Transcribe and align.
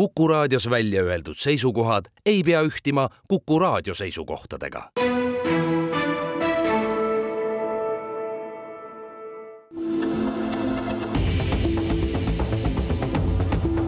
Kuku 0.00 0.28
raadios 0.28 0.70
välja 0.70 1.02
öeldud 1.02 1.36
seisukohad 1.36 2.04
ei 2.26 2.42
pea 2.42 2.60
ühtima 2.62 3.08
Kuku 3.28 3.58
raadio 3.58 3.94
seisukohtadega. 3.94 4.90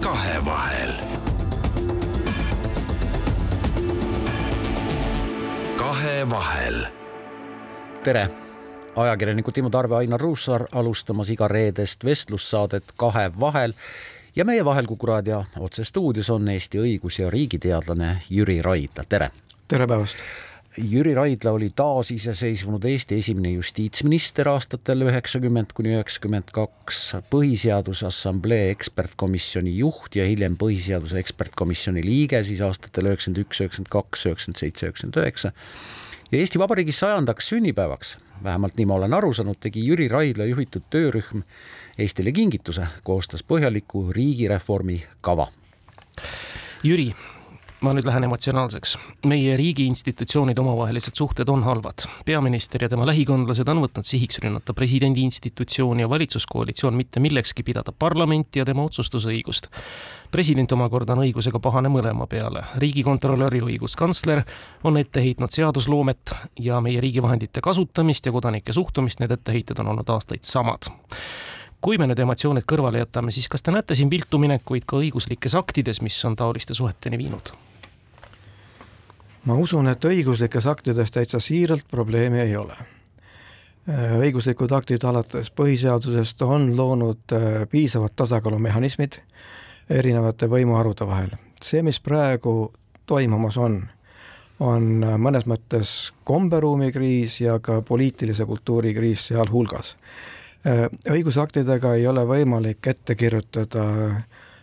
kahevahel. 0.01 0.93
kahevahel. 5.77 6.87
tere 8.05 8.29
ajakirjanikud 8.97 9.53
Timo 9.53 9.71
Tarve, 9.71 9.97
Ainar 9.97 10.21
Ruussaar 10.21 10.67
alustamas 10.73 11.31
iga 11.31 11.49
reedest 11.49 12.05
vestlussaadet 12.05 12.85
Kahe 12.97 13.31
vahel 13.41 13.73
ja 14.37 14.45
meie 14.45 14.64
vahel 14.64 14.87
Kuku 14.87 15.07
raadio 15.07 15.45
otsestuudios 15.61 16.30
on 16.30 16.48
Eesti 16.48 16.79
õigus- 16.79 17.21
ja 17.21 17.30
riigiteadlane 17.30 18.23
Jüri 18.30 18.62
Raidla, 18.62 19.05
tere! 19.09 19.30
tere 19.69 19.87
päevast! 19.87 20.16
Jüri 20.79 21.12
Raidla 21.15 21.51
oli 21.52 21.69
taasiseseisvunud 21.77 22.84
Eesti 22.89 23.19
esimene 23.20 23.51
justiitsminister 23.53 24.48
aastatel 24.48 25.05
üheksakümmend 25.05 25.75
kuni 25.77 25.92
üheksakümmend 25.92 26.48
kaks, 26.53 27.01
Põhiseaduse 27.30 28.06
Assamblee 28.09 28.70
ekspertkomisjoni 28.70 29.77
juht 29.77 30.16
ja 30.16 30.25
hiljem 30.25 30.56
Põhiseaduse 30.56 31.20
ekspertkomisjoni 31.20 32.05
liige 32.05 32.41
siis 32.45 32.64
aastatel 32.64 33.12
üheksakümmend 33.12 33.45
üks, 33.45 33.61
üheksakümmend 33.61 33.92
kaks, 33.92 34.27
üheksakümmend 34.30 34.64
seitse, 34.64 34.87
üheksakümmend 34.87 35.20
üheksa 35.20 35.53
ja 36.33 36.39
Eesti 36.39 36.59
Vabariigi 36.59 36.92
sajandaks 36.92 37.53
sünnipäevaks, 37.53 38.17
vähemalt 38.45 38.80
nii 38.80 38.89
ma 38.89 38.97
olen 38.97 39.12
aru 39.14 39.34
saanud, 39.37 39.61
tegi 39.61 39.84
Jüri 39.84 40.09
Raidla 40.09 40.48
juhitud 40.48 40.89
töörühm 40.91 41.45
Eestile 41.98 42.32
kingituse, 42.32 42.87
koostas 43.05 43.45
põhjaliku 43.45 44.06
riigireformi 44.16 45.02
kava. 45.20 45.46
Jüri, 46.83 47.10
ma 47.84 47.92
nüüd 47.92 48.06
lähen 48.09 48.24
emotsionaalseks. 48.24 48.96
meie 49.27 49.56
riigi 49.56 49.84
institutsioonide 49.87 50.61
omavahelised 50.61 51.14
suhted 51.14 51.48
on 51.48 51.62
halvad. 51.62 52.06
peaminister 52.25 52.83
ja 52.83 52.89
tema 52.89 53.06
lähikondlased 53.06 53.69
on 53.69 53.83
võtnud 53.84 54.08
sihiks 54.08 54.39
rünnata 54.39 54.75
presidendi 54.75 55.20
institutsiooni 55.22 56.02
ja 56.02 56.08
valitsuskoalitsioon 56.08 56.94
mitte 56.94 57.20
millekski 57.20 57.62
pidada 57.62 57.92
parlamenti 57.92 58.58
ja 58.58 58.64
tema 58.64 58.84
otsustusõigust. 58.84 59.69
president 60.30 60.72
omakorda 60.72 61.12
on 61.12 61.24
õigusega 61.28 61.61
pahane 61.61 61.89
mõlema 61.89 62.27
peale. 62.27 62.64
riigikontrolör 62.77 63.55
ja 63.55 63.64
õiguskantsler 63.64 64.42
on 64.84 64.97
ette 64.97 65.20
heitnud 65.20 65.50
seadusloomet 65.50 66.34
ja 66.58 66.80
meie 66.80 67.00
riigi 67.00 67.22
vahendite 67.22 67.61
kasutamist 67.61 68.27
ja 68.27 68.33
kodanike 68.33 68.72
suhtumist, 68.72 69.20
need 69.20 69.30
etteheited 69.30 69.78
on 69.78 69.89
olnud 69.89 70.08
aastaid 70.08 70.45
samad 70.45 70.89
kui 71.83 71.98
me 71.98 72.06
nüüd 72.06 72.20
emotsioonid 72.22 72.66
kõrvale 72.69 73.02
jätame, 73.02 73.34
siis 73.34 73.48
kas 73.50 73.64
te 73.64 73.75
näete 73.75 73.97
siin 73.98 74.11
viltu 74.11 74.38
minekuid 74.38 74.86
ka 74.86 75.00
õiguslikes 75.02 75.56
aktides, 75.58 76.00
mis 76.02 76.19
on 76.28 76.39
taoliste 76.39 76.78
suheteni 76.78 77.19
viinud? 77.19 77.52
ma 79.42 79.56
usun, 79.58 79.89
et 79.91 80.05
õiguslikes 80.06 80.69
aktides 80.70 81.11
täitsa 81.11 81.41
siiralt 81.42 81.89
probleemi 81.91 82.39
ei 82.44 82.52
ole. 82.56 82.77
Äh, 83.91 84.12
õiguslikud 84.22 84.70
aktid 84.70 85.02
alates 85.02 85.50
põhiseadusest 85.50 86.44
on 86.47 86.69
loonud 86.78 87.34
äh, 87.34 87.64
piisavad 87.70 88.14
tasakaalumehhanismid 88.14 89.19
erinevate 89.91 90.46
võimuharude 90.46 91.08
vahel. 91.08 91.34
see, 91.62 91.83
mis 91.83 91.98
praegu 92.00 92.72
toimumas 93.06 93.58
on, 93.58 93.80
on 94.61 94.86
mõnes 95.19 95.48
mõttes 95.50 96.12
komberuumi 96.24 96.92
kriis 96.94 97.41
ja 97.41 97.58
ka 97.58 97.80
poliitilise 97.83 98.46
kultuuri 98.46 98.94
kriis 98.94 99.27
sealhulgas 99.33 99.96
õigusaktidega 100.62 101.96
ei 101.98 102.06
ole 102.06 102.22
võimalik 102.28 102.86
ette 102.86 103.16
kirjutada 103.18 103.84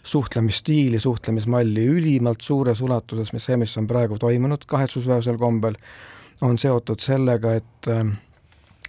suhtlemisstiili, 0.03 0.99
suhtlemismalli 0.99 1.83
ülimalt 1.85 2.41
suures 2.41 2.81
ulatuses, 2.81 3.33
mis 3.33 3.45
see, 3.45 3.57
mis 3.59 3.75
on 3.77 3.87
praegu 3.87 4.17
toimunud 4.19 4.63
kahetsusväärsel 4.67 5.37
kombel, 5.37 5.75
on 6.41 6.57
seotud 6.57 7.03
sellega, 7.03 7.53
et 7.59 7.91
äh, 7.91 8.07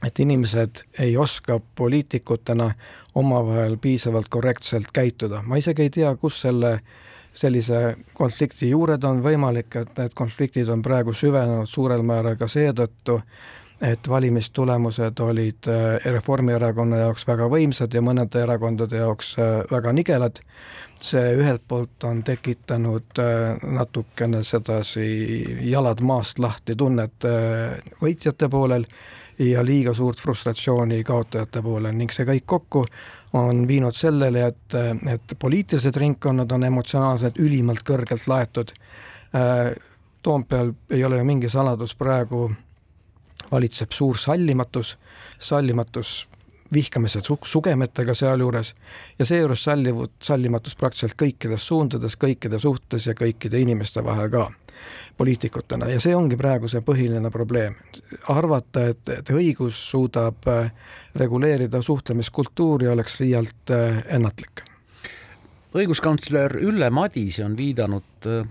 et 0.06 0.18
inimesed 0.18 0.82
ei 0.98 1.16
oska 1.16 1.60
poliitikutena 1.76 2.70
omavahel 3.14 3.76
piisavalt 3.76 4.28
korrektselt 4.28 4.86
käituda. 4.92 5.42
ma 5.42 5.56
isegi 5.56 5.82
ei 5.82 5.90
tea, 5.90 6.14
kus 6.16 6.40
selle 6.40 6.80
sellise 7.34 7.96
konflikti 8.14 8.70
juured 8.70 9.04
on 9.04 9.22
võimalik, 9.22 9.76
et 9.76 9.98
need 9.98 10.14
konfliktid 10.18 10.68
on 10.68 10.82
praegu 10.82 11.12
süvenenud 11.14 11.68
suurel 11.68 12.02
määral 12.02 12.36
ka 12.36 12.48
seetõttu, 12.50 13.20
et 13.80 14.08
valimistulemused 14.08 15.20
olid 15.20 15.68
äh, 15.68 16.12
Reformierakonna 16.12 16.98
jaoks 17.00 17.24
väga 17.28 17.46
võimsad 17.48 17.94
ja 17.96 18.02
mõnede 18.04 18.42
erakondade 18.44 19.00
jaoks 19.00 19.32
äh, 19.38 19.62
väga 19.70 19.92
nigelad. 19.96 20.40
see 21.00 21.30
ühelt 21.32 21.62
poolt 21.68 22.04
on 22.04 22.22
tekitanud 22.22 23.18
äh, 23.18 23.56
natukene 23.62 24.42
sedasi 24.44 25.46
jalad 25.70 26.02
maast 26.04 26.38
lahti 26.38 26.76
tunnet 26.76 27.24
võitjate 28.02 28.48
poolel 28.52 28.84
ja 29.38 29.64
liiga 29.64 29.94
suurt 29.94 30.20
frustratsiooni 30.20 31.02
kaotajate 31.04 31.62
poolel 31.62 31.96
ning 31.96 32.12
see 32.12 32.28
kõik 32.28 32.44
kokku 32.46 32.84
on 33.32 33.66
viinud 33.68 33.96
sellele, 33.96 34.46
et, 34.46 34.74
et 35.08 35.38
poliitilised 35.38 35.96
ringkonnad 35.96 36.52
on 36.52 36.64
emotsionaalselt 36.64 37.38
ülimalt 37.38 37.80
kõrgelt 37.86 38.26
laetud. 38.28 38.72
Toompeal 40.22 40.72
ei 40.90 41.04
ole 41.04 41.22
ju 41.22 41.24
mingi 41.24 41.48
saladus 41.48 41.94
praegu 41.96 42.50
valitseb 43.50 43.92
suur 43.92 44.18
sallimatus, 44.18 44.96
sallimatus 45.38 46.26
vihkamise 46.72 47.20
su-, 47.20 47.38
sugemetega 47.42 48.14
sealjuures 48.14 48.74
ja 49.18 49.26
seejuures 49.26 49.64
sallivud, 49.64 50.12
sallimatus 50.22 50.76
praktiliselt 50.76 51.16
kõikides 51.18 51.66
suundades, 51.66 52.16
kõikide 52.20 52.58
suhtes 52.58 53.06
ja 53.06 53.14
kõikide 53.18 53.60
inimeste 53.60 54.04
vahel 54.04 54.30
ka 54.30 54.48
poliitikutena 55.16 55.90
ja 55.90 56.00
see 56.00 56.14
ongi 56.16 56.38
praegu 56.40 56.68
see 56.68 56.80
põhiline 56.84 57.30
probleem. 57.30 57.74
arvata, 58.28 58.86
et, 58.94 59.08
et 59.08 59.30
õigus 59.34 59.82
suudab 59.90 60.48
äh, 60.48 60.70
reguleerida 61.14 61.82
suhtlemiskultuuri, 61.82 62.88
oleks 62.88 63.20
liialt 63.20 63.74
äh, 63.74 64.02
ennatlik. 64.08 64.64
õiguskantsler 65.74 66.56
Ülle 66.62 66.90
Madise 66.90 67.44
on 67.44 67.56
viidanud 67.56 68.26
äh, 68.26 68.48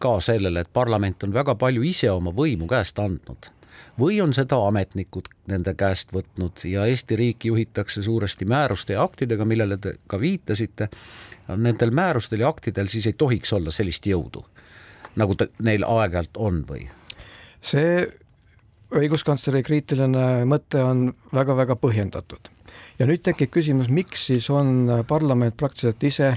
ka 0.00 0.18
sellele, 0.20 0.60
et 0.60 0.72
parlament 0.72 1.22
on 1.22 1.32
väga 1.32 1.54
palju 1.54 1.82
ise 1.82 2.10
oma 2.10 2.32
võimu 2.34 2.66
käest 2.66 2.98
andnud 2.98 3.52
või 4.00 4.20
on 4.22 4.32
seda 4.34 4.58
ametnikud 4.66 5.28
nende 5.50 5.74
käest 5.74 6.12
võtnud 6.14 6.64
ja 6.68 6.86
Eesti 6.86 7.16
riiki 7.16 7.48
juhitakse 7.48 8.02
suuresti 8.02 8.44
määruste 8.44 8.96
ja 8.96 9.02
aktidega, 9.02 9.44
millele 9.44 9.76
te 9.76 9.94
ka 10.06 10.20
viitasite. 10.20 10.88
Nendel 11.56 11.90
määrustel 11.90 12.40
ja 12.40 12.48
aktidel 12.48 12.88
siis 12.88 13.06
ei 13.06 13.12
tohiks 13.18 13.52
olla 13.52 13.72
sellist 13.74 14.06
jõudu, 14.06 14.44
nagu 15.18 15.34
ta, 15.34 15.48
neil 15.62 15.84
aeg-ajalt 15.86 16.38
on 16.38 16.64
või? 16.68 16.88
see 17.60 18.06
õiguskantsleri 18.96 19.60
kriitiline 19.62 20.46
mõte 20.48 20.80
on 20.82 21.10
väga-väga 21.34 21.76
põhjendatud. 21.76 22.48
ja 22.98 23.06
nüüd 23.06 23.22
tekib 23.22 23.50
küsimus, 23.50 23.88
miks 23.88 24.26
siis 24.26 24.50
on 24.50 25.02
parlament 25.08 25.56
praktiliselt 25.56 26.02
ise 26.04 26.30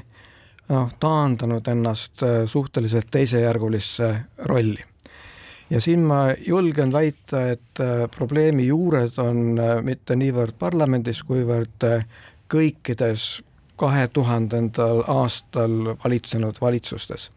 noh, 0.70 0.90
taandanud 1.00 1.68
ennast 1.68 2.26
suhteliselt 2.48 3.08
teisejärgulisse 3.12 4.16
rolli 4.50 4.84
ja 5.70 5.82
siin 5.82 6.00
ma 6.08 6.34
julgen 6.48 6.92
väita, 6.94 7.48
et 7.56 7.80
äh, 7.80 8.06
probleemi 8.16 8.68
juured 8.68 9.18
on 9.22 9.60
äh, 9.60 9.80
mitte 9.86 10.16
niivõrd 10.20 10.58
parlamendis, 10.60 11.24
kuivõrd 11.28 11.88
äh, 11.88 12.06
kõikides 12.52 13.44
kahe 13.80 14.08
tuhandendal 14.14 15.04
aastal 15.10 15.96
valitsenud 16.04 16.60
valitsustes. 16.62 17.32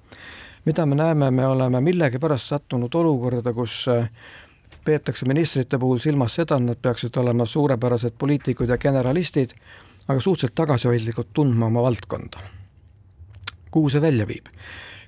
mida 0.64 0.86
me 0.86 0.94
näeme, 0.94 1.30
me 1.30 1.46
oleme 1.46 1.80
millegipärast 1.80 2.48
sattunud 2.48 2.94
olukorda, 2.94 3.52
kus 3.52 3.86
peetakse 4.84 5.26
ministrite 5.26 5.78
puhul 5.78 5.98
silmas 6.02 6.34
seda, 6.34 6.56
et 6.56 6.66
nad 6.66 6.78
peaksid 6.82 7.16
olema 7.16 7.46
suurepärased 7.46 8.18
poliitikud 8.18 8.68
ja 8.68 8.78
generalistid, 8.78 9.54
aga 10.08 10.20
suhteliselt 10.20 10.54
tagasihoidlikult 10.54 11.32
tundma 11.32 11.66
oma 11.66 11.82
valdkonda. 11.82 12.38
kuhu 13.70 13.88
see 13.88 14.00
välja 14.00 14.26
viib? 14.26 14.46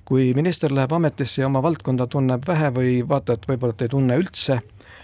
Kui 0.09 0.33
minister 0.33 0.73
läheb 0.73 0.93
ametisse 0.97 1.43
ja 1.43 1.47
oma 1.47 1.61
valdkonda 1.61 2.07
tunneb 2.09 2.47
vähe 2.47 2.73
või 2.73 2.93
vaata, 3.07 3.37
et 3.37 3.45
võib-olla 3.45 3.77
ta 3.77 3.85
ei 3.85 3.91
tunne 3.93 4.17
üldse, 4.17 4.59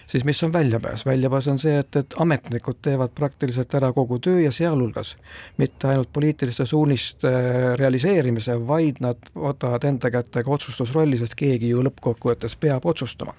siis 0.09 0.25
mis 0.25 0.41
on 0.43 0.53
väljapääs? 0.53 1.05
väljapääs 1.05 1.49
on 1.53 1.61
see, 1.61 1.77
et, 1.83 1.95
et 2.01 2.17
ametnikud 2.21 2.79
teevad 2.81 3.13
praktiliselt 3.15 3.73
ära 3.77 3.91
kogu 3.93 4.17
töö 4.19 4.41
ja 4.41 4.51
sealhulgas 4.55 5.13
mitte 5.61 5.91
ainult 5.91 6.09
poliitiliste 6.13 6.65
suuniste 6.65 7.31
realiseerimise, 7.77 8.57
vaid 8.67 9.01
nad 9.05 9.29
võtavad 9.35 9.85
enda 9.85 10.11
kätte 10.13 10.43
ka 10.43 10.55
otsustusrolli, 10.57 11.21
sest 11.21 11.37
keegi 11.37 11.69
ju 11.73 11.85
lõppkokkuvõttes 11.85 12.57
peab 12.59 12.89
otsustama 12.89 13.37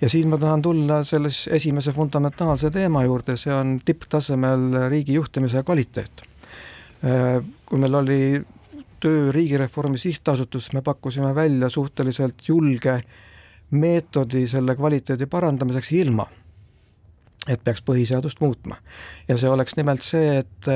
ja 0.00 0.10
siis 0.12 0.26
ma 0.30 0.38
tahan 0.38 0.62
tulla 0.62 1.02
selles 1.08 1.46
esimese 1.52 1.92
fundamentaalse 1.96 2.70
teema 2.70 3.02
juurde, 3.06 3.36
see 3.40 3.54
on 3.54 3.78
tipptasemel 3.84 4.84
riigi 4.92 5.16
juhtimise 5.18 5.62
kvaliteet. 5.66 6.22
Kui 7.66 7.80
meil 7.80 7.94
oli 7.98 8.20
töö 9.00 9.32
Riigireformi 9.32 9.98
Sihtasutuses 9.98 10.72
me 10.72 10.82
pakkusime 10.82 11.34
välja 11.34 11.68
suhteliselt 11.70 12.48
julge 12.48 13.00
meetodi 13.70 14.46
selle 14.48 14.76
kvaliteedi 14.76 15.26
parandamiseks 15.26 15.92
ilma, 15.92 16.26
et 17.48 17.64
peaks 17.64 17.82
põhiseadust 17.82 18.40
muutma. 18.40 18.76
ja 19.28 19.36
see 19.36 19.50
oleks 19.50 19.76
nimelt 19.76 20.02
see, 20.02 20.38
et 20.38 20.70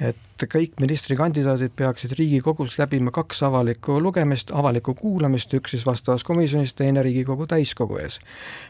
et 0.00 0.44
kõik 0.52 0.74
ministrikandidaadid 0.80 1.72
peaksid 1.76 2.12
Riigikogus 2.18 2.74
läbima 2.78 3.10
kaks 3.10 3.42
avalikku 3.48 3.96
lugemist, 4.02 4.50
avalikku 4.52 4.94
kuulamist, 4.94 5.54
üks 5.56 5.72
siis 5.72 5.86
vastavas 5.86 6.24
komisjonis, 6.24 6.74
teine 6.76 7.02
Riigikogu 7.02 7.46
täiskogu 7.46 7.96
ees. 7.96 8.20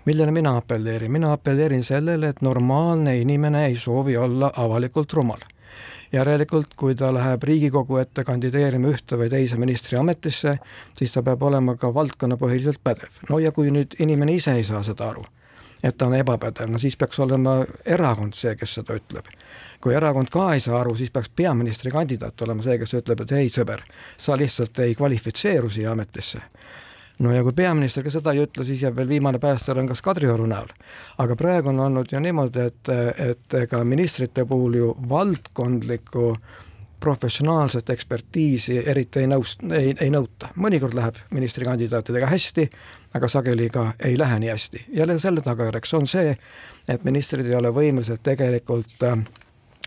millele 0.05 0.31
mina 0.31 0.57
apelleerin, 0.57 1.13
mina 1.13 1.33
apelleerin 1.33 1.85
sellele, 1.85 2.29
et 2.29 2.43
normaalne 2.43 3.19
inimene 3.19 3.67
ei 3.67 3.77
soovi 3.77 4.17
olla 4.17 4.53
avalikult 4.57 5.13
rumal 5.13 5.43
järelikult, 6.13 6.75
kui 6.77 6.95
ta 6.95 7.13
läheb 7.15 7.43
Riigikogu 7.43 8.01
ette 8.01 8.25
kandideerima 8.25 8.93
ühte 8.93 9.19
või 9.21 9.31
teise 9.33 9.59
ministri 9.61 9.99
ametisse, 9.99 10.59
siis 10.97 11.15
ta 11.15 11.23
peab 11.23 11.43
olema 11.43 11.77
ka 11.77 11.93
valdkonnapõhiliselt 11.95 12.83
pädev. 12.85 13.23
no 13.31 13.39
ja 13.39 13.53
kui 13.53 13.71
nüüd 13.71 13.99
inimene 13.99 14.37
ise 14.37 14.55
ei 14.57 14.65
saa 14.65 14.83
seda 14.83 15.11
aru, 15.11 15.25
et 15.83 15.99
ta 15.99 16.07
on 16.07 16.15
ebapädev, 16.15 16.71
no 16.71 16.79
siis 16.79 16.97
peaks 16.97 17.19
olema 17.19 17.59
erakond 17.85 18.35
see, 18.35 18.57
kes 18.57 18.81
seda 18.81 18.97
ütleb 18.97 19.33
kui 19.81 19.95
erakond 19.95 20.33
ka 20.33 20.49
ei 20.55 20.61
saa 20.61 20.81
aru, 20.81 20.97
siis 20.97 21.13
peaks 21.15 21.29
peaministrikandidaat 21.37 22.43
olema 22.43 22.65
see, 22.65 22.79
kes 22.81 22.95
ütleb, 22.97 23.21
et 23.23 23.33
ei, 23.37 23.51
sõber, 23.53 23.85
sa 24.19 24.35
lihtsalt 24.37 24.79
ei 24.83 24.97
kvalifitseeru 24.99 25.71
siia 25.71 25.93
ametisse 25.93 26.41
no 27.19 27.33
ja 27.33 27.43
kui 27.45 27.55
peaminister 27.57 28.05
ka 28.05 28.13
seda 28.13 28.35
ei 28.35 28.45
ütle, 28.45 28.65
siis 28.69 28.83
jääb 28.85 28.97
veel 28.99 29.09
viimane 29.09 29.41
päästerõngas 29.43 30.03
Kadrioru 30.05 30.47
näol. 30.51 30.69
aga 31.19 31.37
praegu 31.37 31.73
on 31.73 31.81
olnud 31.81 32.13
ju 32.13 32.21
niimoodi, 32.21 32.69
et, 32.71 32.93
et 33.31 33.59
ega 33.63 33.83
ministrite 33.85 34.45
puhul 34.45 34.75
ju 34.81 34.93
valdkondlikku 35.09 36.37
professionaalset 37.01 37.91
ekspertiisi 37.91 38.79
eriti 38.89 39.21
ei 39.21 39.31
nõust-, 39.31 39.65
ei, 39.73 39.95
ei 40.01 40.11
nõuta. 40.11 40.49
mõnikord 40.57 40.97
läheb 40.97 41.19
ministrikandidaatidega 41.31 42.27
hästi, 42.27 42.69
aga 43.15 43.29
sageli 43.29 43.69
ka 43.71 43.93
ei 44.05 44.19
lähe 44.19 44.39
nii 44.39 44.53
hästi. 44.53 44.85
jälle 45.01 45.19
selle 45.19 45.41
tagajärjeks 45.41 45.95
on 45.95 46.07
see, 46.07 46.37
et 46.89 47.05
ministrid 47.05 47.47
ei 47.47 47.55
ole 47.55 47.73
võimelised 47.73 48.23
tegelikult 48.23 49.03
äh, 49.03 49.19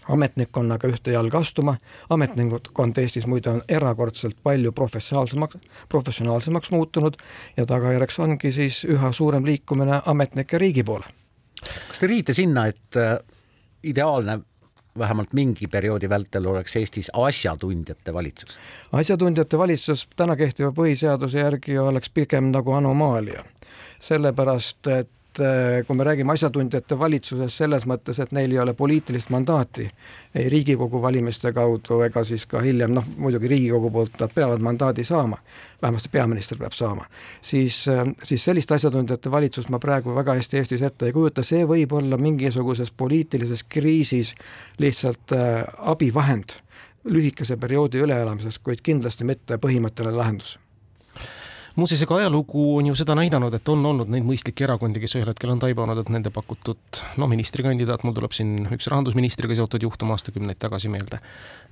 ametnikkonnaga 0.09 0.89
ühte 0.89 1.13
jalga 1.13 1.41
astuma, 1.44 1.75
ametnikkond 2.09 2.97
Eestis 2.97 3.27
muide 3.29 3.51
on 3.53 3.61
erakordselt 3.69 4.38
palju 4.44 4.71
professionaalsemaks, 4.75 5.57
professionaalsemaks 5.89 6.71
muutunud 6.71 7.17
ja 7.57 7.65
tagajärjeks 7.69 8.19
ongi 8.25 8.51
siis 8.56 8.83
üha 8.89 9.11
suurem 9.13 9.45
liikumine 9.45 10.01
ametnike 10.06 10.57
riigi 10.57 10.83
poole. 10.83 11.06
kas 11.88 12.00
te 12.00 12.07
viite 12.07 12.33
sinna, 12.33 12.65
et 12.67 12.97
äh, 12.97 13.17
ideaalne 13.83 14.39
vähemalt 14.97 15.33
mingi 15.33 15.67
perioodi 15.67 16.09
vältel 16.09 16.45
oleks 16.45 16.75
Eestis 16.75 17.11
asjatundjate 17.13 18.13
valitsus? 18.13 18.57
asjatundjate 18.91 19.57
valitsus 19.57 20.07
täna 20.15 20.35
kehtiva 20.35 20.71
põhiseaduse 20.71 21.39
järgi 21.39 21.77
oleks 21.77 22.09
pigem 22.09 22.51
nagu 22.51 22.73
anomaalia, 22.73 23.44
sellepärast 24.00 24.88
et 24.88 25.11
et 25.39 25.45
äh, 25.45 25.86
kui 25.88 25.95
me 25.95 26.03
räägime 26.03 26.33
asjatundjate 26.33 26.97
valitsusest 27.00 27.62
selles 27.62 27.86
mõttes, 27.89 28.19
et 28.19 28.31
neil 28.36 28.51
ei 28.51 28.59
ole 28.59 28.74
poliitilist 28.77 29.30
mandaati 29.33 29.88
ei 30.36 30.50
Riigikogu 30.50 31.01
valimiste 31.01 31.51
kaudu 31.53 32.01
ega 32.06 32.24
siis 32.27 32.45
ka 32.50 32.62
hiljem, 32.63 32.94
noh 32.95 33.07
muidugi 33.18 33.47
Riigikogu 33.47 33.91
poolt 33.91 34.19
nad 34.19 34.33
peavad 34.36 34.62
mandaadi 34.63 35.03
saama, 35.07 35.39
vähemasti 35.81 36.12
peaminister 36.12 36.59
peab 36.59 36.75
saama, 36.75 37.06
siis, 37.41 37.81
äh, 37.88 38.03
siis 38.24 38.45
sellist 38.45 38.71
asjatundjate 38.71 39.31
valitsust 39.31 39.69
ma 39.69 39.80
praegu 39.80 40.15
väga 40.15 40.38
hästi 40.39 40.62
Eestis 40.62 40.86
ette 40.86 41.09
ei 41.09 41.15
kujuta, 41.15 41.44
see 41.44 41.65
võib 41.68 41.94
olla 41.97 42.18
mingisuguses 42.18 42.92
poliitilises 42.92 43.63
kriisis 43.63 44.35
lihtsalt 44.80 45.35
äh, 45.35 45.63
abivahend 45.80 46.59
lühikese 47.09 47.56
perioodi 47.57 48.01
üleelamiseks, 48.03 48.59
kuid 48.59 48.81
kindlasti 48.83 49.25
mitte 49.25 49.57
põhimõtteline 49.57 50.18
lahendus 50.19 50.57
muuseas, 51.80 52.04
ega 52.06 52.18
ajalugu 52.20 52.66
on 52.78 52.90
ju 52.92 52.96
seda 53.00 53.16
näidanud, 53.18 53.54
et 53.56 53.72
on 53.72 53.86
olnud 53.92 54.12
neid 54.12 54.26
mõistlikke 54.28 54.66
erakondi, 54.68 55.02
kes 55.04 55.18
ühel 55.20 55.31
hetkel 55.31 55.54
on 55.54 55.62
taibanud, 55.62 56.00
et 56.02 56.12
nende 56.14 56.31
pakutud 56.36 57.02
no 57.22 57.28
ministrikandidaat, 57.31 58.06
mul 58.08 58.16
tuleb 58.18 58.36
siin 58.36 58.70
üks 58.76 58.90
rahandusministriga 58.92 59.58
seotud 59.60 59.84
juhtum 59.88 60.14
aastakümneid 60.16 60.60
tagasi 60.62 60.92
meelde. 60.92 61.20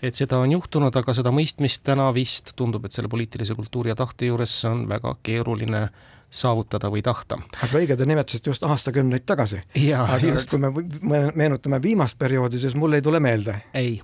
et 0.01 0.15
seda 0.15 0.39
on 0.39 0.51
juhtunud, 0.51 0.95
aga 0.95 1.13
seda 1.17 1.33
mõistmist 1.33 1.83
täna 1.87 2.09
vist 2.13 2.53
tundub, 2.55 2.85
et 2.85 2.93
selle 2.95 3.09
poliitilise 3.09 3.55
kultuuri 3.57 3.93
ja 3.93 3.95
tahte 3.95 4.29
juures 4.29 4.59
on 4.69 4.85
väga 4.89 5.15
keeruline 5.23 5.87
saavutada 6.29 6.89
või 6.91 7.01
tahta. 7.03 7.39
aga 7.63 7.79
õige, 7.79 7.95
te 7.97 8.05
nimetasite 8.05 8.51
just 8.51 8.65
aastakümneid 8.67 9.23
tagasi. 9.25 9.61
aga 9.95 10.19
just. 10.21 10.51
kui 10.51 10.59
me 11.01 11.21
meenutame 11.35 11.79
viimast 11.81 12.17
perioodi, 12.19 12.59
siis 12.59 12.75
mul 12.75 12.97
ei 12.97 13.01
tule 13.01 13.19
meelde. 13.19 13.61
ei. 13.73 14.01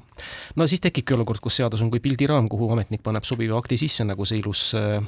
no 0.55 0.67
siis 0.67 0.81
tekibki 0.81 1.13
olukord, 1.13 1.43
kus 1.43 1.59
seadus 1.59 1.81
on 1.81 1.91
kui 1.91 1.99
pildiraam, 1.99 2.49
kuhu 2.49 2.71
ametnik 2.71 3.03
paneb 3.03 3.27
sobiva 3.27 3.57
akti 3.59 3.77
sisse, 3.77 4.07
nagu 4.07 4.25
see 4.25 4.39
ilus 4.39 4.71
äh, 4.79 5.03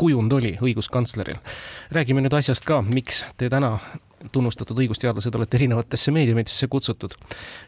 kujund 0.00 0.32
oli 0.32 0.54
õiguskantsleril. 0.56 1.36
räägime 1.92 2.22
nüüd 2.24 2.36
asjast 2.38 2.64
ka, 2.64 2.80
miks 2.82 3.24
te 3.36 3.50
täna 3.52 3.74
tunnustatud 4.32 4.78
õigusteadlased 4.80 5.34
olete 5.36 5.56
erinevatesse 5.56 6.12
meediumitesse 6.12 6.68
kutsutud. 6.72 7.16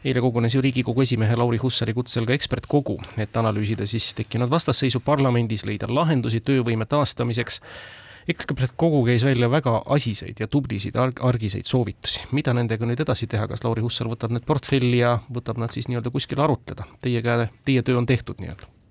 eile 0.05 0.21
kogunes 0.21 0.55
ju 0.55 0.61
Riigikogu 0.61 1.01
esimehe 1.01 1.35
Lauri 1.35 1.57
Hussari 1.61 1.93
kutsel 1.93 2.25
ka 2.25 2.33
ekspertkogu, 2.33 2.97
et 3.17 3.37
analüüsida 3.37 3.85
siis 3.89 4.13
tekkinud 4.17 4.49
vastasseisu 4.49 4.99
parlamendis, 4.99 5.65
leida 5.65 5.89
lahendusi 5.89 6.41
töövõime 6.41 6.85
taastamiseks. 6.85 7.61
ekspertkogu 8.27 9.05
käis 9.05 9.25
välja 9.25 9.51
väga 9.51 9.81
asiseid 9.85 10.39
ja 10.39 10.47
tublisid 10.47 10.95
arg 10.95 11.19
argiseid 11.21 11.65
soovitusi, 11.65 12.21
mida 12.31 12.53
nendega 12.53 12.85
nüüd 12.85 13.01
edasi 13.01 13.27
teha, 13.27 13.47
kas 13.47 13.63
Lauri 13.63 13.81
Hussar 13.81 14.07
võtab 14.07 14.31
need 14.31 14.45
portfelli 14.45 14.97
ja 14.97 15.19
võtab 15.33 15.57
nad 15.57 15.71
siis 15.71 15.87
nii-öelda 15.87 16.09
kuskile 16.09 16.41
arutleda, 16.43 16.87
teie 17.01 17.21
käe, 17.21 17.49
teie 17.65 17.83
töö 17.83 17.97
on 17.97 18.05
tehtud 18.05 18.39
nii-öelda 18.39 18.82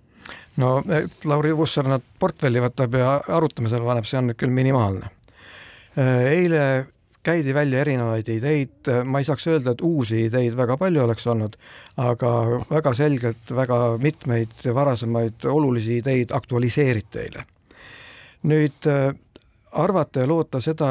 no 0.60 0.82
Lauri 1.24 1.52
Hussar 1.56 1.88
nad 1.88 2.04
portfelli 2.18 2.60
võtab 2.62 2.96
ja 2.98 3.14
arutamisele 3.36 3.86
paneb, 3.86 4.08
see 4.08 4.18
on 4.20 4.30
nüüd 4.30 4.40
küll 4.40 4.52
minimaalne. 4.52 5.10
eile 5.96 6.64
käidi 7.22 7.54
välja 7.54 7.80
erinevaid 7.84 8.28
ideid, 8.28 8.90
ma 9.04 9.20
ei 9.22 9.26
saaks 9.26 9.46
öelda, 9.46 9.74
et 9.74 9.82
uusi 9.86 10.24
ideid 10.26 10.56
väga 10.58 10.76
palju 10.80 11.04
oleks 11.04 11.26
olnud, 11.30 11.56
aga 12.02 12.32
väga 12.70 12.94
selgelt 12.98 13.52
väga 13.54 13.78
mitmeid 14.02 14.64
varasemaid 14.74 15.46
olulisi 15.46 16.00
ideid 16.02 16.34
aktualiseeriti 16.34 17.22
eile. 17.26 17.44
nüüd 18.42 18.88
arvata 19.72 20.20
ja 20.20 20.28
loota 20.28 20.60
seda, 20.60 20.88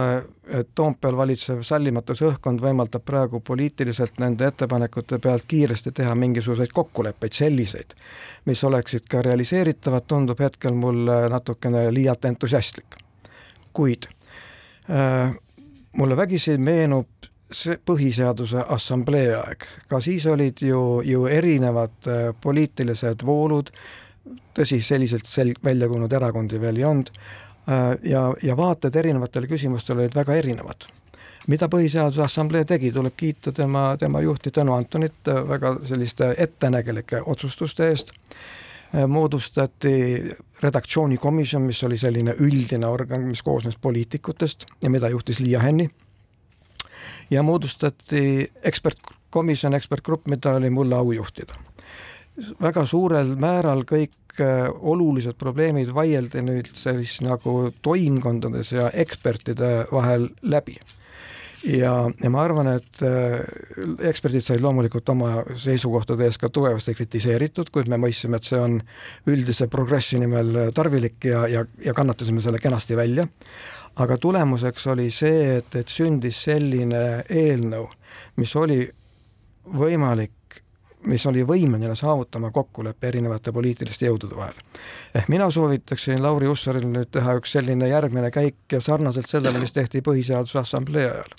et 0.48 0.70
Toompeal 0.76 1.18
valitsev 1.18 1.62
sallimatuse 1.66 2.26
õhkkond 2.32 2.62
võimaldab 2.64 3.04
praegu 3.06 3.40
poliitiliselt 3.46 4.18
nende 4.20 4.48
ettepanekute 4.50 5.20
pealt 5.22 5.46
kiiresti 5.48 5.92
teha 5.92 6.16
mingisuguseid 6.16 6.74
kokkuleppeid, 6.74 7.36
selliseid, 7.38 7.94
mis 8.46 8.64
oleksid 8.64 9.06
ka 9.10 9.22
realiseeritavad, 9.22 10.08
tundub 10.08 10.42
hetkel 10.42 10.74
mulle 10.74 11.24
natukene 11.30 11.88
liialt 11.94 12.26
entusiastlik. 12.26 12.98
kuid 13.74 14.08
äh, 14.90 15.36
mulle 15.94 16.18
vägisi 16.18 16.58
meenub 16.58 17.08
see 17.52 17.78
Põhiseaduse 17.86 18.64
Assamblee 18.68 19.36
aeg, 19.36 19.66
ka 19.88 20.00
siis 20.00 20.26
olid 20.26 20.64
ju, 20.64 21.02
ju 21.06 21.26
erinevad 21.28 22.08
äh, 22.08 22.34
poliitilised 22.42 23.26
voolud, 23.26 23.72
tõsi, 24.56 24.82
selliselt 24.82 25.28
sel-, 25.28 25.56
välja 25.64 25.88
kujunenud 25.88 26.14
erakondi 26.14 26.60
veel 26.62 26.82
ei 26.82 26.88
olnud, 26.88 27.12
ja, 28.04 28.34
ja 28.44 28.58
vaated 28.58 28.96
erinevatele 28.96 29.48
küsimustele 29.48 30.06
olid 30.06 30.16
väga 30.16 30.34
erinevad. 30.36 30.88
mida 31.48 31.68
Põhiseaduse 31.68 32.22
Assamblee 32.22 32.66
tegi, 32.66 32.92
tuleb 32.92 33.14
kiita 33.18 33.52
tema, 33.52 33.96
tema 34.00 34.22
juhti 34.22 34.52
Tõnu 34.54 34.76
Antonit 34.78 35.28
äh, 35.28 35.42
väga 35.48 35.76
selliste 35.90 36.36
ettenägelike 36.38 37.22
otsustuste 37.26 37.90
eest, 37.90 38.12
äh, 38.96 39.08
moodustati 39.08 40.30
redaktsioonikomisjon, 40.62 41.62
mis 41.62 41.84
oli 41.84 41.98
selline 41.98 42.36
üldine 42.40 42.88
organ, 42.88 43.26
mis 43.26 43.42
koosnes 43.42 43.76
poliitikutest 43.82 44.66
ja 44.82 44.90
mida 44.90 45.10
juhtis 45.10 45.40
Liia 45.40 45.60
Hänni, 45.60 45.90
ja 47.30 47.44
moodustati 47.44 48.52
ekspertkomisjon, 48.64 49.74
ekspertgrupp, 49.74 50.28
mida 50.28 50.54
oli 50.62 50.70
mulle 50.70 50.96
au 50.96 51.12
juhtida 51.12 51.71
väga 52.62 52.86
suurel 52.88 53.36
määral 53.40 53.84
kõik 53.88 54.40
äh, 54.40 54.70
olulised 54.72 55.38
probleemid 55.40 55.92
vaieldi 55.96 56.44
nüüd 56.46 56.72
siis 56.78 57.20
nagu 57.26 57.72
toimkondades 57.84 58.72
ja 58.76 58.90
ekspertide 58.94 59.88
vahel 59.92 60.30
läbi. 60.42 60.78
ja, 61.68 62.10
ja 62.24 62.30
ma 62.34 62.42
arvan, 62.42 62.72
et 62.78 63.04
äh, 63.06 63.44
eksperdid 64.10 64.46
said 64.46 64.64
loomulikult 64.64 65.10
oma 65.14 65.44
seisukohtade 65.56 66.26
eest 66.26 66.42
ka 66.42 66.50
tugevasti 66.50 66.96
kritiseeritud, 66.98 67.70
kuid 67.70 67.92
me 67.92 68.00
mõistsime, 68.02 68.40
et 68.40 68.50
see 68.50 68.60
on 68.60 68.80
üldise 69.30 69.68
progressi 69.68 70.20
nimel 70.20 70.72
tarvilik 70.74 71.20
ja, 71.26 71.46
ja, 71.48 71.66
ja 71.84 71.94
kannatasime 71.94 72.42
selle 72.42 72.60
kenasti 72.64 72.98
välja. 72.98 73.28
aga 73.96 74.18
tulemuseks 74.18 74.88
oli 74.88 75.10
see, 75.12 75.58
et, 75.58 75.76
et 75.76 75.88
sündis 75.88 76.46
selline 76.48 77.26
eelnõu, 77.30 77.90
mis 78.40 78.56
oli 78.56 78.86
võimalik 79.68 80.32
mis 81.06 81.26
oli 81.26 81.44
võimeline 81.48 81.96
saavutama 81.96 82.52
kokkuleppe 82.52 83.08
erinevate 83.08 83.52
poliitiliste 83.52 84.06
jõudude 84.06 84.36
vahel. 84.36 84.58
ehk 85.16 85.30
mina 85.30 85.50
soovitaksin 85.52 86.24
Lauri 86.24 86.48
Hussaril 86.48 86.88
nüüd 86.88 87.12
teha 87.12 87.36
üks 87.40 87.58
selline 87.58 87.88
järgmine 87.90 88.32
käik 88.32 88.56
ja 88.72 88.82
sarnaselt 88.82 89.28
sellele, 89.28 89.60
mis 89.60 89.72
tehti 89.72 90.02
Põhiseaduse 90.02 90.60
Assamblee 90.60 91.10
ajal 91.10 91.34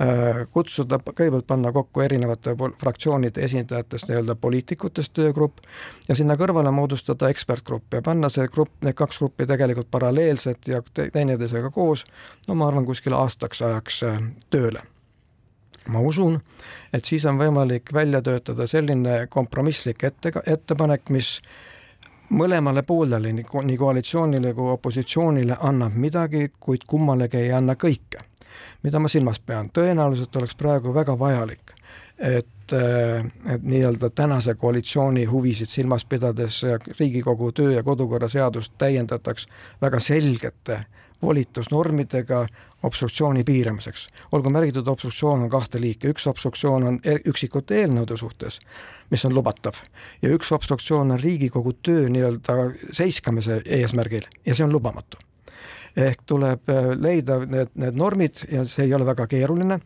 äh, 0.00 0.44
kutsuda, 0.52 0.98
kõigepealt 0.98 1.46
panna 1.46 1.72
kokku 1.72 2.04
erinevate 2.04 2.56
fraktsioonide 2.80 3.44
esindajatest 3.48 4.08
nii-öelda 4.08 4.34
poliitikutest 4.34 5.14
töögrupp 5.16 5.64
ja 6.08 6.14
sinna 6.14 6.36
kõrvale 6.40 6.70
moodustada 6.70 7.28
ekspertgrupp 7.32 7.94
ja 7.94 8.02
panna 8.02 8.28
see 8.28 8.48
grupp, 8.48 8.76
need 8.84 8.98
kaks 8.98 9.22
gruppi 9.22 9.46
tegelikult 9.46 9.90
paralleelselt 9.90 10.68
ja 10.68 10.82
teineteisega 10.94 11.70
koos, 11.70 12.04
no 12.48 12.58
ma 12.58 12.68
arvan, 12.68 12.84
kuskil 12.84 13.16
aastaks 13.16 13.62
ajaks 13.62 14.02
äh, 14.10 14.20
tööle 14.50 14.84
ma 15.88 16.00
usun, 16.00 16.38
et 16.92 17.04
siis 17.04 17.24
on 17.28 17.38
võimalik 17.38 17.92
välja 17.92 18.22
töötada 18.22 18.66
selline 18.70 19.26
kompromisslik 19.30 20.04
ette, 20.04 20.32
ettepanek, 20.46 21.10
mis 21.14 21.38
mõlemale 22.34 22.82
poolele, 22.82 23.32
nii 23.32 23.76
koalitsioonile 23.78 24.54
kui 24.54 24.70
opositsioonile 24.72 25.58
annab 25.60 25.96
midagi, 26.00 26.48
kuid 26.60 26.86
kummalegi 26.88 27.42
ei 27.42 27.52
anna 27.52 27.74
kõike. 27.74 28.30
mida 28.82 28.98
ma 28.98 29.08
silmas 29.08 29.40
pean, 29.40 29.70
tõenäoliselt 29.74 30.36
oleks 30.36 30.54
praegu 30.54 30.92
väga 30.94 31.18
vajalik, 31.18 31.72
et, 32.18 32.72
et 32.72 33.62
nii-öelda 33.62 34.10
tänase 34.10 34.54
koalitsiooni 34.54 35.24
huvisid 35.24 35.68
silmas 35.68 36.04
pidades 36.04 36.62
Riigikogu 36.98 37.50
töö- 37.52 37.74
ja 37.74 37.82
kodukorra 37.82 38.28
seadust 38.28 38.72
täiendataks 38.78 39.48
väga 39.82 40.00
selgete 40.00 40.84
volitusnormidega 41.24 42.46
obstruktsiooni 42.82 43.44
piiramiseks. 43.44 44.08
olgu 44.32 44.50
märgitud, 44.50 44.88
obstruktsioon 44.88 45.42
on 45.42 45.50
kahte 45.50 45.80
liiki, 45.80 46.08
üks 46.12 46.26
obstruktsioon 46.30 46.88
on 46.88 47.00
e-, 47.04 47.20
üksikute 47.24 47.80
eelnõude 47.80 48.16
suhtes, 48.16 48.60
mis 49.10 49.24
on 49.24 49.34
lubatav, 49.34 49.80
ja 50.22 50.32
üks 50.34 50.52
obstruktsioon 50.52 51.10
on 51.16 51.20
Riigikogu 51.20 51.72
töö 51.82 52.08
nii-öelda 52.08 52.58
seiskamise 52.92 53.62
eesmärgil 53.64 54.28
ja 54.46 54.54
see 54.54 54.66
on 54.66 54.72
lubamatu 54.72 55.22
ehk 55.96 56.24
tuleb 56.26 56.68
äh, 56.68 56.90
leida 56.98 57.38
need, 57.46 57.70
need 57.78 57.96
normid 57.98 58.42
ja 58.50 58.64
see 58.68 58.86
ei 58.88 58.94
ole 58.94 59.06
väga 59.06 59.26
keeruline, 59.30 59.78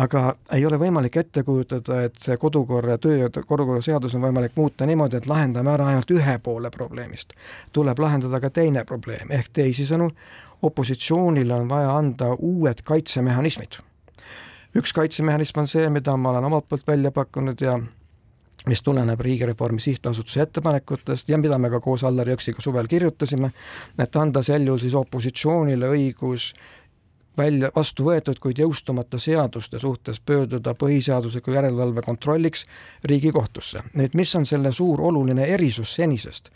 aga 0.00 0.24
ei 0.52 0.66
ole 0.66 0.78
võimalik 0.80 1.16
ette 1.20 1.42
kujutada, 1.46 2.02
et 2.08 2.18
see 2.20 2.36
kodukorra, 2.40 2.98
töö 2.98 3.16
ja 3.24 3.30
kodukorra 3.34 3.80
seadus 3.84 4.14
on 4.14 4.26
võimalik 4.26 4.56
muuta 4.56 4.86
niimoodi, 4.86 5.20
et 5.20 5.28
lahendame 5.30 5.72
ära 5.72 5.88
ainult 5.92 6.10
ühe 6.12 6.38
poole 6.42 6.70
probleemist. 6.70 7.32
tuleb 7.72 7.98
lahendada 7.98 8.40
ka 8.40 8.50
teine 8.50 8.84
probleem, 8.84 9.30
ehk 9.30 9.52
teisisõnu, 9.52 10.10
opositsioonile 10.64 11.54
on 11.54 11.68
vaja 11.68 11.96
anda 11.96 12.34
uued 12.38 12.84
kaitsemehhanismid. 12.84 13.80
üks 14.74 14.92
kaitsemehhanism 14.92 15.60
on 15.60 15.68
see, 15.68 15.90
mida 15.90 16.16
ma 16.16 16.30
olen 16.30 16.44
omalt 16.44 16.68
poolt 16.68 16.86
välja 16.86 17.12
pakkunud 17.14 17.60
ja 17.60 17.78
mis 18.66 18.82
tuleneb 18.82 19.20
Riigireformi 19.20 19.80
Sihtasutuse 19.80 20.42
ettepanekutest 20.42 21.28
ja 21.28 21.38
mida 21.38 21.58
me 21.58 21.70
ka 21.70 21.80
koos 21.84 22.04
Allar 22.04 22.28
Jõksiga 22.32 22.64
suvel 22.64 22.88
kirjutasime, 22.88 23.52
et 23.98 24.16
anda 24.16 24.42
sel 24.42 24.64
juhul 24.66 24.80
siis 24.80 24.96
opositsioonile 24.98 25.90
õigus 25.92 26.52
välja, 27.38 27.70
vastu 27.76 28.06
võetud, 28.08 28.38
kuid 28.40 28.58
jõustumata 28.58 29.18
seaduste 29.18 29.78
suhtes 29.82 30.20
pöörduda 30.20 30.74
põhiseadusliku 30.78 31.54
järelevalve 31.54 32.02
kontrolliks 32.02 32.64
Riigikohtusse. 33.04 33.82
nüüd, 33.94 34.14
mis 34.14 34.34
on 34.34 34.46
selle 34.46 34.72
suur 34.72 35.00
oluline 35.00 35.46
erisus 35.54 35.94
senisest? 35.94 36.50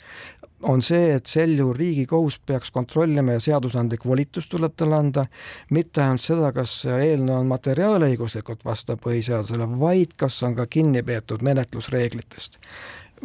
on 0.63 0.83
see, 0.83 1.13
et 1.15 1.27
sel 1.27 1.53
juhul 1.55 1.77
Riigikohus 1.77 2.41
peaks 2.47 2.71
kontrollima 2.75 3.37
ja 3.37 3.41
seadusandlik 3.41 4.07
volitus 4.07 4.49
tuleb 4.49 4.75
talle 4.77 4.97
anda, 4.97 5.27
mitte 5.71 6.03
ainult 6.03 6.25
seda, 6.25 6.53
kas 6.53 6.81
eelnõu 6.85 7.37
on 7.39 7.51
materiaalõiguslikult 7.53 8.65
vastav 8.67 8.99
põhiseadusele, 9.05 9.69
vaid 9.79 10.17
kas 10.17 10.43
on 10.43 10.57
ka 10.59 10.67
kinni 10.67 11.03
peetud 11.07 11.47
menetlusreeglitest 11.47 12.59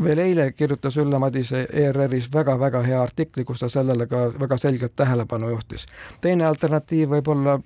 veel 0.04 0.24
eile 0.24 0.52
kirjutas 0.52 0.98
Ülle 0.98 1.20
Madise 1.20 1.68
ERR-is 1.70 2.30
väga-väga 2.34 2.82
hea 2.84 3.02
artikli, 3.02 3.46
kus 3.46 3.60
ta 3.60 3.70
sellele 3.70 4.08
ka 4.08 4.26
väga 4.40 4.58
selgelt 4.58 4.96
tähelepanu 4.96 5.50
juhtis. 5.50 5.86
teine 6.22 6.46
alternatiiv 6.46 7.10
võib 7.10 7.28
olla 7.28 7.60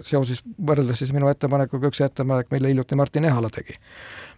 seoses, 0.00 0.42
võrreldes 0.66 1.02
siis 1.02 1.12
minu 1.14 1.28
ettepanekuga, 1.30 1.90
üks 1.90 2.00
ettepanek, 2.04 2.50
mille 2.50 2.70
hiljuti 2.70 2.96
Martin 2.98 3.26
Ehala 3.28 3.50
tegi, 3.52 3.76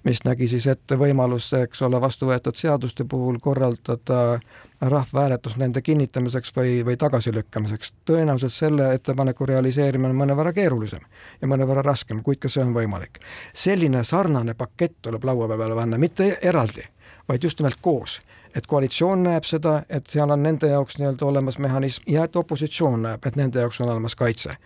mis 0.05 0.23
nägi 0.27 0.49
siis 0.51 0.67
ette 0.71 0.99
võimalust, 1.01 1.55
eks 1.59 1.83
ole, 1.87 2.01
vastu 2.03 2.29
võetud 2.29 2.59
seaduste 2.59 3.07
puhul 3.09 3.39
korraldada 3.43 4.41
rahvahääletus 4.85 5.57
nende 5.61 5.83
kinnitamiseks 5.83 6.53
või, 6.57 6.73
või 6.87 6.97
tagasilükkamiseks. 7.01 7.93
tõenäoliselt 8.11 8.53
selle 8.53 8.91
ettepaneku 8.95 9.47
realiseerimine 9.47 10.13
on 10.13 10.21
mõnevõrra 10.25 10.53
keerulisem 10.53 11.07
ja 11.41 11.49
mõnevõrra 11.49 11.85
raskem, 11.87 12.23
kuid 12.23 12.43
ka 12.43 12.49
see 12.49 12.65
on 12.65 12.75
võimalik. 12.75 13.21
selline 13.55 14.05
sarnane 14.05 14.55
pakett 14.55 14.99
tuleb 15.03 15.25
laua 15.25 15.49
peale 15.49 15.75
panna, 15.75 15.99
mitte 15.99 16.39
eraldi 16.43 16.85
vaid 17.29 17.43
just 17.43 17.61
nimelt 17.61 17.79
koos. 17.81 18.21
et 18.55 18.67
koalitsioon 18.67 19.23
näeb 19.23 19.45
seda, 19.45 19.83
et 19.91 20.07
seal 20.07 20.31
on 20.31 20.43
nende 20.43 20.69
jaoks 20.71 20.99
nii-öelda 20.99 21.27
olemas 21.27 21.59
mehhanism 21.59 22.05
ja 22.07 22.25
et 22.25 22.37
opositsioon 22.37 23.03
näeb, 23.03 23.27
et 23.27 23.37
nende 23.37 23.59
jaoks 23.59 23.81
on 23.81 23.89
olemas 23.89 24.15
kaitse. 24.15 24.57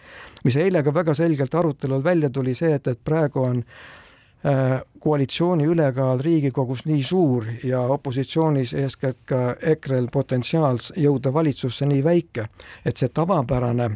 mis 0.45 0.57
eile 0.57 0.83
ka 0.83 0.95
väga 0.95 1.15
selgelt 1.15 1.55
arutelul 1.55 2.05
välja 2.05 2.31
tuli, 2.31 2.55
see, 2.55 2.75
et, 2.75 2.87
et 2.87 3.01
praegu 3.05 3.43
on 3.43 3.65
äh, 4.45 4.83
koalitsiooni 5.01 5.65
ülekaal 5.65 6.21
Riigikogus 6.21 6.85
nii 6.85 7.03
suur 7.03 7.47
ja 7.65 7.81
opositsioonis 7.81 8.75
eeskätt 8.75 9.19
ka 9.25 9.57
EKRE-l 9.61 10.11
potentsiaal 10.13 10.79
jõuda 10.97 11.33
valitsusse 11.33 11.87
nii 11.87 12.05
väike, 12.05 12.49
et 12.85 12.97
see 12.97 13.09
tavapärane 13.09 13.91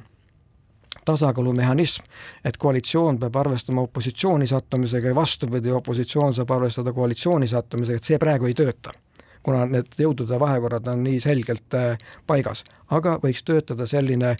tasakaalumehhanism, 1.04 2.04
et 2.44 2.56
koalitsioon 2.56 3.18
peab 3.18 3.36
arvestama 3.36 3.82
opositsiooni 3.88 4.46
sattumisega 4.46 5.08
ja 5.08 5.14
vastupidi, 5.14 5.70
opositsioon 5.70 6.34
saab 6.34 6.50
arvestada 6.50 6.92
koalitsiooni 6.92 7.48
sattumisega, 7.50 7.96
et 7.96 8.10
see 8.12 8.18
praegu 8.22 8.50
ei 8.50 8.54
tööta 8.58 8.94
kuna 9.42 9.64
need 9.66 9.96
jõudude 9.98 10.38
vahekorrad 10.38 10.86
on 10.92 11.02
nii 11.02 11.20
selgelt 11.22 11.74
äh, 11.74 11.98
paigas, 12.26 12.62
aga 12.94 13.16
võiks 13.22 13.42
töötada 13.42 13.88
selline 13.90 14.36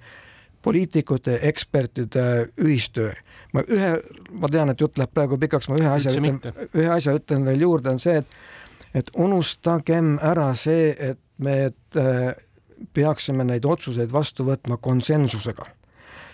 poliitikute, 0.63 1.41
ekspertide 1.43 2.25
ühistöö. 2.63 3.11
ma 3.53 3.65
ühe, 3.67 3.97
ma 4.31 4.49
tean, 4.49 4.71
et 4.71 4.81
jutt 4.81 4.99
läheb 4.99 5.11
praegu 5.15 5.39
pikaks, 5.39 5.69
ma 5.69 5.81
ühe 5.81 5.91
asja 5.91 6.13
Üldse 6.15 6.23
ütlen, 6.23 6.71
ühe 6.79 6.91
asja 6.95 7.17
ütlen 7.19 7.47
veel 7.47 7.67
juurde, 7.67 7.91
on 7.91 8.03
see, 8.03 8.23
et 8.23 8.27
et 8.95 9.09
unustagem 9.17 10.19
ära 10.21 10.53
see, 10.55 10.93
et 10.93 11.19
me 11.39 11.65
et, 11.65 11.97
äh, 11.97 12.35
peaksime 12.93 13.45
neid 13.45 13.65
otsuseid 13.65 14.13
vastu 14.13 14.45
võtma 14.45 14.77
konsensusega 14.77 15.67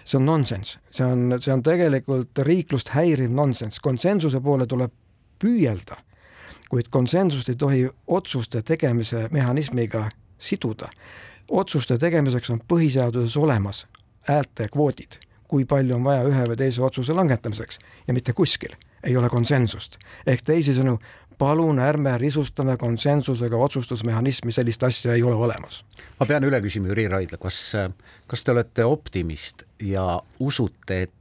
see 0.09 0.17
on 0.17 0.25
nonsenss, 0.25 0.79
see 0.91 1.05
on, 1.05 1.37
see 1.41 1.53
on 1.53 1.62
tegelikult 1.62 2.41
riiklust 2.47 2.95
häiriv 2.95 3.33
nonsenss, 3.35 3.81
konsensuse 3.85 4.41
poole 4.41 4.67
tuleb 4.67 4.93
püüelda, 5.43 5.99
kuid 6.73 6.88
konsensust 6.93 7.50
ei 7.53 7.59
tohi 7.61 7.85
otsuste 8.07 8.62
tegemise 8.62 9.27
mehhanismiga 9.31 10.09
siduda. 10.38 10.88
otsuste 11.49 11.99
tegemiseks 11.99 12.50
on 12.50 12.61
põhiseaduses 12.73 13.37
olemas 13.41 13.87
häälte 14.29 14.69
kvoodid, 14.73 15.21
kui 15.49 15.65
palju 15.65 15.97
on 15.97 16.05
vaja 16.05 16.27
ühe 16.29 16.45
või 16.50 16.57
teise 16.57 16.83
otsuse 16.83 17.12
langetamiseks 17.12 17.79
ja 18.07 18.15
mitte 18.15 18.33
kuskil 18.33 18.75
ei 19.05 19.17
ole 19.17 19.29
konsensust. 19.29 19.99
ehk 20.27 20.43
teisisõnu, 20.43 20.99
palun 21.38 21.78
ärme 21.78 22.16
risustame 22.18 22.76
konsensusega 22.76 23.57
otsustusmehhanismi, 23.57 24.52
sellist 24.52 24.83
asja 24.83 25.14
ei 25.14 25.23
ole 25.23 25.35
olemas. 25.35 25.85
ma 26.21 26.26
pean 26.26 26.45
üle 26.45 26.61
küsima, 26.64 26.90
Jüri 26.92 27.09
Raidla, 27.09 27.38
kas, 27.38 27.61
kas 28.26 28.42
te 28.45 28.52
olete 28.52 28.85
optimist 28.85 29.62
ja 29.83 30.21
usute, 30.40 31.02
et 31.02 31.14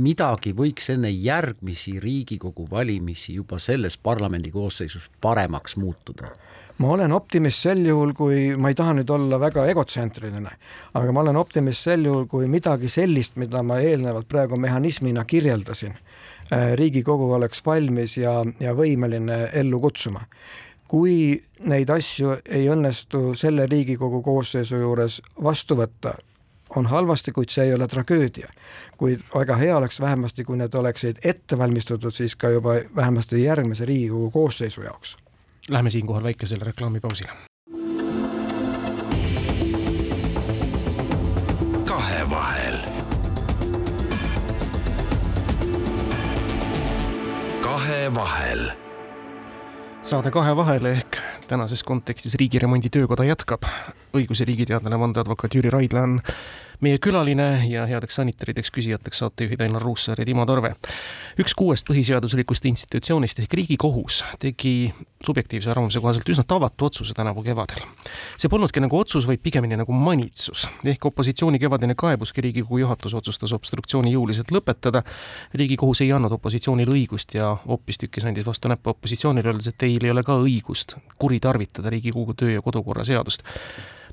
midagi 0.00 0.52
võiks 0.56 0.90
enne 0.94 1.10
järgmisi 1.10 1.98
Riigikogu 2.00 2.66
valimisi 2.70 3.34
juba 3.34 3.58
selles 3.58 3.98
parlamendi 3.98 4.50
koosseisus 4.50 5.10
paremaks 5.20 5.76
muutuda? 5.76 6.32
ma 6.80 6.94
olen 6.94 7.12
optimist 7.12 7.60
sel 7.60 7.82
juhul, 7.84 8.14
kui 8.16 8.54
ma 8.56 8.70
ei 8.72 8.76
taha 8.78 8.94
nüüd 8.96 9.10
olla 9.12 9.36
väga 9.40 9.66
egotsentriline, 9.68 10.52
aga 10.96 11.12
ma 11.12 11.20
olen 11.20 11.36
optimist 11.36 11.84
sel 11.84 12.06
juhul, 12.08 12.24
kui 12.30 12.48
midagi 12.48 12.88
sellist, 12.88 13.36
mida 13.36 13.60
ma 13.62 13.76
eelnevalt 13.84 14.28
praegu 14.28 14.56
mehhanismina 14.56 15.26
kirjeldasin, 15.28 15.98
Riigikogu 16.50 17.32
oleks 17.32 17.62
valmis 17.66 18.16
ja, 18.16 18.40
ja 18.60 18.74
võimeline 18.74 19.50
ellu 19.52 19.80
kutsuma. 19.80 20.26
kui 20.90 21.42
neid 21.70 21.90
asju 21.90 22.32
ei 22.50 22.66
õnnestu 22.66 23.36
selle 23.38 23.66
Riigikogu 23.70 24.22
koosseisu 24.26 24.76
juures 24.76 25.20
vastu 25.42 25.76
võtta, 25.78 26.16
on 26.76 26.86
halvasti, 26.86 27.32
kuid 27.32 27.50
see 27.50 27.68
ei 27.68 27.74
ole 27.74 27.86
tragöödia. 27.86 28.48
kuid 28.96 29.22
väga 29.34 29.56
hea 29.56 29.76
oleks 29.76 30.00
vähemasti, 30.00 30.44
kui 30.44 30.56
need 30.56 30.74
oleksid 30.74 31.18
ette 31.24 31.58
valmistatud 31.58 32.14
siis 32.14 32.36
ka 32.36 32.50
juba 32.50 32.80
vähemasti 32.96 33.42
järgmise 33.42 33.84
Riigikogu 33.84 34.30
koosseisu 34.30 34.82
jaoks 34.82 35.16
Läheme 35.68 35.90
siinkohal 35.90 36.22
väikesele 36.22 36.64
reklaamipausile. 36.64 37.30
kahevahel. 41.84 42.69
Kahevahel. 47.90 48.70
saade 50.02 50.30
Kahe 50.30 50.52
vahele 50.56 50.92
ehk 50.94 51.16
tänases 51.50 51.82
kontekstis 51.82 52.36
Riigiremondi 52.38 52.90
Töökoda 52.90 53.24
jätkab. 53.26 53.66
Õigus- 54.14 54.40
ja 54.40 54.46
riigiteadlane 54.46 54.98
vandeadvokaat 54.98 55.54
Jüri 55.54 55.70
Raidla 55.70 56.02
on 56.02 56.20
meie 56.80 56.98
külaline 56.98 57.46
ja 57.68 57.84
headeks 57.88 58.16
sanitarideks 58.16 58.72
küsijateks 58.72 59.20
saatejuhid 59.20 59.60
Ainar 59.60 59.82
Ruussaar 59.82 60.20
ja 60.20 60.24
Timo 60.24 60.46
Torve. 60.46 60.72
üks 61.40 61.54
kuuest 61.56 61.86
põhiseaduslikust 61.88 62.66
institutsioonist 62.68 63.38
ehk 63.40 63.54
Riigikohus 63.54 64.22
tegi 64.40 64.92
subjektiivse 65.24 65.70
arvamuse 65.70 66.00
kohaselt 66.00 66.28
üsna 66.28 66.44
tavatu 66.48 66.88
otsuse 66.88 67.14
tänavu 67.14 67.42
kevadel. 67.42 67.84
see 68.36 68.48
polnudki 68.48 68.80
nagu 68.80 68.98
otsus, 68.98 69.26
vaid 69.26 69.42
pigemini 69.42 69.76
nagu 69.76 69.92
manitsus 69.92 70.68
ehk 70.84 71.06
opositsiooni 71.12 71.58
kevadine 71.58 71.94
kaebuski 71.94 72.40
Riigikogu 72.40 72.78
juhatus 72.78 73.14
otsustas 73.14 73.52
obstruktsiooni 73.52 74.12
jõuliselt 74.12 74.50
lõpetada. 74.50 75.02
riigikohus 75.54 76.00
ei 76.00 76.12
andnud 76.12 76.32
opositsioonile 76.32 76.90
õigust 76.90 77.34
ja 77.34 77.56
hoopistükkis 77.66 78.24
andis 78.24 78.46
vastu 78.46 78.68
näppu 78.68 78.90
opositsioonile, 78.90 79.48
öeldes, 79.48 79.68
et 79.68 79.78
teil 79.78 80.04
ei 80.04 80.10
ole 80.10 80.22
ka 80.22 80.40
õigust 80.40 80.96
kuritarvitada 81.18 81.90
Riigikogu 81.90 82.34
töö 82.34 82.50
ja 82.56 82.62
kodukorra 82.62 83.04
seadust 83.04 83.42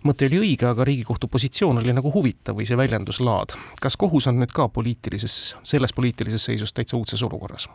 mõte 0.03 0.27
oli 0.29 0.39
õige, 0.39 0.67
aga 0.69 0.85
Riigikohtu 0.87 1.27
positsioon 1.31 1.81
oli 1.81 1.93
nagu 1.93 2.11
huvitav 2.13 2.57
või 2.57 2.67
see 2.67 2.77
väljenduslaad. 2.77 3.55
kas 3.81 3.97
kohus 3.97 4.27
on 4.27 4.39
nüüd 4.41 4.53
ka 4.53 4.67
poliitilises, 4.69 5.55
selles 5.63 5.93
poliitilises 5.93 6.43
seisus 6.43 6.73
täitsa 6.73 6.97
uudses 6.97 7.23
olukorras? 7.23 7.69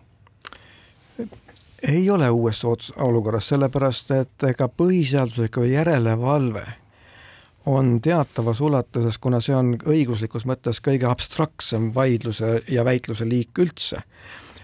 ei 1.89 2.11
ole 2.11 2.31
uues 2.31 2.65
olukorras, 2.97 3.49
sellepärast 3.49 4.11
et 4.11 4.45
ega 4.47 4.69
põhiseadusliku 4.69 5.65
järelevalve 5.67 6.67
on 7.67 8.01
teatavas 8.01 8.61
ulatuses, 8.61 9.19
kuna 9.19 9.41
see 9.41 9.55
on 9.55 9.75
õiguslikus 9.87 10.47
mõttes 10.47 10.81
kõige 10.83 11.07
abstraktsem 11.11 11.93
vaidluse 11.95 12.63
ja 12.69 12.85
väitluse 12.85 13.27
liik 13.29 13.59
üldse, 13.59 14.03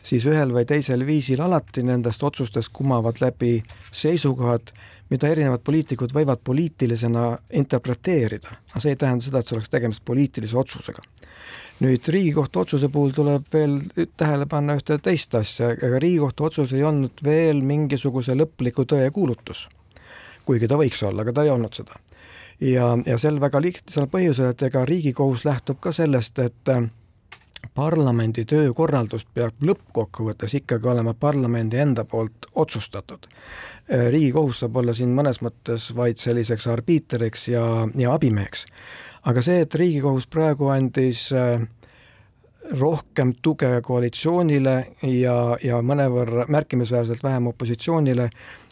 siis 0.09 0.25
ühel 0.29 0.53
või 0.55 0.65
teisel 0.69 1.05
viisil 1.07 1.43
alati 1.45 1.83
nendest 1.85 2.23
otsustest 2.25 2.73
kumavad 2.73 3.21
läbi 3.21 3.59
seisukohad, 3.93 4.73
mida 5.12 5.29
erinevad 5.29 5.62
poliitikud 5.65 6.12
võivad 6.17 6.43
poliitilisena 6.45 7.27
interpreteerida. 7.61 8.57
aga 8.73 8.83
see 8.83 8.95
ei 8.95 9.00
tähenda 9.00 9.25
seda, 9.25 9.41
et 9.41 9.49
see 9.49 9.57
oleks 9.57 9.73
tegemist 9.73 10.05
poliitilise 10.05 10.57
otsusega. 10.57 11.03
nüüd 11.85 12.09
Riigikohtu 12.09 12.61
otsuse 12.61 12.88
puhul 12.88 13.12
tuleb 13.15 13.45
veel 13.53 13.81
tähele 14.17 14.47
panna 14.47 14.77
ühte 14.79 14.99
teist 14.99 15.35
asja, 15.35 15.71
ega 15.77 15.99
Riigikohtu 15.99 16.45
otsus 16.45 16.73
ei 16.73 16.83
olnud 16.83 17.25
veel 17.25 17.61
mingisuguse 17.62 18.35
lõpliku 18.35 18.85
tõe 18.85 19.11
kuulutus. 19.11 19.69
kuigi 20.45 20.69
ta 20.69 20.77
võiks 20.81 21.03
olla, 21.05 21.23
aga 21.23 21.33
ta 21.33 21.45
ei 21.45 21.50
olnud 21.50 21.75
seda. 21.75 22.00
ja, 22.61 22.97
ja 23.07 23.19
sel 23.19 23.41
väga 23.41 23.61
lihtsal 23.61 24.09
põhjusel, 24.09 24.50
et 24.50 24.62
ega 24.62 24.85
Riigikohus 24.85 25.45
lähtub 25.45 25.81
ka 25.81 25.93
sellest, 25.93 26.38
et 26.38 26.77
parlamendi 27.75 28.45
töökorraldus 28.49 29.27
peab 29.35 29.62
lõppkokkuvõttes 29.62 30.55
ikkagi 30.61 30.88
olema 30.88 31.15
parlamendi 31.15 31.79
enda 31.79 32.05
poolt 32.05 32.50
otsustatud. 32.55 33.29
Äh, 33.29 34.09
riigikohus 34.11 34.65
saab 34.65 34.77
olla 34.77 34.95
siin 34.95 35.15
mõnes 35.17 35.43
mõttes 35.45 35.91
vaid 35.97 36.19
selliseks 36.23 36.67
arbiitriks 36.67 37.49
ja, 37.49 37.65
ja 37.95 38.12
abimeheks. 38.15 38.67
aga 39.29 39.43
see, 39.43 39.61
et 39.61 39.75
Riigikohus 39.75 40.27
praegu 40.31 40.71
andis 40.73 41.29
äh, 41.33 41.61
rohkem 42.71 43.35
tuge 43.43 43.71
koalitsioonile 43.85 44.77
ja, 45.03 45.37
ja 45.62 45.83
mõnevõrra 45.83 46.47
märkimisväärselt 46.53 47.23
vähem 47.23 47.47
opositsioonile, 47.53 48.29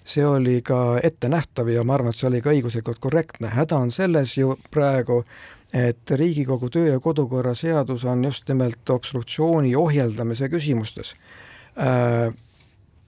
see 0.07 0.27
oli 0.27 0.61
ka 0.63 0.99
ettenähtav 1.03 1.69
ja 1.73 1.85
ma 1.85 1.97
arvan, 1.97 2.13
et 2.13 2.21
see 2.21 2.29
oli 2.29 2.43
ka 2.45 2.53
õiguslikult 2.53 3.01
korrektne. 3.01 3.51
häda 3.55 3.79
on 3.79 3.91
selles 3.91 4.37
ju 4.37 4.57
praegu, 4.71 5.25
et 5.77 6.11
Riigikogu 6.11 6.71
töö- 6.73 6.93
ja 6.93 7.01
kodukorra 7.01 7.55
seadus 7.55 8.05
on 8.05 8.25
just 8.25 8.49
nimelt 8.49 8.91
obstruktsiooni 8.91 9.75
ohjeldamise 9.77 10.49
küsimustes 10.49 11.15
äh, 11.77 12.33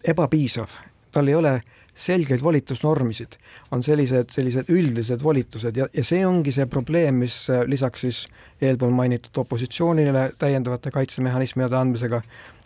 ebapiisav, 0.04 0.74
tal 1.12 1.28
ei 1.28 1.34
ole 1.34 1.54
selgeid 1.98 2.42
volitusnormisid, 2.42 3.38
on 3.74 3.82
sellised, 3.82 4.30
sellised 4.30 4.68
üldised 4.70 5.22
volitused 5.22 5.76
ja, 5.76 5.88
ja 5.92 6.04
see 6.06 6.20
ongi 6.26 6.52
see 6.54 6.66
probleem, 6.70 7.22
mis 7.24 7.40
äh, 7.50 7.64
lisaks 7.66 8.04
siis 8.06 8.20
eelpool 8.60 8.92
mainitud 8.94 9.40
opositsioonile 9.42 10.32
täiendavate 10.38 10.92
kaitsemehhanismide 10.94 11.76
andmisega 11.76 12.20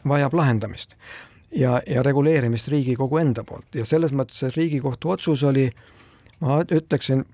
vajab 0.08 0.34
lahendamist. 0.34 0.96
ja, 1.56 1.80
ja 1.86 2.02
reguleerimist 2.02 2.68
Riigikogu 2.68 3.22
enda 3.22 3.44
poolt 3.44 3.76
ja 3.78 3.84
selles 3.84 4.12
mõttes, 4.12 4.42
et 4.42 4.56
Riigikohtu 4.56 5.14
otsus 5.14 5.42
oli, 5.44 5.70
ma 6.40 6.62
ütleksin, 6.64 7.24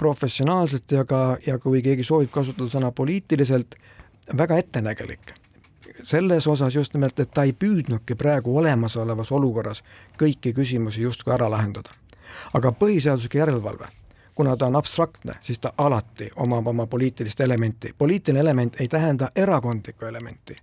professionaalselt 0.00 0.92
ja 0.92 1.04
ka, 1.04 1.36
ja 1.46 1.58
kui 1.60 1.82
keegi 1.84 2.04
soovib 2.08 2.30
kasutada 2.32 2.72
sõna 2.72 2.88
poliitiliselt, 2.96 3.76
väga 4.36 4.56
ettenägelik. 4.62 5.34
selles 6.02 6.46
osas 6.46 6.74
just 6.74 6.94
nimelt, 6.94 7.20
et 7.20 7.30
ta 7.34 7.42
ei 7.44 7.52
püüdnudki 7.52 8.14
praegu 8.16 8.54
olemasolevas 8.58 9.32
olukorras 9.36 9.82
kõiki 10.22 10.54
küsimusi 10.56 11.02
justkui 11.02 11.34
ära 11.34 11.50
lahendada. 11.50 11.90
aga 12.54 12.72
põhiseaduslik 12.72 13.34
järelevalve, 13.34 13.86
kuna 14.34 14.56
ta 14.56 14.66
on 14.66 14.76
abstraktne, 14.76 15.34
siis 15.42 15.58
ta 15.58 15.72
alati 15.76 16.30
omab 16.36 16.66
oma 16.66 16.86
poliitilist 16.86 17.40
elementi. 17.40 17.94
poliitiline 17.98 18.40
element 18.40 18.80
ei 18.80 18.88
tähenda 18.88 19.30
erakondlikku 19.36 20.04
elementi 20.04 20.56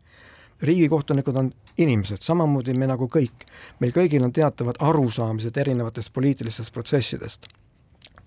riigikohtunikud 0.61 1.35
on 1.35 1.51
inimesed, 1.77 2.17
samamoodi 2.21 2.73
me 2.73 2.87
nagu 2.87 3.05
kõik. 3.05 3.45
meil 3.79 3.91
kõigil 3.91 4.23
on 4.23 4.33
teatavad 4.33 4.75
arusaamised 4.79 5.57
erinevatest 5.57 6.13
poliitilistest 6.13 6.73
protsessidest 6.73 7.47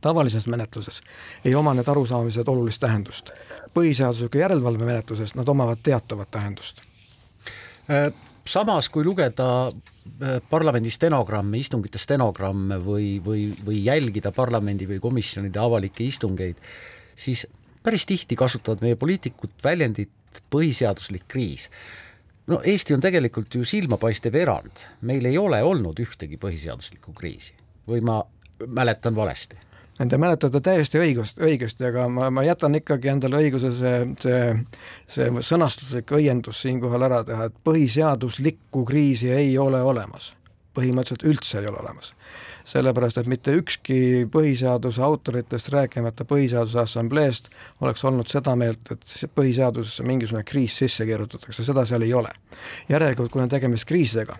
tavalises 0.01 0.47
menetluses 0.47 1.01
ei 1.45 1.55
oma 1.55 1.75
need 1.75 1.89
arusaamised 1.89 2.49
olulist 2.49 2.81
tähendust. 2.81 3.31
põhiseadusliku 3.75 4.39
järelevalve 4.39 4.85
menetluses 4.85 5.35
nad 5.35 5.49
omavad 5.49 5.79
teatavat 5.83 6.31
tähendust. 6.31 6.81
Äh, 7.91 8.13
samas, 8.47 8.89
kui 8.89 9.05
lugeda 9.05 9.67
äh, 9.67 10.41
parlamendi 10.51 10.91
stenogramme, 10.91 11.59
istungite 11.59 11.99
stenogramme 11.99 12.81
või, 12.85 13.21
või, 13.25 13.51
või 13.67 13.85
jälgida 13.85 14.33
parlamendi 14.33 14.89
või 14.89 15.01
komisjonide 15.01 15.63
avalikke 15.63 16.05
istungeid, 16.05 16.59
siis 17.17 17.47
päris 17.83 18.07
tihti 18.07 18.37
kasutavad 18.37 18.83
meie 18.83 18.97
poliitikud 18.97 19.55
väljendit 19.65 20.43
põhiseaduslik 20.51 21.27
kriis. 21.29 21.71
no 22.47 22.61
Eesti 22.65 22.95
on 22.95 23.01
tegelikult 23.01 23.55
ju 23.55 23.65
silmapaistev 23.65 24.35
erand, 24.35 24.87
meil 25.01 25.25
ei 25.25 25.39
ole 25.39 25.63
olnud 25.63 25.99
ühtegi 26.01 26.39
põhiseaduslikku 26.39 27.15
kriisi 27.15 27.55
või 27.89 28.01
ma 28.01 28.23
mäletan 28.67 29.17
valesti 29.17 29.70
Te 30.09 30.17
mäletate 30.17 30.63
täiesti 30.65 30.97
õigust, 30.97 31.37
õigesti, 31.45 31.85
aga 31.91 32.07
ma, 32.09 32.31
ma 32.33 32.45
jätan 32.47 32.73
ikkagi 32.79 33.11
endale 33.13 33.43
õiguse 33.43 33.69
see, 33.77 33.97
see, 34.23 34.39
see 35.13 35.43
sõnastuslik 35.45 36.15
õiendus 36.17 36.63
siinkohal 36.65 37.05
ära 37.05 37.19
teha, 37.29 37.51
et 37.51 37.59
põhiseaduslikku 37.69 38.87
kriisi 38.89 39.29
ei 39.35 39.59
ole 39.59 39.83
olemas. 39.83 40.33
põhimõtteliselt 40.75 41.27
üldse 41.27 41.59
ei 41.61 41.67
ole 41.69 41.83
olemas. 41.83 42.15
Sellepärast, 42.71 43.19
et 43.21 43.31
mitte 43.31 43.55
ükski 43.57 44.27
põhiseaduse 44.33 45.03
autoritest, 45.03 45.73
rääkimata 45.75 46.25
Põhiseaduse 46.29 46.83
Assambleest, 46.85 47.51
oleks 47.81 48.05
olnud 48.05 48.31
seda 48.31 48.55
meelt, 48.57 48.93
et 48.93 49.17
põhiseadusesse 49.35 50.07
mingisugune 50.07 50.45
kriis 50.47 50.79
sisse 50.83 51.07
kirjutatakse, 51.09 51.65
seda 51.67 51.85
seal 51.89 52.07
ei 52.07 52.15
ole. 52.15 52.31
järelikult, 52.89 53.31
kui 53.33 53.43
on 53.43 53.49
tegemist 53.49 53.89
kriisidega 53.89 54.37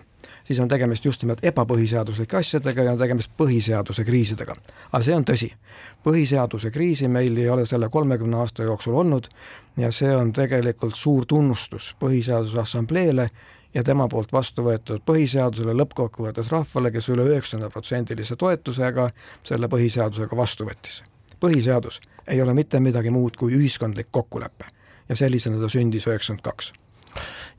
siis 0.47 0.59
on 0.59 0.67
tegemist 0.67 1.05
just 1.05 1.23
nimelt 1.23 1.43
ebapõhiseaduslike 1.45 2.37
asjadega 2.37 2.83
ja 2.83 2.91
on 2.91 2.99
tegemist 2.99 3.31
põhiseaduse 3.37 4.03
kriisidega. 4.05 4.55
aga 4.91 5.03
see 5.03 5.15
on 5.15 5.25
tõsi, 5.25 5.51
põhiseaduse 6.03 6.71
kriisi 6.71 7.07
meil 7.07 7.37
ei 7.37 7.49
ole 7.49 7.65
selle 7.65 7.89
kolmekümne 7.89 8.37
aasta 8.37 8.63
jooksul 8.63 8.97
olnud 9.03 9.29
ja 9.77 9.91
see 9.91 10.15
on 10.15 10.31
tegelikult 10.31 10.95
suur 10.95 11.25
tunnustus 11.25 11.95
Põhiseaduse 11.99 12.59
Assambleele 12.59 13.29
ja 13.73 13.83
tema 13.83 14.07
poolt 14.07 14.33
vastu 14.33 14.65
võetud 14.65 15.03
põhiseadusele 15.05 15.75
lõppkokkuvõttes 15.77 16.51
rahvale, 16.51 16.91
kes 16.91 17.09
üle 17.13 17.25
üheksakümneprotsendilise 17.29 18.35
toetusega 18.35 19.09
selle 19.43 19.69
põhiseadusega 19.71 20.37
vastu 20.37 20.67
võttis. 20.67 21.03
põhiseadus 21.39 21.99
ei 22.27 22.41
ole 22.41 22.53
mitte 22.53 22.79
midagi 22.79 23.09
muud 23.09 23.37
kui 23.37 23.55
ühiskondlik 23.57 24.11
kokkulepe 24.11 24.65
ja 25.09 25.15
sellisena 25.15 25.59
ta 25.59 25.69
sündis 25.69 26.07
üheksakümmend 26.07 26.43
kaks. 26.43 26.73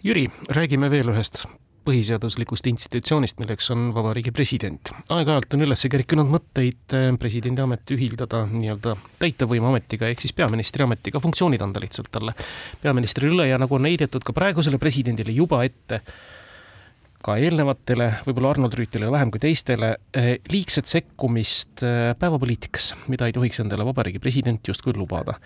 Jüri, 0.05 0.31
räägime 0.48 0.90
veel 0.90 1.09
ühest 1.09 1.44
põhiseaduslikust 1.87 2.66
institutsioonist, 2.71 3.38
milleks 3.42 3.71
on 3.75 3.90
Vabariigi 3.95 4.33
President. 4.35 4.92
aeg-ajalt 5.12 5.57
on 5.57 5.64
üles 5.66 5.87
kerkinud 5.92 6.31
mõtteid 6.31 6.97
eh, 6.97 7.09
presidendi 7.21 7.64
amet 7.64 7.95
ühildada 7.95 8.45
nii-öelda 8.51 8.95
täitevvõimu 9.23 9.73
ametiga 9.73 10.11
ehk 10.11 10.23
siis 10.25 10.35
peaministri 10.37 10.87
ametiga, 10.87 11.23
funktsioonid 11.23 11.64
anda 11.64 11.83
lihtsalt 11.83 12.11
talle 12.14 12.35
peaministrile 12.83 13.33
üle 13.33 13.49
ja 13.51 13.59
nagu 13.61 13.79
on 13.79 13.88
heidetud 13.90 14.25
ka 14.27 14.35
praegusele 14.37 14.81
presidendile 14.83 15.35
juba 15.35 15.62
ette, 15.66 16.03
ka 17.23 17.37
eelnevatele, 17.38 18.09
võib-olla 18.27 18.57
Arnold 18.57 18.75
Rüütile 18.79 19.11
vähem 19.14 19.31
kui 19.31 19.42
teistele, 19.42 19.95
eh, 20.14 20.33
liigset 20.51 20.90
sekkumist 20.90 21.85
eh, 21.87 22.14
päevapoliitikasse, 22.18 22.99
mida 23.12 23.29
ei 23.29 23.37
tohiks 23.37 23.62
endale 23.62 23.87
Vabariigi 23.87 24.23
President 24.23 24.68
justkui 24.68 24.97
lubada. 24.97 25.38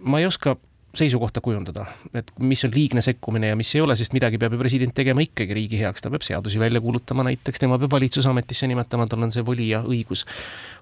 ma 0.00 0.18
ei 0.18 0.24
oska 0.24 0.54
seisukohta 0.96 1.40
kujundada, 1.44 1.84
et 2.16 2.30
mis 2.40 2.64
on 2.64 2.72
liigne 2.74 3.02
sekkumine 3.04 3.50
ja 3.50 3.56
mis 3.56 3.74
ei 3.76 3.82
ole, 3.84 3.96
sest 3.96 4.14
midagi 4.16 4.38
peab 4.40 4.54
ju 4.56 4.60
president 4.62 4.94
tegema 4.96 5.20
ikkagi 5.24 5.56
riigi 5.56 5.80
heaks, 5.80 6.02
ta 6.02 6.10
peab 6.10 6.24
seadusi 6.24 6.60
välja 6.60 6.80
kuulutama 6.80 7.26
näiteks, 7.28 7.60
tema 7.60 7.78
peab 7.78 7.92
valitsusametisse 7.92 8.66
nimetama, 8.70 9.06
tal 9.06 9.26
on 9.26 9.34
see 9.34 9.44
voli 9.44 9.68
ja 9.68 9.82
õigus. 9.84 10.24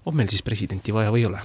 on 0.06 0.16
meil 0.16 0.30
siis 0.30 0.46
presidenti 0.46 0.94
vaja 0.94 1.10
või 1.10 1.24
ei 1.24 1.30
ole? 1.32 1.42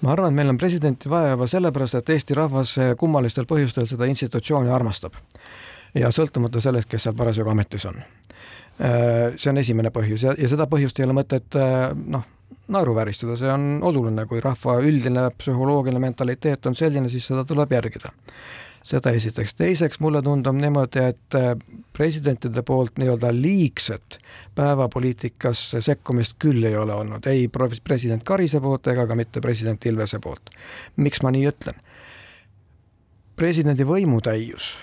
ma 0.00 0.12
arvan, 0.12 0.32
et 0.32 0.36
meil 0.36 0.52
on 0.52 0.58
presidenti 0.60 1.08
vaja 1.08 1.32
juba 1.32 1.48
sellepärast, 1.48 1.94
et 1.94 2.12
Eesti 2.14 2.36
rahvas 2.36 2.76
kummalistel 3.00 3.48
põhjustel 3.48 3.88
seda 3.88 4.08
institutsiooni 4.12 4.70
armastab. 4.70 5.16
ja 5.94 6.12
sõltumata 6.12 6.60
sellest, 6.60 6.88
kes 6.88 7.08
seal 7.08 7.16
parasjagu 7.16 7.50
ametis 7.50 7.86
on. 7.88 8.02
Äh, 8.76 9.32
see 9.40 9.50
on 9.50 9.58
esimene 9.58 9.90
põhjus 9.90 10.26
ja, 10.26 10.34
ja 10.36 10.48
seda 10.52 10.66
põhjust 10.68 10.98
ei 11.00 11.06
ole 11.08 11.16
mõtet 11.16 11.56
äh, 11.56 11.94
noh, 11.96 12.26
naeruvääristada, 12.68 13.36
see 13.38 13.50
on 13.52 13.80
oluline, 13.86 14.26
kui 14.26 14.40
rahva 14.42 14.78
üldine 14.84 15.28
psühholoogiline 15.38 16.02
mentaliteet 16.02 16.66
on 16.66 16.78
selline, 16.78 17.10
siis 17.12 17.26
seda 17.30 17.44
tuleb 17.46 17.72
järgida. 17.72 18.12
seda 18.86 19.10
esiteks, 19.10 19.56
teiseks 19.58 19.98
mulle 19.98 20.20
tundub 20.22 20.54
niimoodi, 20.54 21.00
et 21.10 21.34
äh, 21.34 21.56
presidentide 21.92 22.62
poolt 22.62 23.00
nii-öelda 23.02 23.32
liigset 23.34 24.18
päevapoliitikasse 24.54 25.80
sekkumist 25.82 26.36
küll 26.38 26.62
ei 26.64 26.76
ole 26.76 26.94
olnud, 26.94 27.26
ei 27.26 27.48
president 27.84 28.22
Karise 28.22 28.60
poolt 28.62 28.86
ega 28.86 29.06
ka 29.10 29.18
mitte 29.18 29.42
president 29.42 29.86
Ilvese 29.86 30.22
poolt. 30.22 30.54
miks 30.96 31.22
ma 31.22 31.34
nii 31.34 31.48
ütlen? 31.50 31.82
presidendi 33.36 33.84
võimutäius 33.84 34.76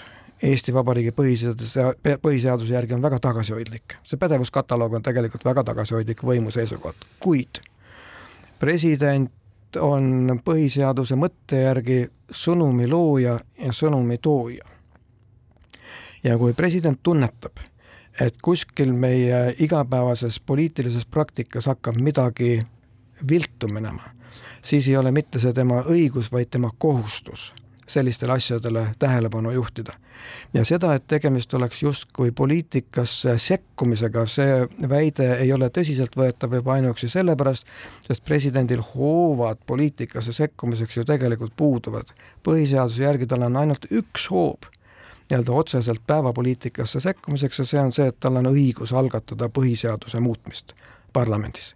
Eesti 0.43 0.73
Vabariigi 0.75 1.13
põhiseaduse, 1.15 1.85
põhiseaduse 2.21 2.73
järgi 2.75 2.97
on 2.97 3.03
väga 3.03 3.19
tagasihoidlik. 3.23 3.95
see 4.03 4.19
pädevuskataloog 4.19 4.97
on 4.99 5.03
tegelikult 5.03 5.45
väga 5.45 5.63
tagasihoidlik 5.63 6.23
võimu 6.23 6.51
seisukohalt, 6.51 7.07
kuid 7.19 7.61
president 8.63 9.31
on 9.83 10.37
põhiseaduse 10.45 11.17
mõtte 11.19 11.65
järgi 11.65 11.97
sõnumi 12.31 12.87
looja 12.87 13.33
ja 13.59 13.73
sõnumi 13.75 14.17
tooja. 14.23 14.63
ja 16.23 16.37
kui 16.39 16.53
president 16.55 17.01
tunnetab, 17.03 17.59
et 18.21 18.37
kuskil 18.41 18.93
meie 18.93 19.55
igapäevases 19.59 20.39
poliitilises 20.39 21.05
praktikas 21.05 21.67
hakkab 21.67 21.99
midagi 21.99 22.61
viltu 23.29 23.67
minema, 23.67 24.13
siis 24.61 24.87
ei 24.87 24.95
ole 24.97 25.11
mitte 25.11 25.39
see 25.43 25.51
tema 25.53 25.81
õigus, 25.83 26.31
vaid 26.31 26.47
tema 26.55 26.71
kohustus 26.77 27.51
sellistele 27.87 28.33
asjadele 28.33 28.87
tähelepanu 28.99 29.51
juhtida. 29.51 29.93
ja 30.53 30.65
seda, 30.65 30.93
et 30.93 31.07
tegemist 31.07 31.53
oleks 31.53 31.83
justkui 31.83 32.31
poliitikasse 32.31 33.37
sekkumisega, 33.37 34.25
see 34.25 34.67
väide 34.89 35.29
ei 35.35 35.53
ole 35.53 35.67
tõsiseltvõetav 35.67 36.55
juba 36.59 36.73
ainuüksi 36.73 37.09
sellepärast, 37.09 37.67
sest 38.07 38.23
presidendil 38.25 38.83
hoovad 38.93 39.57
poliitikasse 39.67 40.33
sekkumiseks 40.33 40.97
ju 40.97 41.05
tegelikult 41.05 41.53
puuduvad. 41.57 42.13
põhiseaduse 42.43 43.03
järgi 43.03 43.27
tal 43.27 43.49
on 43.49 43.57
ainult 43.57 43.85
üks 43.91 44.29
hoob 44.31 44.69
nii-öelda 45.29 45.51
otseselt 45.51 46.01
päevapoliitikasse 46.07 46.99
sekkumiseks 46.99 47.59
ja 47.59 47.65
see 47.65 47.79
on 47.79 47.93
see, 47.95 48.07
et 48.07 48.19
tal 48.19 48.35
on 48.35 48.51
õigus 48.51 48.93
algatada 48.93 49.49
põhiseaduse 49.49 50.19
muutmist 50.19 50.75
parlamendis 51.13 51.73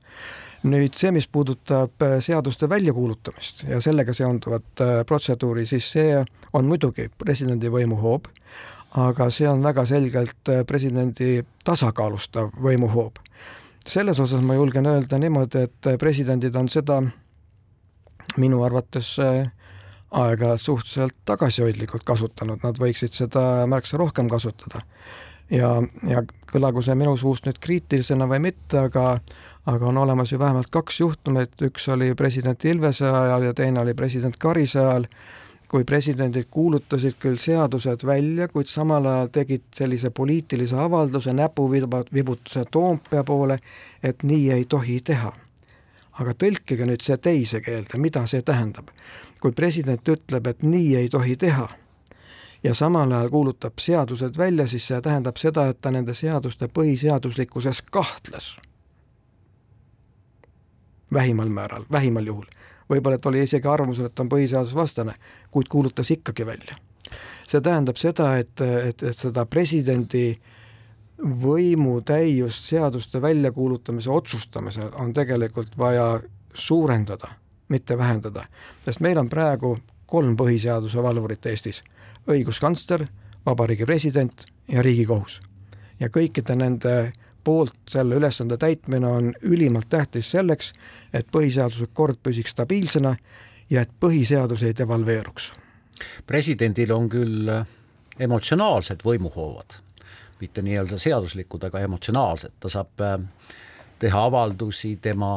nüüd 0.65 0.95
see, 0.97 1.11
mis 1.13 1.27
puudutab 1.29 2.01
äh, 2.01 2.17
seaduste 2.23 2.69
väljakuulutamist 2.69 3.63
ja 3.67 3.81
sellega 3.83 4.13
seonduvat 4.13 4.81
äh, 4.81 4.93
protseduuri, 5.07 5.65
siis 5.69 5.91
see 5.93 6.17
on 6.53 6.69
muidugi 6.69 7.09
presidendi 7.17 7.69
võimuhoob, 7.73 8.29
aga 8.97 9.29
see 9.33 9.47
on 9.49 9.61
väga 9.65 9.85
selgelt 9.89 10.51
äh, 10.53 10.63
presidendi 10.67 11.43
tasakaalustav 11.65 12.51
võimuhoob. 12.63 13.21
selles 13.87 14.19
osas 14.19 14.41
ma 14.43 14.55
julgen 14.55 14.85
öelda 14.85 15.17
niimoodi, 15.17 15.61
et 15.63 15.99
presidendid 15.99 16.55
on 16.55 16.67
seda 16.69 17.01
minu 18.37 18.63
arvates 18.63 19.13
aeg-ajalt 19.17 20.61
suhteliselt 20.61 21.15
tagasihoidlikult 21.25 22.03
kasutanud, 22.03 22.59
nad 22.63 22.79
võiksid 22.79 23.15
seda 23.15 23.65
märksa 23.67 23.97
rohkem 23.97 24.29
kasutada 24.29 24.81
ja, 25.51 25.71
ja 26.07 26.23
kõlagu 26.51 26.83
see 26.83 26.95
minu 26.97 27.15
suust 27.19 27.47
nüüd 27.47 27.59
kriitilisena 27.63 28.27
või 28.29 28.41
mitte, 28.49 28.79
aga 28.87 29.17
aga 29.67 29.89
on 29.89 29.97
olemas 29.99 30.31
ju 30.31 30.39
vähemalt 30.39 30.69
kaks 30.71 30.99
juhtumit, 31.01 31.55
üks 31.61 31.89
oli 31.91 32.13
president 32.15 32.65
Ilvese 32.65 33.09
ajal 33.09 33.49
ja 33.49 33.53
teine 33.53 33.81
oli 33.81 33.93
president 33.93 34.37
Karise 34.39 34.79
ajal, 34.79 35.07
kui 35.67 35.83
presidendid 35.83 36.47
kuulutasid 36.51 37.17
küll 37.19 37.39
seadused 37.43 38.05
välja, 38.07 38.47
kuid 38.47 38.69
samal 38.71 39.05
ajal 39.05 39.33
tegid 39.35 39.65
sellise 39.75 40.09
poliitilise 40.09 40.77
avalduse, 40.79 41.33
näpuvibutuse 41.35 42.63
Toompea 42.71 43.23
poole, 43.27 43.59
et 44.03 44.23
nii 44.23 44.51
ei 44.51 44.65
tohi 44.65 45.01
teha. 45.03 45.33
aga 46.17 46.31
tõlkige 46.33 46.85
nüüd 46.89 47.03
see 47.05 47.17
teise 47.21 47.59
keelde, 47.61 47.99
mida 48.01 48.23
see 48.27 48.41
tähendab. 48.41 48.87
kui 49.41 49.51
president 49.51 50.07
ütleb, 50.09 50.47
et 50.47 50.63
nii 50.63 50.95
ei 50.95 51.09
tohi 51.09 51.35
teha 51.35 51.67
ja 52.63 52.73
samal 52.73 53.11
ajal 53.11 53.29
kuulutab 53.29 53.73
seadused 53.79 54.37
välja, 54.37 54.67
siis 54.67 54.87
see 54.87 55.01
tähendab 55.01 55.37
seda, 55.37 55.67
et 55.67 55.81
ta 55.81 55.91
nende 55.91 56.13
seaduste 56.13 56.67
põhiseaduslikkuses 56.67 57.83
kahtles. 57.91 58.57
vähimal 61.13 61.49
määral, 61.49 61.85
vähimal 61.91 62.25
juhul. 62.25 62.45
võib-olla, 62.89 63.15
et 63.15 63.25
oli 63.25 63.43
isegi 63.43 63.67
arvamusel, 63.67 64.05
et 64.05 64.19
on 64.19 64.29
põhiseadusvastane, 64.29 65.13
kuid 65.51 65.67
kuulutas 65.67 66.11
ikkagi 66.11 66.45
välja. 66.45 66.75
see 67.47 67.61
tähendab 67.61 67.95
seda, 67.95 68.37
et, 68.37 68.61
et, 68.61 69.03
et 69.03 69.17
seda 69.17 69.45
presidendi 69.45 70.37
võimutäiust 71.43 72.63
seaduste 72.63 73.21
väljakuulutamise 73.21 74.09
otsustamisel 74.09 74.89
on 74.93 75.13
tegelikult 75.13 75.77
vaja 75.77 76.19
suurendada, 76.53 77.27
mitte 77.69 77.97
vähendada, 77.97 78.45
sest 78.85 78.99
meil 78.99 79.17
on 79.17 79.29
praegu 79.29 79.77
kolm 80.05 80.37
põhiseaduse 80.37 81.03
valvurit 81.03 81.45
Eestis 81.45 81.83
õiguskantsler, 82.27 83.07
vabariigi 83.45 83.85
president 83.85 84.45
ja 84.67 84.81
Riigikohus. 84.81 85.41
ja 85.99 86.09
kõikide 86.09 86.55
nende 86.55 87.11
poolt 87.43 87.73
selle 87.89 88.15
ülesande 88.15 88.57
täitmine 88.57 89.07
on 89.07 89.33
ülimalt 89.41 89.89
tähtis 89.89 90.31
selleks, 90.31 90.73
et 91.13 91.27
põhiseaduslik 91.31 91.93
kord 91.93 92.19
püsiks 92.23 92.51
stabiilsena 92.51 93.15
ja 93.69 93.81
et 93.81 93.91
põhiseadus 93.99 94.63
ei 94.63 94.75
devalveeruks. 94.77 95.51
presidendil 96.27 96.91
on 96.91 97.09
küll 97.09 97.49
emotsionaalsed 98.19 99.05
võimuhoovad, 99.05 99.79
mitte 100.41 100.61
nii-öelda 100.61 100.99
seaduslikud, 100.99 101.63
aga 101.63 101.79
emotsionaalsed, 101.79 102.59
ta 102.59 102.69
saab 102.69 103.01
äh, 103.01 103.15
teha 103.99 104.25
avaldusi, 104.25 104.97
tema 105.01 105.31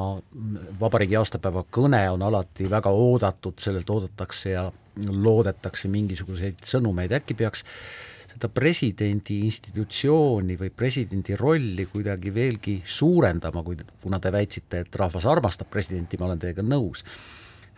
vabariigi 0.81 1.17
aastapäeva 1.17 1.65
kõne 1.73 2.03
on 2.13 2.23
alati 2.23 2.69
väga 2.71 2.91
oodatud, 2.91 3.59
sellelt 3.59 3.91
oodatakse 3.91 4.51
ja 4.51 4.67
loodetakse 4.97 5.89
mingisuguseid 5.89 6.65
sõnumeid, 6.67 7.13
äkki 7.21 7.37
peaks 7.39 7.65
seda 8.31 8.49
presidendi 8.53 9.41
institutsiooni 9.47 10.57
või 10.61 10.71
presidendi 10.75 11.37
rolli 11.39 11.87
kuidagi 11.91 12.33
veelgi 12.35 12.77
suurendama, 12.85 13.63
kui, 13.67 13.77
kuna 14.03 14.21
te 14.23 14.33
väitsite, 14.33 14.85
et 14.85 14.97
rahvas 14.97 15.27
armastab 15.27 15.71
presidenti, 15.71 16.19
ma 16.19 16.31
olen 16.31 16.43
teiega 16.43 16.63
nõus. 16.63 17.05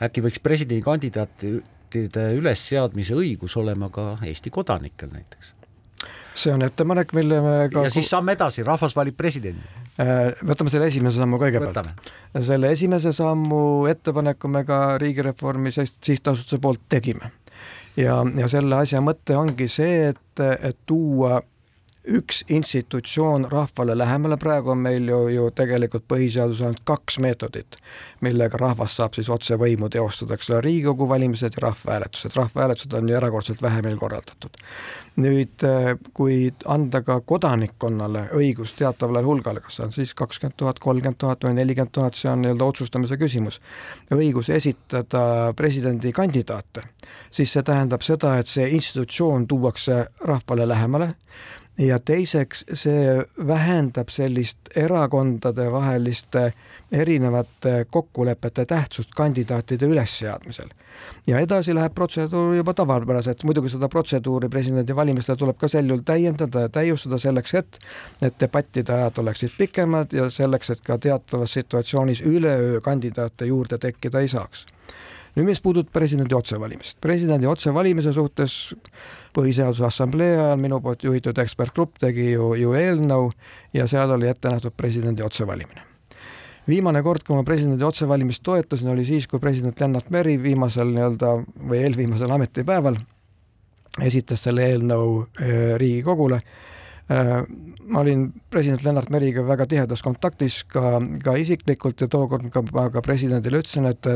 äkki 0.02 0.22
võiks 0.24 0.42
presidendikandidaatide 0.42 2.28
ülesseadmise 2.36 3.14
õigus 3.14 3.56
olema 3.56 3.90
ka 3.90 4.16
Eesti 4.26 4.50
kodanikel 4.50 5.12
näiteks? 5.12 5.61
See 6.34 6.52
on 6.54 6.64
ettepanek, 6.64 7.12
mille 7.16 7.40
me 7.44 7.54
ka 7.72 7.86
ja 7.86 7.92
siis 7.92 8.10
samme 8.10 8.36
edasi, 8.36 8.64
rahvas 8.66 8.96
valib 8.96 9.16
presidendi. 9.18 9.62
Äh, 10.00 10.32
võtame 10.48 10.72
selle 10.72 10.88
esimese 10.88 11.20
sammu 11.20 11.38
kõigepealt. 11.42 12.02
selle 12.40 12.72
esimese 12.72 13.12
sammu 13.12 13.86
ettepaneku 13.92 14.48
me 14.48 14.64
ka 14.64 14.98
Riigireformi 15.02 15.72
Sihtasutuse 15.74 16.58
poolt 16.62 16.80
tegime. 16.88 17.32
ja, 17.96 18.22
ja 18.38 18.48
selle 18.48 18.76
asja 18.80 19.02
mõte 19.04 19.36
ongi 19.36 19.68
see, 19.68 20.12
et, 20.14 20.40
et 20.40 20.78
tuua 20.86 21.42
üks 22.04 22.44
institutsioon 22.48 23.46
rahvale 23.50 23.98
lähemale, 23.98 24.36
praegu 24.36 24.72
on 24.74 24.78
meil 24.82 25.06
ju, 25.08 25.18
ju 25.30 25.44
tegelikult 25.54 26.04
põhiseaduses 26.10 26.64
ainult 26.66 26.82
kaks 26.88 27.18
meetodit, 27.22 27.76
millega 28.20 28.58
rahvas 28.58 28.96
saab 28.98 29.14
siis 29.14 29.30
otsevõimu 29.30 29.90
teostada, 29.92 30.34
eks 30.34 30.50
ole, 30.50 30.60
Riigikogu 30.66 31.06
valimised 31.08 31.58
ja 31.58 31.62
rahvahääletused, 31.68 32.34
rahvahääletused 32.36 32.96
on 32.98 33.08
ju 33.08 33.18
erakordselt 33.18 33.62
vähe 33.62 33.82
meil 33.86 33.96
korraldatud. 34.00 34.58
nüüd, 35.16 35.62
äh, 35.68 35.98
kui 36.14 36.52
anda 36.64 37.02
ka 37.04 37.20
kodanikkonnale 37.20 38.28
õigus 38.34 38.72
teatavale 38.78 39.22
hulgale, 39.22 39.60
kas 39.60 39.76
see 39.76 39.84
on 39.84 39.92
siis 39.92 40.14
kakskümmend 40.14 40.56
tuhat, 40.56 40.78
kolmkümmend 40.80 41.18
tuhat 41.18 41.44
või 41.44 41.54
nelikümmend 41.60 41.92
tuhat, 41.92 42.16
see 42.16 42.30
on 42.30 42.42
nii-öelda 42.42 42.64
otsustamise 42.64 43.18
küsimus, 43.20 43.60
õigus 44.10 44.48
esitada 44.50 45.52
presidendikandidaate, 45.56 46.86
siis 47.30 47.52
see 47.52 47.62
tähendab 47.62 48.02
seda, 48.02 48.38
et 48.38 48.48
see 48.48 48.70
institutsioon 48.72 49.46
tuuakse 49.46 50.06
rahvale 50.24 50.66
lähemale, 50.68 51.12
ja 51.86 51.98
teiseks, 51.98 52.64
see 52.72 53.16
vähendab 53.46 54.10
sellist 54.12 54.70
erakondadevaheliste 54.76 56.52
erinevate 56.92 57.86
kokkulepete 57.90 58.64
tähtsust 58.66 59.10
kandidaatide 59.16 59.86
ülesseadmisel. 59.86 60.68
ja 61.26 61.38
edasi 61.40 61.74
läheb 61.74 61.94
protseduur 61.94 62.54
juba 62.54 62.74
tavapäraselt, 62.74 63.44
muidugi 63.44 63.72
seda 63.72 63.88
protseduuri 63.88 64.48
presidendivalimistel 64.48 65.36
tuleb 65.36 65.56
ka 65.58 65.68
sel 65.68 65.88
juhul 65.88 66.04
täiendada 66.04 66.66
ja 66.66 66.68
täiustada 66.68 67.18
selleks, 67.18 67.54
et 67.54 67.78
need 68.20 68.36
debattide 68.40 68.92
ajad 68.92 69.18
oleksid 69.24 69.56
pikemad 69.58 70.12
ja 70.12 70.30
selleks, 70.30 70.70
et 70.70 70.84
ka 70.84 70.98
teatavas 70.98 71.52
situatsioonis 71.58 72.22
üleöö 72.22 72.80
kandidaate 72.80 73.46
juurde 73.46 73.78
tekkida 73.78 74.20
ei 74.20 74.28
saaks 74.28 74.66
nüüd, 75.36 75.46
mis 75.48 75.62
puudutab 75.64 75.92
presidendi 75.94 76.36
otsevalimist, 76.36 76.98
presidendi 77.04 77.48
otsevalimise 77.48 78.12
suhtes 78.16 78.56
põhiseaduse 79.36 79.86
assamblee 79.88 80.34
ajal 80.36 80.60
minu 80.60 80.80
poolt 80.84 81.04
juhitud 81.06 81.38
ekspertgrupp 81.42 82.00
tegi 82.02 82.32
ju, 82.32 82.52
ju 82.58 82.74
eelnõu 82.76 83.30
ja 83.76 83.86
seal 83.90 84.12
oli 84.16 84.28
ette 84.28 84.52
nähtud 84.52 84.76
presidendi 84.76 85.24
otsevalimine. 85.24 85.88
viimane 86.68 87.02
kord, 87.02 87.24
kui 87.26 87.36
ma 87.36 87.42
presidendi 87.42 87.84
otsevalimist 87.84 88.42
toetasin, 88.42 88.92
oli 88.92 89.04
siis, 89.04 89.26
kui 89.26 89.40
president 89.40 89.80
Lennart 89.80 90.10
Meri 90.10 90.36
viimasel 90.42 90.92
nii-öelda 90.94 91.32
või 91.68 91.80
eelviimasel 91.82 92.30
ametipäeval 92.30 93.00
esitas 94.00 94.44
selle 94.44 94.68
eelnõu 94.70 95.26
eh, 95.40 95.74
Riigikogule 95.80 96.40
ma 97.92 98.00
olin 98.00 98.28
president 98.50 98.84
Lennart 98.84 99.10
Meriga 99.10 99.42
väga 99.46 99.66
tihedas 99.68 100.02
kontaktis 100.04 100.62
ka, 100.70 101.00
ka 101.24 101.34
isiklikult 101.40 102.00
ja 102.00 102.08
tookord 102.10 102.46
ka, 102.54 102.62
ka 102.94 103.02
presidendile 103.04 103.60
ütlesin, 103.62 103.88
et 103.90 104.06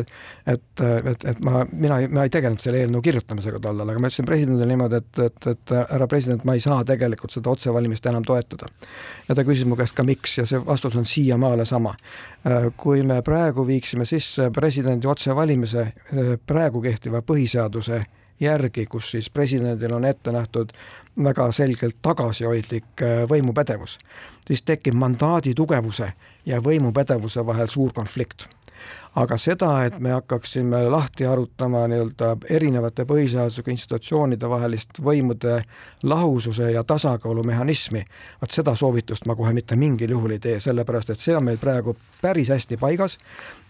et, 0.47 0.83
et, 0.83 1.25
et 1.33 1.41
ma, 1.45 1.65
mina, 1.73 1.99
ma 2.09 2.27
ei 2.27 2.33
tegelenud 2.33 2.63
selle 2.63 2.85
eelnõu 2.85 3.03
kirjutamisega 3.05 3.61
tollal, 3.63 3.91
aga 3.91 4.03
ma 4.03 4.11
ütlesin 4.11 4.29
presidendile 4.29 4.69
niimoodi, 4.71 5.01
et, 5.03 5.23
et, 5.27 5.49
et 5.53 5.75
härra 5.77 6.09
president, 6.11 6.45
ma 6.47 6.57
ei 6.57 6.65
saa 6.65 6.85
tegelikult 6.87 7.35
seda 7.35 7.53
otsevalimist 7.53 8.07
enam 8.07 8.25
toetada. 8.27 8.71
ja 9.29 9.35
ta 9.35 9.45
küsis 9.47 9.67
mu 9.69 9.79
käest 9.79 9.97
ka 9.97 10.07
miks 10.07 10.39
ja 10.39 10.47
see 10.47 10.61
vastus 10.67 10.97
on 10.97 11.07
siiamaale 11.07 11.67
sama. 11.67 11.97
Äh, 12.47 12.71
kui 12.77 13.03
me 13.03 13.21
praegu 13.27 13.67
viiksime 13.67 14.07
sisse 14.07 14.51
presidendi 14.55 15.11
otsevalimise 15.11 15.83
äh, 15.83 16.37
praegu 16.47 16.83
kehtiva 16.83 17.23
põhiseaduse 17.27 18.05
järgi, 18.41 18.87
kus 18.87 19.11
siis 19.11 19.31
presidendil 19.31 19.95
on 19.97 20.05
ette 20.05 20.33
nähtud 20.33 20.73
väga 21.25 21.51
selgelt 21.53 21.97
tagasihoidlik 22.03 23.03
äh, 23.03 23.25
võimupädevus, 23.31 23.99
siis 24.47 24.63
tekib 24.63 24.95
mandaadi 24.95 25.55
tugevuse 25.55 26.13
ja 26.47 26.61
võimupädevuse 26.61 27.47
vahel 27.47 27.69
suur 27.73 27.93
konflikt. 27.93 28.49
Aga 29.17 29.37
seda, 29.41 29.71
et 29.85 29.99
me 29.99 30.11
hakkaksime 30.13 30.83
lahti 30.91 31.27
arutama 31.27 31.87
nii-öelda 31.89 32.37
erinevate 32.51 33.07
põhiseadusega 33.09 33.71
institutsioonide 33.73 34.49
vahelist 34.49 35.01
võimude 35.03 35.63
lahususe 36.03 36.71
ja 36.73 36.85
tasakaalu 36.85 37.45
mehhanismi, 37.49 38.05
vot 38.41 38.53
seda 38.53 38.75
soovitust 38.77 39.27
ma 39.27 39.37
kohe 39.37 39.53
mitte 39.57 39.77
mingil 39.77 40.13
juhul 40.17 40.37
ei 40.37 40.43
tee, 40.43 40.61
sellepärast 40.61 41.15
et 41.15 41.23
see 41.23 41.37
on 41.37 41.47
meil 41.49 41.61
praegu 41.63 41.97
päris 42.23 42.53
hästi 42.53 42.77
paigas 42.81 43.19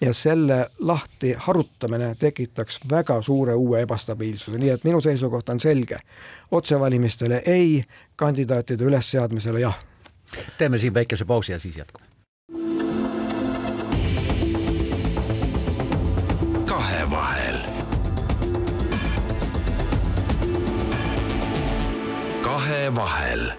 ja 0.00 0.12
selle 0.14 0.66
lahti 0.78 1.34
harutamine 1.46 2.14
tekitaks 2.18 2.80
väga 2.90 3.20
suure 3.22 3.54
uue 3.54 3.84
ebastabiilsuse, 3.86 4.58
nii 4.58 4.74
et 4.74 4.84
minu 4.84 5.00
seisukoht 5.00 5.48
on 5.48 5.60
selge. 5.60 5.98
otsevalimistele 6.50 7.42
ei, 7.46 7.84
kandidaatide 8.16 8.84
ülesseadmisele 8.84 9.60
jah. 9.60 9.78
teeme 10.58 10.78
siin 10.78 10.94
väikese 10.94 11.24
pausi 11.24 11.52
ja 11.52 11.58
siis 11.58 11.76
jätkame. 11.76 12.15
Kahevahel 22.66 23.52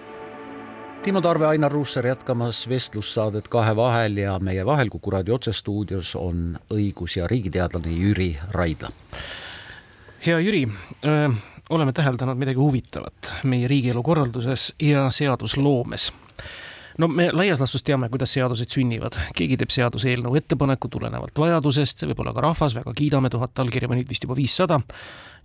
Timo 1.02 1.20
Tarve, 1.20 1.46
Ainar 1.46 1.72
Ruussaar 1.72 2.06
jätkamas 2.06 2.68
vestlussaadet 2.68 3.48
Kahevahel 3.48 4.16
ja 4.16 4.38
meie 4.38 4.66
vahel 4.66 4.88
Kuku 4.88 5.10
raadio 5.10 5.34
otsestuudios 5.34 6.16
on 6.16 6.58
õigus- 6.74 7.16
ja 7.16 7.26
riigiteadlane 7.26 7.92
Jüri 7.92 8.36
Raidla. 8.50 8.88
hea 10.26 10.38
Jüri, 10.38 10.68
oleme 11.70 11.92
täheldanud 11.92 12.36
midagi 12.36 12.58
huvitavat 12.58 13.32
meie 13.44 13.68
riigielu 13.68 14.02
korralduses 14.02 14.74
ja 14.80 15.10
seadusloomes 15.10 16.12
no 16.98 17.08
me 17.08 17.30
laias 17.32 17.60
laastus 17.60 17.82
teame, 17.82 18.08
kuidas 18.08 18.32
seadused 18.32 18.68
sünnivad, 18.68 19.16
keegi 19.34 19.56
teeb 19.56 19.70
seaduseelnõu 19.70 20.36
ettepaneku 20.36 20.88
tulenevalt 20.88 21.38
vajadusest, 21.38 21.98
see 21.98 22.08
võib 22.12 22.20
olla 22.20 22.32
ka 22.36 22.44
rahvas, 22.44 22.74
väga 22.74 22.92
kiidame, 22.92 23.30
tuhat 23.30 23.58
allkirja 23.58 23.88
või 23.88 24.02
nüüd 24.02 24.08
vist 24.08 24.22
juba 24.26 24.36
viissada. 24.36 24.80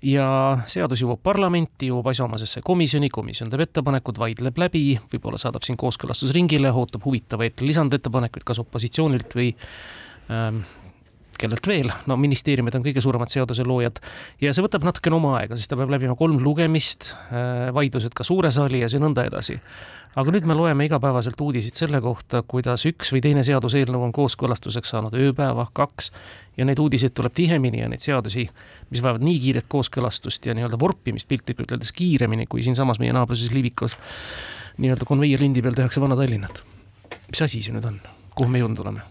Ja 0.01 0.27
seadus 0.67 1.01
jõuab 1.03 1.21
parlamenti, 1.23 1.89
jõuab 1.91 2.09
asjaomasesse 2.11 2.63
komisjoni, 2.65 3.09
komisjon 3.13 3.51
teeb 3.51 3.65
ettepanekud, 3.67 4.19
vaidleb 4.19 4.57
läbi, 4.65 4.85
võib-olla 5.13 5.39
saadab 5.41 5.65
siin 5.67 5.77
kooskõlastusringile, 5.79 6.71
ootab 6.71 7.05
huvitavaid 7.05 7.63
lisandettepanekuid, 7.63 8.45
kas 8.47 8.61
opositsioonilt 8.63 9.35
või 9.37 9.51
ähm, 10.31 10.63
kellelt 11.43 11.67
veel, 11.67 11.91
no 12.09 12.17
ministeeriumid 12.19 12.77
on 12.79 12.85
kõige 12.85 13.03
suuremad 13.03 13.31
seaduseloojad 13.33 13.99
ja 14.43 14.53
see 14.55 14.65
võtab 14.65 14.87
natukene 14.87 15.19
oma 15.19 15.35
aega, 15.41 15.57
sest 15.59 15.71
ta 15.73 15.79
peab 15.79 15.91
läbima 15.93 16.15
kolm 16.19 16.39
lugemist, 16.43 17.11
äh, 17.29 17.67
vaidlused 17.75 18.15
ka 18.15 18.25
suure 18.27 18.51
saali 18.55 18.83
ja 18.83 18.91
see 18.91 19.03
nõnda 19.03 19.27
edasi 19.29 19.59
aga 20.15 20.33
nüüd 20.33 20.45
me 20.49 20.55
loeme 20.57 20.85
igapäevaselt 20.87 21.39
uudiseid 21.41 21.77
selle 21.77 21.99
kohta, 22.03 22.43
kuidas 22.47 22.85
üks 22.89 23.11
või 23.13 23.21
teine 23.25 23.43
seaduseelnõu 23.45 24.03
on 24.07 24.13
kooskõlastuseks 24.15 24.93
saanud 24.93 25.15
ööpäeva, 25.17 25.65
kaks 25.73 26.11
ja 26.57 26.67
neid 26.67 26.81
uudiseid 26.81 27.15
tuleb 27.17 27.33
tihemini 27.37 27.81
ja 27.81 27.89
neid 27.89 28.03
seadusi, 28.03 28.45
mis 28.91 29.01
vajavad 29.03 29.25
nii 29.25 29.39
kiiret 29.47 29.69
kooskõlastust 29.71 30.45
ja 30.45 30.55
nii-öelda 30.57 30.79
vorpimist 30.81 31.29
piltlikult 31.29 31.73
öeldes 31.73 31.93
kiiremini, 31.97 32.45
kui 32.49 32.65
siinsamas 32.65 33.01
meie 33.01 33.15
naabruses 33.15 33.53
Liivikas 33.55 33.97
nii-öelda 34.77 35.09
konveierlindi 35.09 35.65
peal 35.65 35.77
tehakse 35.77 36.01
Vana-Tallinnat. 36.01 36.63
mis 37.29 37.41
asi 37.41 37.63
see 37.65 37.73
nüüd 37.73 37.89
on, 37.89 37.99
kuhu 38.37 38.49
me 38.49 38.61
jõudnud 38.61 38.85
oleme? 38.85 39.09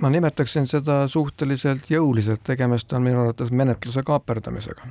Ma 0.00 0.10
nimetaksin 0.10 0.66
seda 0.70 1.04
suhteliselt 1.08 1.90
jõuliselt, 1.90 2.42
tegemist 2.44 2.92
on 2.92 3.04
minu 3.06 3.20
arvates 3.22 3.50
menetluse 3.50 4.02
kaaperdamisega 4.06 4.88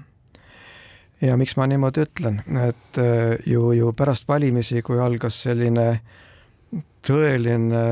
ja 1.21 1.37
miks 1.37 1.55
ma 1.57 1.67
niimoodi 1.67 2.03
ütlen, 2.05 2.41
et 2.67 2.99
äh, 3.01 3.37
ju, 3.45 3.71
ju 3.71 3.93
pärast 3.93 4.27
valimisi, 4.27 4.81
kui 4.85 4.99
algas 4.99 5.37
selline 5.45 5.87
tõeline 7.05 7.85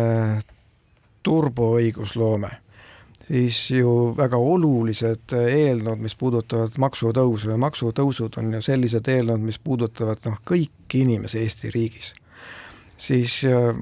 turboõigusloome, 1.24 2.50
siis 3.28 3.60
ju 3.72 4.14
väga 4.18 4.38
olulised 4.38 5.36
eelnõud, 5.38 6.02
mis 6.04 6.16
puudutavad 6.20 6.76
maksutõusu 6.82 7.54
ja 7.54 7.60
maksutõusud 7.62 8.40
on 8.42 8.58
ju 8.58 8.62
sellised 8.66 9.08
eelnõud, 9.08 9.46
mis 9.46 9.60
puudutavad 9.60 10.26
noh, 10.28 10.42
kõiki 10.46 11.06
inimesi 11.06 11.40
Eesti 11.46 11.72
riigis. 11.74 12.14
Siis 13.08 13.42
äh, 13.46 13.74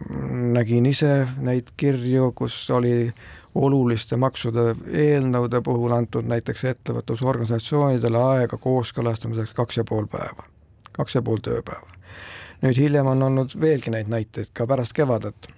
nägin 0.54 0.86
ise 0.90 1.28
neid 1.42 1.74
kirju, 1.78 2.32
kus 2.36 2.58
oli 2.74 3.12
oluliste 3.56 4.18
maksude 4.18 4.72
eelnõude 4.88 5.62
puhul 5.66 5.94
antud 5.96 6.28
näiteks 6.32 6.64
ettevõtlusorganisatsioonidele 6.72 8.22
aega 8.36 8.58
kooskõlastamiseks 8.58 9.54
kaks 9.58 9.82
ja 9.82 9.88
pool 9.88 10.08
päeva, 10.12 10.48
kaks 10.96 11.20
ja 11.20 11.22
pool 11.22 11.44
tööpäeva. 11.44 11.88
nüüd 12.62 12.78
hiljem 12.78 13.08
on 13.12 13.24
olnud 13.28 13.58
veelgi 13.62 13.92
neid 13.92 14.10
näiteid 14.10 14.54
ka 14.54 14.68
pärast 14.70 14.94
kevadet, 14.94 15.50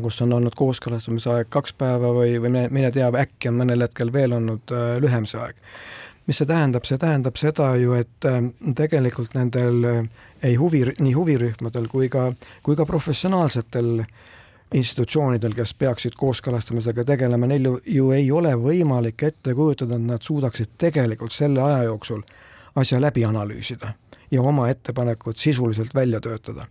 kus 0.00 0.20
on 0.22 0.32
olnud 0.32 0.54
kooskõlastamise 0.56 1.30
aeg 1.30 1.50
kaks 1.50 1.74
päeva 1.74 2.14
või, 2.16 2.38
või 2.40 2.68
mine, 2.70 2.92
tea, 2.94 3.10
äkki 3.10 3.50
on 3.50 3.60
mõnel 3.60 3.86
hetkel 3.86 4.12
veel 4.12 4.38
olnud 4.38 4.72
äh, 4.72 4.96
lühem 5.02 5.26
see 5.28 5.42
aeg 5.42 5.60
mis 6.30 6.38
see 6.38 6.46
tähendab, 6.46 6.86
see 6.86 6.98
tähendab 7.00 7.38
seda 7.40 7.72
ju, 7.80 7.96
et 7.98 8.26
äh, 8.28 8.42
tegelikult 8.78 9.34
nendel 9.34 9.86
äh, 9.88 10.02
ei 10.46 10.54
huvi, 10.60 10.84
nii 11.02 11.14
huvirühmadel 11.16 11.88
kui 11.90 12.06
ka, 12.12 12.28
kui 12.62 12.78
ka 12.78 12.86
professionaalsetel 12.86 14.04
institutsioonidel, 14.78 15.56
kes 15.58 15.72
peaksid 15.74 16.14
kooskõlastamisega 16.18 17.02
tegelema, 17.08 17.48
neil 17.50 17.66
ju, 17.66 17.72
ju 17.98 18.12
ei 18.14 18.30
ole 18.30 18.52
võimalik 18.54 19.24
ette 19.26 19.56
kujutada, 19.58 19.98
et 19.98 20.06
nad 20.12 20.22
suudaksid 20.22 20.76
tegelikult 20.78 21.34
selle 21.34 21.64
aja 21.66 21.88
jooksul 21.88 22.22
asja 22.78 23.00
läbi 23.02 23.24
analüüsida 23.26 23.90
ja 24.30 24.42
oma 24.46 24.68
ettepanekud 24.70 25.34
sisuliselt 25.42 25.90
välja 25.94 26.20
töötada. 26.22 26.68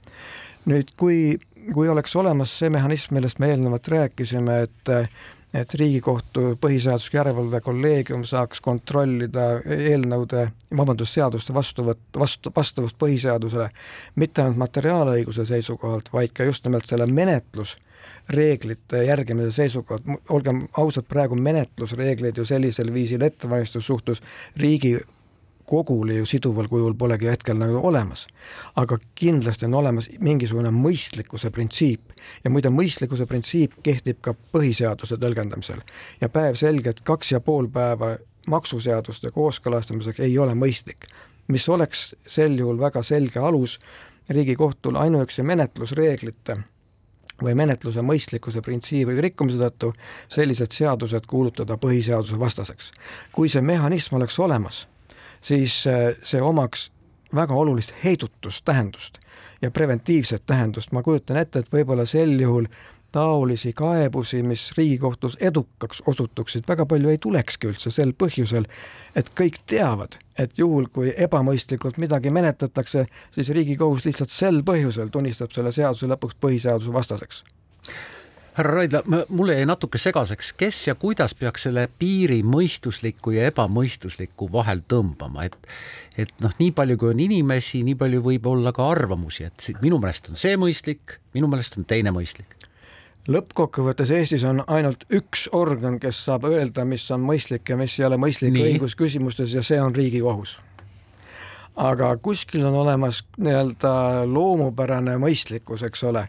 nüüd, 0.70 0.96
kui, 0.98 1.40
kui 1.74 1.90
oleks 1.92 2.16
olemas 2.16 2.54
see 2.62 2.72
mehhanism, 2.72 3.18
millest 3.18 3.40
me 3.44 3.52
eelnevalt 3.52 3.88
rääkisime, 3.92 4.62
et 4.70 4.94
et 5.54 5.74
Riigikohtu 5.74 6.54
põhiseadusliku 6.62 7.18
järelevalve 7.18 7.62
kolleegium 7.66 8.24
saaks 8.28 8.62
kontrollida 8.62 9.48
eelnõude, 9.66 10.46
vabandust, 10.78 11.18
seaduste 11.18 11.54
vastuvõtt, 11.54 12.04
vastu, 12.18 12.54
vastavust 12.56 12.98
põhiseadusele 13.02 13.70
mitte 14.22 14.44
ainult 14.44 14.62
materiaalõiguse 14.62 15.48
seisukohalt, 15.50 16.12
vaid 16.14 16.36
ka 16.38 16.46
just 16.46 16.66
nimelt 16.66 16.86
selle 16.90 17.10
menetlus 17.10 17.76
reeglite 18.30 19.04
järgimise 19.04 19.52
seisukohalt, 19.58 20.06
olgem 20.30 20.68
ausad, 20.78 21.08
praegu 21.10 21.36
menetlusreegleid 21.36 22.38
ju 22.38 22.46
sellisel 22.46 22.94
viisil 22.94 23.26
ettevalmistus 23.26 23.90
suhtes 23.90 24.22
riigi 24.58 25.00
kogule 25.70 26.18
ju 26.18 26.26
siduval 26.26 26.68
kujul 26.72 26.96
polegi 26.98 27.30
hetkel 27.30 27.58
nagu 27.60 27.82
olemas. 27.88 28.28
aga 28.76 28.98
kindlasti 29.16 29.68
on 29.70 29.78
olemas 29.82 30.10
mingisugune 30.20 30.72
mõistlikkuse 30.74 31.52
printsiip 31.54 32.16
ja 32.44 32.50
muide, 32.50 32.72
mõistlikkuse 32.74 33.28
printsiip 33.30 33.78
kehtib 33.84 34.22
ka 34.22 34.34
põhiseaduse 34.54 35.20
tõlgendamisel. 35.22 35.82
ja 36.22 36.30
päevselgelt 36.30 37.02
kaks 37.04 37.32
ja 37.32 37.40
pool 37.40 37.68
päeva 37.68 38.18
maksuseaduste 38.48 39.30
kooskõlastamiseks 39.36 40.20
ei 40.26 40.38
ole 40.40 40.56
mõistlik, 40.58 41.10
mis 41.48 41.70
oleks 41.70 42.16
sel 42.28 42.58
juhul 42.58 42.80
väga 42.80 43.04
selge 43.04 43.40
alus 43.40 43.80
Riigikohtul 44.30 44.94
ainuüksi 44.96 45.42
menetlusreeglite 45.42 46.60
või 47.42 47.56
menetluse 47.58 48.04
mõistlikkuse 48.06 48.62
printsiibi 48.62 49.16
rikkumise 49.22 49.58
tõttu 49.58 49.94
sellised 50.30 50.76
seadused 50.76 51.26
kuulutada 51.28 51.78
põhiseaduse 51.82 52.40
vastaseks. 52.40 52.92
kui 53.32 53.50
see 53.50 53.62
mehhanism 53.62 54.16
oleks 54.16 54.40
olemas, 54.40 54.88
siis 55.42 55.82
äh, 55.88 56.16
see 56.24 56.42
omaks 56.42 56.90
väga 57.36 57.54
olulist 57.54 57.94
heidutustähendust 58.04 59.20
ja 59.62 59.72
preventiivset 59.72 60.44
tähendust, 60.46 60.92
ma 60.92 61.04
kujutan 61.04 61.38
ette, 61.38 61.60
et 61.60 61.74
võib-olla 61.74 62.06
sel 62.10 62.40
juhul 62.42 62.66
taolisi 63.12 63.74
kaebusi, 63.74 64.44
mis 64.44 64.72
Riigikohtus 64.78 65.38
edukaks 65.42 66.04
osutuksid, 66.08 66.64
väga 66.68 66.86
palju 66.86 67.10
ei 67.10 67.18
tulekski 67.18 67.72
üldse 67.72 67.92
sel 67.92 68.14
põhjusel, 68.14 68.68
et 69.18 69.32
kõik 69.38 69.58
teavad, 69.70 70.20
et 70.38 70.58
juhul, 70.58 70.90
kui 70.94 71.14
ebamõistlikult 71.18 71.98
midagi 71.98 72.30
menetletakse, 72.30 73.08
siis 73.34 73.50
Riigikohus 73.50 74.06
lihtsalt 74.06 74.34
sel 74.34 74.62
põhjusel 74.66 75.10
tunnistab 75.10 75.54
selle 75.56 75.74
seaduse 75.74 76.10
lõpuks 76.10 76.38
põhiseaduse 76.42 76.94
vastaseks 76.94 77.44
härra 78.60 78.76
Raidla, 78.76 79.04
mulle 79.30 79.56
jäi 79.56 79.66
natuke 79.66 79.98
segaseks, 79.98 80.52
kes 80.60 80.82
ja 80.88 80.96
kuidas 81.00 81.32
peaks 81.40 81.64
selle 81.70 81.86
piiri 82.00 82.42
mõistusliku 82.44 83.32
ja 83.32 83.48
ebamõistusliku 83.48 84.50
vahel 84.52 84.84
tõmbama, 84.84 85.48
et 85.48 85.56
et 86.20 86.34
noh, 86.44 86.52
nii 86.60 86.74
palju 86.76 86.98
kui 87.00 87.14
on 87.14 87.22
inimesi, 87.24 87.86
nii 87.88 87.96
palju 87.96 88.20
võib 88.26 88.50
olla 88.52 88.74
ka 88.76 88.90
arvamusi, 88.92 89.48
et 89.48 89.70
minu 89.80 90.02
meelest 90.04 90.28
on 90.28 90.40
see 90.40 90.58
mõistlik, 90.60 91.22
minu 91.34 91.48
meelest 91.48 91.80
on 91.80 91.88
teine 91.88 92.12
mõistlik 92.12 92.58
lõppkokkuvõttes 93.30 94.12
Eestis 94.16 94.44
on 94.48 94.64
ainult 94.68 95.06
üks 95.14 95.48
organ, 95.56 96.00
kes 96.02 96.20
saab 96.26 96.48
öelda, 96.50 96.86
mis 96.86 97.06
on 97.14 97.22
mõistlik 97.26 97.70
ja 97.70 97.78
mis 97.78 97.98
ei 98.00 98.08
ole 98.08 98.18
mõistlik 98.22 98.58
õigusküsimustes 98.58 99.54
ja 99.54 99.64
see 99.64 99.80
on 99.82 99.96
Riigikohus. 99.96 100.58
aga 101.76 102.18
kuskil 102.18 102.66
on 102.66 102.76
olemas 102.76 103.24
nii-öelda 103.38 104.26
loomupärane 104.28 105.16
mõistlikkus, 105.18 105.84
eks 105.88 106.04
ole. 106.04 106.28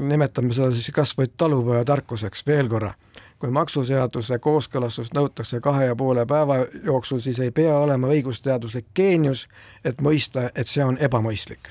Nimetame 0.00 0.54
seda 0.54 0.70
siis 0.70 0.92
kas 0.94 1.16
või 1.18 1.26
talupojatarkuseks 1.36 2.46
veel 2.46 2.68
korra. 2.68 2.94
kui 3.38 3.50
maksuseaduse 3.52 4.38
kooskõlastust 4.38 5.12
nõutakse 5.14 5.60
kahe 5.60 5.86
ja 5.86 5.96
poole 5.96 6.26
päeva 6.26 6.56
jooksul, 6.84 7.20
siis 7.20 7.38
ei 7.38 7.50
pea 7.50 7.74
olema 7.78 8.08
õigusteaduslik 8.08 8.86
geenius, 8.94 9.48
et 9.84 10.00
mõista, 10.00 10.50
et 10.54 10.66
see 10.66 10.84
on 10.84 10.96
ebamõistlik 11.00 11.68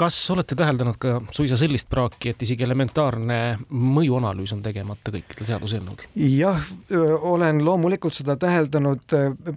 kas 0.00 0.16
olete 0.32 0.56
täheldanud 0.56 0.96
ka 0.98 1.18
suisa 1.30 1.56
sellist 1.60 1.88
praaki, 1.92 2.32
et 2.32 2.42
isegi 2.46 2.64
elementaarne 2.64 3.36
mõjuanalüüs 3.68 4.54
on 4.54 4.62
tegemata 4.64 5.12
kõikidel 5.12 5.48
seaduseelnõudel? 5.50 6.08
jah, 6.38 6.70
olen 7.32 7.60
loomulikult 7.64 8.16
seda 8.16 8.38
täheldanud, 8.40 9.04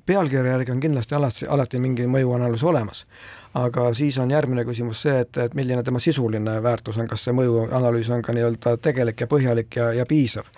pealkirja 0.06 0.58
järgi 0.58 0.75
on 0.75 0.84
kindlasti 0.84 1.15
alati, 1.15 1.47
alati 1.47 1.79
mingi 1.79 2.08
mõjuanalüüs 2.12 2.65
olemas. 2.67 3.06
aga 3.53 3.93
siis 3.93 4.17
on 4.19 4.32
järgmine 4.32 4.65
küsimus 4.65 5.06
see, 5.06 5.19
et, 5.23 5.38
et 5.38 5.56
milline 5.56 5.84
tema 5.84 5.99
sisuline 6.03 6.58
väärtus 6.63 6.97
on, 6.97 7.08
kas 7.08 7.23
see 7.23 7.36
mõjuanalüüs 7.38 8.12
on 8.12 8.25
ka 8.25 8.36
nii-öelda 8.36 8.77
tegelik 8.82 9.21
ja 9.21 9.27
põhjalik 9.32 9.79
ja, 9.79 9.93
ja 9.93 10.06
piisav 10.10 10.49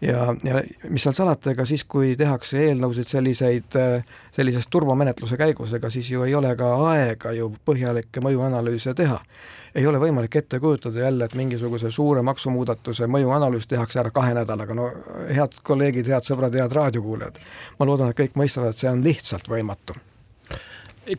ja, 0.00 0.34
ja 0.44 0.62
mis 0.88 1.04
seal 1.04 1.14
salata, 1.16 1.52
ega 1.52 1.64
siis, 1.68 1.84
kui 1.88 2.14
tehakse 2.18 2.60
eelnõusid 2.66 3.10
selliseid, 3.10 3.76
sellises 4.36 4.66
turvamenetluse 4.70 5.38
käigus, 5.40 5.72
ega 5.76 5.90
siis 5.92 6.10
ju 6.10 6.24
ei 6.26 6.34
ole 6.34 6.52
ka 6.58 6.72
aega 6.90 7.32
ju 7.36 7.50
põhjalikke 7.68 8.22
mõjuanalüüse 8.24 8.94
teha. 8.96 9.20
ei 9.74 9.86
ole 9.86 9.98
võimalik 10.00 10.36
ette 10.36 10.60
kujutada 10.60 11.00
jälle, 11.00 11.24
et 11.24 11.34
mingisuguse 11.34 11.90
suure 11.90 12.22
maksumuudatuse 12.22 13.06
mõjuanalüüs 13.06 13.68
tehakse 13.68 14.00
ära 14.00 14.10
kahe 14.10 14.34
nädalaga, 14.34 14.74
no 14.74 14.90
head 15.28 15.60
kolleegid, 15.62 16.08
head 16.08 16.24
sõbrad, 16.24 16.56
head 16.56 16.72
raadiokuulajad, 16.72 17.40
ma 17.78 17.86
loodan, 17.86 18.10
et 18.10 18.20
kõik 18.20 18.38
mõistavad, 18.40 18.72
et 18.72 18.84
see 18.84 18.90
on 18.90 19.04
lihtsalt 19.04 19.48
võimatu 19.52 19.96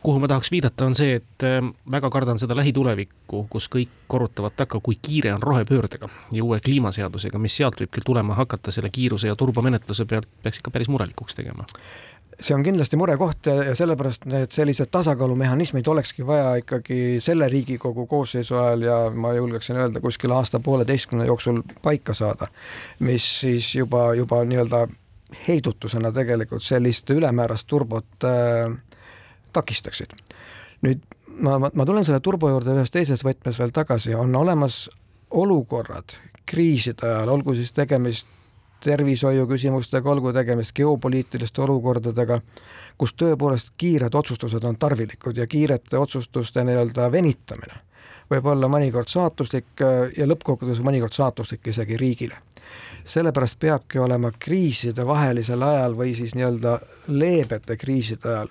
kuhu 0.02 0.18
ma 0.20 0.28
tahaks 0.28 0.50
viidata, 0.52 0.86
on 0.86 0.94
see, 0.98 1.18
et 1.20 1.46
äh, 1.46 1.62
väga 1.90 2.10
kardan 2.12 2.38
seda 2.40 2.56
lähitulevikku, 2.58 3.46
kus 3.50 3.68
kõik 3.72 3.92
korrutavad 4.10 4.56
takka, 4.56 4.80
kui 4.84 4.98
kiire 5.02 5.32
on 5.34 5.42
rohepöördega 5.42 6.08
ja 6.32 6.44
uue 6.44 6.60
kliimaseadusega, 6.64 7.40
mis 7.40 7.56
sealt 7.56 7.80
võib 7.80 7.92
küll 7.96 8.06
tulema 8.06 8.36
hakata 8.38 8.74
selle 8.74 8.92
kiiruse 8.92 9.30
ja 9.30 9.36
turbomenetluse 9.38 10.06
pealt, 10.08 10.28
peaks 10.42 10.62
ikka 10.62 10.72
päris 10.74 10.92
murelikuks 10.92 11.38
tegema. 11.38 11.66
See 12.38 12.54
on 12.54 12.62
kindlasti 12.62 12.94
murekoht 12.94 13.48
ja 13.50 13.72
sellepärast 13.74 14.28
need 14.30 14.52
sellised 14.54 14.92
tasakaalumehhanismid 14.94 15.88
olekski 15.90 16.26
vaja 16.26 16.52
ikkagi 16.60 17.18
selle 17.24 17.48
Riigikogu 17.50 18.06
koosseisu 18.06 18.54
ajal 18.60 18.84
ja 18.86 18.98
ma 19.10 19.32
julgeksin 19.34 19.80
öelda, 19.80 20.00
kuskil 20.00 20.30
aasta-pooleteistkümne 20.36 21.26
jooksul 21.26 21.64
paika 21.82 22.14
saada, 22.14 22.46
mis 23.02 23.26
siis 23.40 23.72
juba, 23.74 24.12
juba 24.14 24.44
nii-öelda 24.46 24.86
heidutusena 25.48 26.12
tegelikult 26.14 26.62
sellist 26.62 27.10
ülemäärast 27.10 27.66
turbot 27.66 28.24
äh, 28.24 28.70
takistaksid. 29.52 30.14
nüüd 30.86 31.02
ma, 31.40 31.58
ma, 31.58 31.70
ma 31.74 31.86
tulen 31.86 32.06
selle 32.06 32.20
turbo 32.24 32.50
juurde 32.52 32.76
ühes 32.76 32.92
teises 32.94 33.24
võtmes 33.26 33.58
veel 33.58 33.74
tagasi, 33.74 34.14
on 34.14 34.34
olemas 34.36 34.86
olukorrad 35.30 36.16
kriiside 36.48 37.06
ajal, 37.06 37.32
olgu 37.36 37.54
siis 37.58 37.72
tegemist 37.76 38.28
tervishoiu 38.84 39.46
küsimustega, 39.50 40.10
olgu 40.10 40.32
tegemist 40.32 40.72
geopoliitiliste 40.76 41.62
olukordadega, 41.64 42.38
kus 42.98 43.14
tõepoolest 43.18 43.72
kiired 43.76 44.14
otsustused 44.14 44.64
on 44.64 44.78
tarvilikud 44.78 45.36
ja 45.36 45.46
kiirete 45.50 45.98
otsustuste 45.98 46.64
nii-öelda 46.64 47.10
venitamine 47.12 47.82
võib 48.28 48.46
olla 48.52 48.68
mõnikord 48.68 49.08
saatuslik 49.08 49.80
ja 50.16 50.26
lõppkokkuvõttes 50.28 50.82
mõnikord 50.84 51.16
saatuslik 51.16 51.70
isegi 51.72 51.96
riigile 51.96 52.36
sellepärast 53.08 53.58
peabki 53.60 53.98
olema 53.98 54.30
kriiside 54.38 55.06
vahelisel 55.06 55.62
ajal 55.62 55.96
või 55.96 56.12
siis 56.16 56.34
nii-öelda 56.36 56.74
leebete 57.08 57.76
kriiside 57.76 58.28
ajal. 58.28 58.48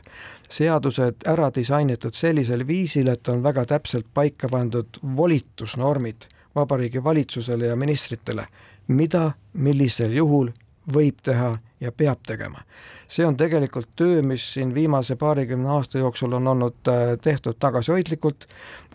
seadused 0.49 1.27
ära 1.27 1.51
disainitud 1.55 2.15
sellisel 2.15 2.67
viisil, 2.67 3.07
et 3.07 3.27
on 3.27 3.43
väga 3.43 3.65
täpselt 3.65 4.07
paika 4.13 4.49
pandud 4.49 4.99
volitusnormid 5.17 6.25
Vabariigi 6.55 7.03
Valitsusele 7.03 7.65
ja 7.67 7.75
ministritele, 7.75 8.47
mida, 8.87 9.31
millisel 9.53 10.13
juhul 10.13 10.49
võib 10.93 11.21
teha 11.23 11.57
ja 11.79 11.91
peab 11.91 12.19
tegema. 12.27 12.61
see 13.07 13.25
on 13.25 13.37
tegelikult 13.37 13.89
töö, 13.95 14.21
mis 14.21 14.53
siin 14.53 14.73
viimase 14.73 15.15
paarikümne 15.15 15.69
aasta 15.69 15.97
jooksul 15.97 16.33
on 16.33 16.47
olnud 16.47 16.87
äh, 16.87 17.19
tehtud 17.21 17.55
tagasihoidlikult, 17.59 18.47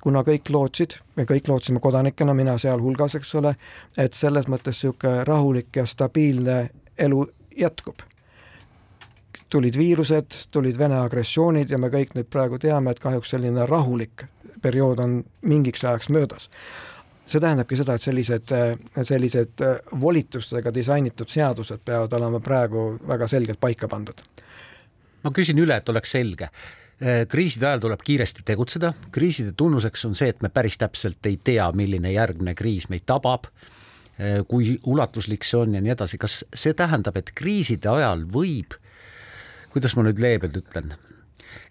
kuna 0.02 0.22
kõik 0.26 0.50
lootsid, 0.50 0.98
me 1.16 1.24
kõik 1.24 1.48
lootsime 1.48 1.80
kodanikena, 1.80 2.34
mina 2.34 2.58
sealhulgas, 2.58 3.14
eks 3.14 3.34
ole, 3.34 3.54
et 3.96 4.14
selles 4.14 4.48
mõttes 4.48 4.76
niisugune 4.76 5.24
rahulik 5.24 5.76
ja 5.76 5.86
stabiilne 5.86 6.70
elu 6.98 7.26
jätkub. 7.56 8.02
tulid 9.52 9.76
viirused, 9.76 10.34
tulid 10.50 10.78
Vene 10.78 10.96
agressioonid 10.98 11.70
ja 11.70 11.78
me 11.78 11.90
kõik 11.92 12.14
nüüd 12.14 12.28
praegu 12.30 12.58
teame, 12.58 12.90
et 12.90 13.00
kahjuks 13.00 13.30
selline 13.30 13.66
rahulik 13.66 14.24
periood 14.62 14.98
on 14.98 15.24
mingiks 15.42 15.84
ajaks 15.84 16.08
möödas 16.08 16.48
see 17.26 17.40
tähendabki 17.40 17.78
seda, 17.78 17.96
et 17.96 18.04
sellised, 18.04 18.52
sellised 19.06 19.64
volitustega 20.00 20.72
disainitud 20.74 21.30
seadused 21.30 21.82
peavad 21.84 22.12
olema 22.18 22.40
praegu 22.42 22.92
väga 23.08 23.28
selgelt 23.30 23.60
paika 23.60 23.88
pandud. 23.88 24.22
ma 25.22 25.30
küsin 25.30 25.58
üle, 25.62 25.76
et 25.76 25.88
oleks 25.88 26.10
selge. 26.10 26.48
kriiside 27.28 27.66
ajal 27.66 27.80
tuleb 27.82 28.02
kiiresti 28.04 28.42
tegutseda, 28.46 28.92
kriiside 29.10 29.52
tunnuseks 29.58 30.04
on 30.06 30.14
see, 30.14 30.28
et 30.28 30.42
me 30.42 30.48
päris 30.48 30.78
täpselt 30.78 31.26
ei 31.26 31.38
tea, 31.44 31.70
milline 31.72 32.12
järgmine 32.12 32.54
kriis 32.54 32.88
meid 32.88 33.06
tabab, 33.06 33.48
kui 34.48 34.76
ulatuslik 34.86 35.44
see 35.44 35.58
on 35.58 35.74
ja 35.74 35.80
nii 35.82 35.94
edasi, 35.96 36.18
kas 36.18 36.44
see 36.54 36.74
tähendab, 36.78 37.16
et 37.16 37.32
kriiside 37.34 37.90
ajal 37.90 38.26
võib, 38.30 38.76
kuidas 39.72 39.96
ma 39.96 40.04
nüüd 40.06 40.20
leebelt 40.22 40.56
ütlen, 40.60 40.94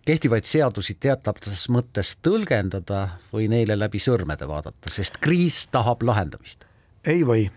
kehtivaid 0.06 0.48
seadusi 0.50 0.98
teatavates 1.00 1.68
mõttes 1.74 2.16
tõlgendada 2.24 3.08
või 3.34 3.48
neile 3.52 3.78
läbi 3.80 4.02
sõrmede 4.02 4.48
vaadata, 4.50 4.90
sest 4.90 5.22
kriis 5.22 5.68
tahab 5.72 6.04
lahendamist? 6.06 6.66
ei 7.06 7.24
või 7.26 7.50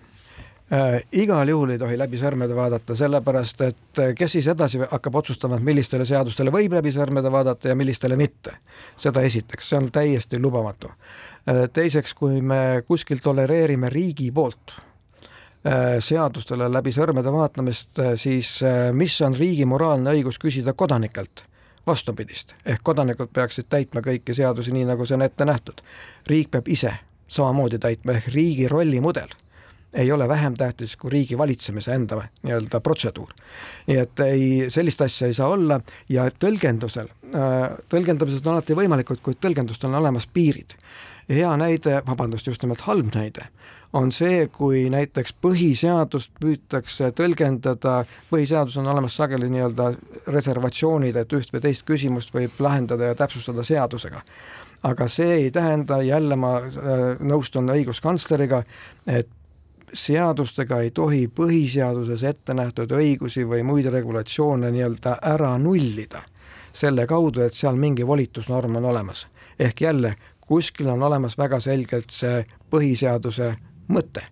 äh,. 0.72 1.02
igal 1.12 1.48
juhul 1.48 1.74
ei 1.74 1.78
tohi 1.78 1.98
läbi 1.98 2.18
sõrmede 2.20 2.56
vaadata, 2.56 2.96
sellepärast 2.96 3.60
et 3.66 4.00
äh, 4.00 4.14
kes 4.16 4.36
siis 4.36 4.48
edasi 4.48 4.80
hakkab 4.84 5.20
otsustama, 5.20 5.58
et 5.58 5.66
millistele 5.66 6.06
seadustele 6.08 6.52
võib 6.54 6.76
läbi 6.76 6.92
sõrmede 6.92 7.32
vaadata 7.32 7.68
ja 7.68 7.76
millistele 7.76 8.16
mitte. 8.16 8.56
seda 8.96 9.22
esiteks, 9.22 9.68
see 9.68 9.78
on 9.78 9.90
täiesti 9.92 10.40
lubamatu 10.40 10.90
äh,. 10.90 11.68
teiseks, 11.72 12.14
kui 12.14 12.40
me 12.40 12.82
kuskil 12.86 13.22
tolereerime 13.24 13.92
riigi 13.92 14.30
poolt 14.32 14.76
äh, 14.76 15.98
seadustele 16.00 16.68
läbi 16.72 16.92
sõrmede 16.92 17.32
vaatamist, 17.32 17.98
äh, 17.98 18.14
siis 18.16 18.60
mis 18.92 19.20
on 19.20 19.36
riigi 19.36 19.64
moraalne 19.64 20.16
õigus 20.16 20.40
küsida 20.40 20.72
kodanikelt 20.72 21.44
vastupidist, 21.86 22.54
ehk 22.66 22.82
kodanikud 22.82 23.32
peaksid 23.32 23.68
täitma 23.68 24.00
kõiki 24.04 24.34
seadusi 24.34 24.72
nii, 24.72 24.86
nagu 24.88 25.06
see 25.06 25.18
on 25.18 25.26
ette 25.26 25.44
nähtud. 25.44 25.82
riik 26.26 26.50
peab 26.50 26.68
ise 26.68 26.94
samamoodi 27.28 27.78
täitma, 27.78 28.18
ehk 28.18 28.28
riigi 28.34 28.68
rollimudel 28.68 29.34
ei 29.94 30.12
ole 30.12 30.28
vähem 30.28 30.54
tähtis 30.54 30.96
kui 30.96 31.10
riigi 31.10 31.38
valitsemise 31.38 31.94
enda 31.94 32.22
nii-öelda 32.42 32.80
protseduur. 32.80 33.28
nii 33.86 33.98
et 33.98 34.20
ei, 34.20 34.46
sellist 34.68 35.00
asja 35.00 35.26
ei 35.26 35.34
saa 35.34 35.48
olla 35.48 35.80
ja 36.08 36.26
tõlgendusel, 36.44 37.10
äh, 37.34 37.76
tõlgendamised 37.88 38.46
on 38.46 38.56
alati 38.56 38.74
võimalikud, 38.74 39.22
kuid 39.22 39.38
tõlgendustel 39.40 39.92
on 39.92 40.00
olemas 40.02 40.26
piirid 40.26 40.74
hea 41.28 41.50
näide, 41.56 42.00
vabandust, 42.06 42.46
just 42.46 42.62
nimelt 42.62 42.84
halb 42.86 43.14
näide, 43.14 43.46
on 43.92 44.10
see, 44.12 44.46
kui 44.52 44.84
näiteks 44.90 45.36
põhiseadust 45.44 46.32
püütakse 46.40 47.12
tõlgendada, 47.16 48.02
põhiseadus 48.30 48.76
on 48.82 48.90
olemas 48.90 49.16
sageli 49.16 49.48
nii-öelda 49.52 49.92
reservatsioonid, 50.34 51.16
et 51.16 51.32
üht 51.32 51.54
või 51.54 51.62
teist 51.64 51.86
küsimust 51.88 52.34
võib 52.34 52.58
lahendada 52.58 53.12
ja 53.12 53.18
täpsustada 53.18 53.64
seadusega. 53.64 54.22
aga 54.82 55.08
see 55.08 55.32
ei 55.34 55.50
tähenda, 55.50 56.02
jälle 56.02 56.36
ma 56.36 56.58
äh, 56.58 57.16
nõustun 57.20 57.70
õiguskantsleriga, 57.72 58.62
et 59.06 59.28
seadustega 59.92 60.80
ei 60.80 60.90
tohi 60.90 61.28
põhiseaduses 61.28 62.24
ette 62.24 62.54
nähtud 62.54 62.92
õigusi 62.92 63.46
või 63.48 63.62
muid 63.62 63.86
regulatsioone 63.86 64.70
nii-öelda 64.70 65.18
ära 65.22 65.56
nullida 65.58 66.24
selle 66.74 67.06
kaudu, 67.06 67.44
et 67.44 67.54
seal 67.54 67.78
mingi 67.78 68.06
volitusnorm 68.06 68.76
on 68.76 68.84
olemas. 68.84 69.26
ehk 69.58 69.80
jälle, 69.80 70.16
kuskil 70.46 70.88
on 70.92 71.02
olemas 71.02 71.38
väga 71.38 71.60
selgelt 71.60 72.12
see 72.12 72.44
põhiseaduse 72.70 73.54
mõte. 73.88 74.22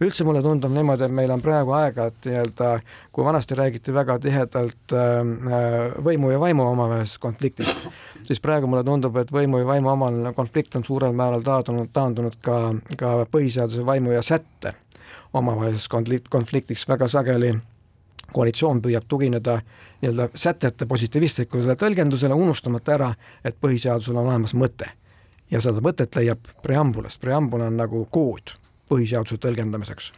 üldse 0.00 0.24
mulle 0.24 0.42
tundub 0.42 0.72
niimoodi, 0.72 1.04
et 1.06 1.14
meil 1.14 1.30
on 1.30 1.42
praegu 1.42 1.72
aega, 1.76 2.06
et 2.10 2.26
nii-öelda 2.26 2.68
kui 3.12 3.24
vanasti 3.24 3.54
räägiti 3.58 3.94
väga 3.94 4.18
tihedalt 4.22 4.94
äh, 4.94 5.96
võimu 6.04 6.30
ja 6.30 6.40
vaimu 6.40 6.66
omavahelisest 6.72 7.18
konfliktist, 7.22 7.88
siis 8.26 8.40
praegu 8.40 8.66
mulle 8.70 8.84
tundub, 8.84 9.16
et 9.16 9.32
võimu 9.32 9.62
ja 9.62 9.66
vaimu 9.66 9.90
omavaheline 9.92 10.34
konflikt 10.34 10.76
on 10.76 10.84
suurel 10.84 11.16
määral 11.16 11.42
taandunud, 11.46 11.90
taandunud 11.92 12.38
ka, 12.42 12.60
ka 12.96 13.16
põhiseaduse 13.32 13.86
vaimu 13.86 14.14
ja 14.14 14.22
sätte 14.22 14.74
omavaheliseks 15.32 15.88
konflikt, 15.88 16.28
konfliktiks 16.28 16.88
väga 16.88 17.08
sageli 17.08 17.54
koalitsioon 18.32 18.82
püüab 18.82 19.06
tugineda 19.08 19.58
nii-öelda 20.02 20.28
sätete 20.38 20.86
positiivistlikule 20.86 21.74
tõlgendusele, 21.78 22.34
unustamata 22.34 22.94
ära, 22.94 23.12
et 23.44 23.58
põhiseadusel 23.60 24.16
on 24.16 24.26
olemas 24.28 24.54
mõte 24.54 24.92
ja 25.50 25.60
seda 25.60 25.82
mõtet 25.84 26.16
leiab 26.16 26.50
preambulast, 26.62 27.20
preambul 27.20 27.66
on 27.66 27.78
nagu 27.80 28.06
kood 28.10 28.54
põhiseaduse 28.90 29.38
tõlgendamiseks 29.42 30.12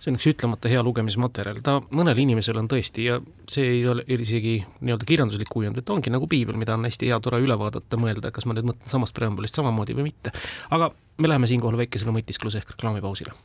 see 0.00 0.10
on 0.10 0.16
üks 0.16 0.28
ütlemata 0.30 0.70
hea 0.72 0.82
lugemismaterjal, 0.84 1.60
ta 1.64 1.76
mõnele 1.92 2.22
inimesele 2.24 2.62
on 2.62 2.68
tõesti 2.70 3.04
ja 3.08 3.18
see 3.50 3.66
ei 3.76 3.82
ole 3.88 4.04
isegi 4.16 4.56
nii-öelda 4.80 5.08
kirjanduslik 5.08 5.50
kujund, 5.52 5.80
et 5.80 5.92
ongi 5.92 6.12
nagu 6.12 6.28
piibel, 6.30 6.56
mida 6.60 6.76
on 6.78 6.88
hästi 6.88 7.10
hea 7.10 7.20
tore 7.20 7.42
üle 7.44 7.56
vaadata, 7.60 8.00
mõelda, 8.00 8.32
kas 8.34 8.48
ma 8.48 8.56
nüüd 8.56 8.70
mõtlen 8.72 8.92
samast 8.92 9.16
preambulist 9.16 9.60
samamoodi 9.60 9.96
või 9.98 10.08
mitte. 10.08 10.32
aga 10.70 10.92
me 11.20 11.28
läheme 11.28 11.50
siinkohal 11.50 11.80
väikesele 11.84 12.16
mõtiskluse 12.16 12.62
ehk 12.62 12.76
reklaamipausile. 12.76 13.36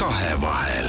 kahevahel 0.00 0.83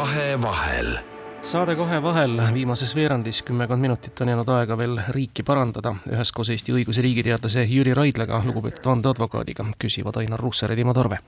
kahevahel. 0.00 0.98
saade 1.42 1.74
kohe 1.76 1.98
vahel, 2.02 2.38
viimases 2.54 2.94
veerandis 2.96 3.42
kümmekond 3.44 3.82
minutit 3.84 4.20
on 4.24 4.28
jäänud 4.32 4.48
aega 4.48 4.78
veel 4.78 4.94
riiki 5.12 5.42
parandada. 5.44 5.92
üheskoos 6.08 6.48
Eesti 6.48 6.72
õigus- 6.72 6.96
ja 6.96 7.02
riigiteadlase 7.02 7.64
Jüri 7.64 7.92
Raidlaga, 7.94 8.40
lugupeetud 8.44 8.86
vandeadvokaadiga, 8.86 9.64
küsivad 9.78 10.16
Ainar 10.16 10.40
Ruussaar 10.40 10.72
ja 10.72 10.76
Timo 10.76 10.94
Torve. 10.94 11.18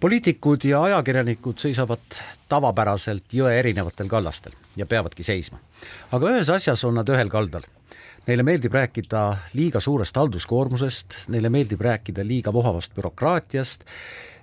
poliitikud 0.00 0.64
ja 0.64 0.82
ajakirjanikud 0.82 1.58
seisavad 1.58 2.16
tavapäraselt 2.48 3.24
jõe 3.32 3.52
erinevatel 3.58 4.08
kallastel 4.08 4.52
ja 4.76 4.86
peavadki 4.86 5.22
seisma. 5.22 5.58
aga 6.12 6.26
ühes 6.26 6.50
asjas 6.50 6.84
on 6.84 6.94
nad 6.94 7.08
ühel 7.08 7.28
kaldal. 7.28 7.62
Neile 8.26 8.42
meeldib 8.42 8.72
rääkida 8.72 9.36
liiga 9.54 9.80
suurest 9.80 10.16
halduskoormusest, 10.16 11.28
neile 11.28 11.48
meeldib 11.48 11.80
rääkida 11.80 12.26
liiga 12.26 12.52
vohavast 12.52 12.94
bürokraatiast 12.94 13.84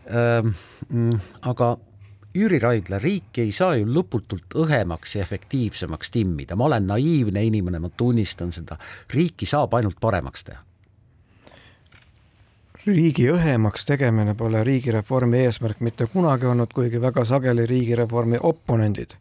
ähm,, 0.06 0.50
aga 1.42 1.78
Jüri 2.36 2.60
Raidla, 2.60 3.00
riiki 3.00 3.46
ei 3.46 3.52
saa 3.56 3.78
ju 3.80 3.86
lõputult 3.88 4.58
õhemaks 4.60 5.14
ja 5.16 5.24
efektiivsemaks 5.24 6.12
timmida, 6.12 6.56
ma 6.60 6.66
olen 6.66 6.88
naiivne 6.88 7.44
inimene, 7.48 7.80
ma 7.80 7.90
tunnistan 7.90 8.52
seda, 8.52 8.76
riiki 9.14 9.48
saab 9.48 9.74
ainult 9.74 10.02
paremaks 10.04 10.44
teha. 10.44 10.60
riigi 12.86 13.30
õhemaks 13.32 13.86
tegemine 13.88 14.36
pole 14.38 14.64
riigireformi 14.64 15.40
eesmärk 15.46 15.80
mitte 15.80 16.06
kunagi 16.12 16.46
olnud, 16.46 16.74
kuigi 16.74 17.00
väga 17.02 17.24
sageli 17.26 17.66
riigireformi 17.66 18.38
oponendid 18.42 19.16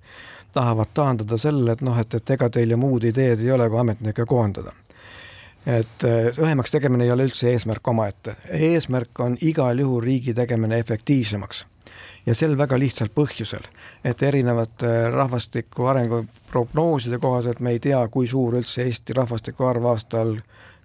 tahavad 0.53 0.91
taandada 0.95 1.39
sellele, 1.39 1.73
et 1.73 1.83
noh, 1.83 1.99
et, 1.99 2.15
et 2.15 2.31
ega 2.31 2.49
teil 2.51 2.71
ju 2.71 2.77
muud 2.77 3.05
ideed 3.05 3.41
ei 3.41 3.51
ole, 3.51 3.69
kui 3.71 3.79
ametnikke 3.79 4.27
koondada. 4.27 4.75
Et 5.67 6.07
õhemaks 6.39 6.75
tegemine 6.75 7.07
ei 7.07 7.15
ole 7.15 7.29
üldse 7.31 7.49
eesmärk 7.51 7.89
omaette, 7.89 8.37
eesmärk 8.51 9.21
on 9.21 9.39
igal 9.41 9.79
juhul 9.79 10.03
riigi 10.05 10.35
tegemine 10.35 10.79
efektiivsemaks 10.83 11.65
ja 12.27 12.35
sel 12.35 12.57
väga 12.59 12.79
lihtsal 12.81 13.11
põhjusel, 13.15 13.65
et 14.05 14.23
erinevate 14.23 15.11
rahvastiku 15.13 15.89
arengu 15.93 16.25
prognooside 16.51 17.19
kohaselt 17.23 17.61
me 17.61 17.75
ei 17.77 17.83
tea, 17.83 18.01
kui 18.09 18.27
suur 18.29 18.57
üldse 18.61 18.85
Eesti 18.85 19.17
rahvastiku 19.17 19.69
arv 19.69 19.91
aastal 19.93 20.39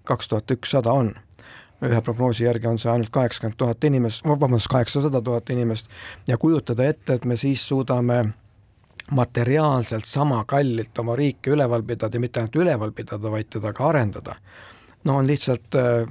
kaks 0.04 0.28
tuhat 0.28 0.52
ükssada 0.58 0.92
on. 0.92 1.16
ühe 1.80 2.02
prognoosi 2.04 2.44
järgi 2.44 2.68
on 2.68 2.80
see 2.80 2.90
ainult 2.92 3.10
kaheksakümmend 3.16 3.56
tuhat 3.58 3.84
inimest, 3.88 4.26
vabandust, 4.28 4.68
kaheksasada 4.68 5.22
tuhat 5.24 5.50
inimest 5.50 5.88
ja 6.28 6.38
kujutada 6.38 6.84
ette, 6.84 7.14
et 7.14 7.26
me 7.26 7.38
siis 7.40 7.64
suudame 7.68 8.18
materiaalselt 9.12 10.06
sama 10.06 10.44
kallilt 10.46 11.00
oma 11.00 11.16
riiki 11.16 11.54
üleval 11.56 11.84
pidada 11.84 12.18
ja 12.18 12.20
mitte 12.20 12.42
ainult 12.42 12.58
üleval 12.60 12.92
pidada, 12.92 13.32
vaid 13.32 13.48
teda 13.50 13.72
ka 13.74 13.88
arendada, 13.94 14.36
no 15.04 15.18
on 15.18 15.28
lihtsalt 15.28 15.76
äh, 15.76 16.08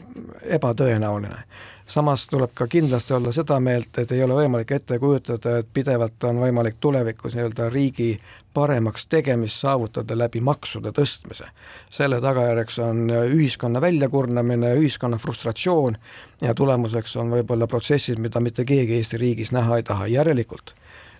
ebatõenäoline 0.59 1.45
samas 1.89 2.27
tuleb 2.27 2.51
ka 2.55 2.67
kindlasti 2.67 3.15
olla 3.15 3.33
seda 3.33 3.61
meelt, 3.61 3.99
et 3.99 4.13
ei 4.13 4.23
ole 4.23 4.37
võimalik 4.37 4.73
ette 4.77 4.99
kujutada, 5.01 5.59
et 5.59 5.69
pidevalt 5.73 6.25
on 6.29 6.41
võimalik 6.43 6.77
tulevikus 6.81 7.37
nii-öelda 7.37 7.69
riigi 7.73 8.11
paremaks 8.55 9.07
tegemist 9.07 9.63
saavutada 9.63 10.19
läbi 10.19 10.41
maksude 10.45 10.93
tõstmise. 10.93 11.49
selle 11.91 12.21
tagajärjeks 12.21 12.79
on 12.85 13.11
ühiskonna 13.11 13.81
väljakurnamine, 13.81 14.75
ühiskonna 14.75 15.19
frustratsioon 15.19 15.97
ja 16.43 16.55
tulemuseks 16.55 17.17
on 17.17 17.31
võib-olla 17.31 17.67
protsessid, 17.67 18.19
mida 18.19 18.41
mitte 18.41 18.65
keegi 18.65 18.95
Eesti 18.95 19.17
riigis 19.17 19.53
näha 19.53 19.77
ei 19.77 19.83
taha, 19.83 20.07
järelikult 20.07 20.75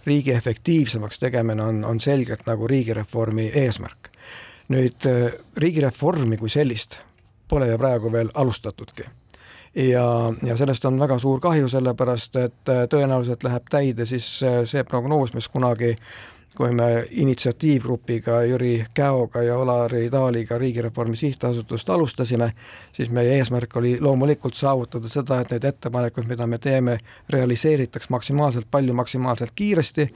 riigi 0.07 0.33
efektiivsemaks 0.33 1.19
tegemine 1.19 1.63
on, 1.63 1.85
on 1.85 2.01
selgelt 2.01 2.47
nagu 2.47 2.67
riigireformi 2.67 3.51
eesmärk. 3.55 4.13
nüüd 4.69 5.05
riigireformi 5.57 6.37
kui 6.37 6.51
sellist 6.53 7.01
pole 7.49 7.71
ju 7.71 7.79
praegu 7.79 8.13
veel 8.13 8.31
alustatudki. 8.35 9.09
Ja, 9.75 10.33
ja 10.43 10.57
sellest 10.57 10.85
on 10.89 10.99
väga 11.01 11.19
suur 11.19 11.41
kahju, 11.41 11.69
sellepärast 11.69 12.37
et 12.41 12.73
äh, 12.73 12.87
tõenäoliselt 12.91 13.45
läheb 13.45 13.69
täide 13.71 14.07
siis 14.09 14.27
äh, 14.43 14.63
see 14.67 14.85
prognoos, 14.85 15.35
mis 15.37 15.49
kunagi 15.49 15.95
kui 16.59 16.73
me 16.75 17.07
initsiatiivgrupiga 17.11 18.43
Jüri 18.43 18.87
Käoga 18.95 19.43
ja 19.43 19.57
Olari 19.57 20.11
Taaliga 20.11 20.59
Riigireformi 20.59 21.17
Sihtasutust 21.17 21.91
alustasime, 21.91 22.53
siis 22.93 23.11
meie 23.15 23.37
eesmärk 23.39 23.77
oli 23.77 23.99
loomulikult 24.01 24.59
saavutada 24.59 25.09
seda, 25.09 25.39
et 25.41 25.53
need 25.55 25.69
ettepanekud, 25.69 26.27
mida 26.27 26.47
me 26.47 26.59
teeme, 26.59 26.99
realiseeritaks 27.31 28.11
maksimaalselt 28.11 28.67
palju, 28.71 28.95
maksimaalselt 28.95 29.55
kiiresti, 29.55 30.09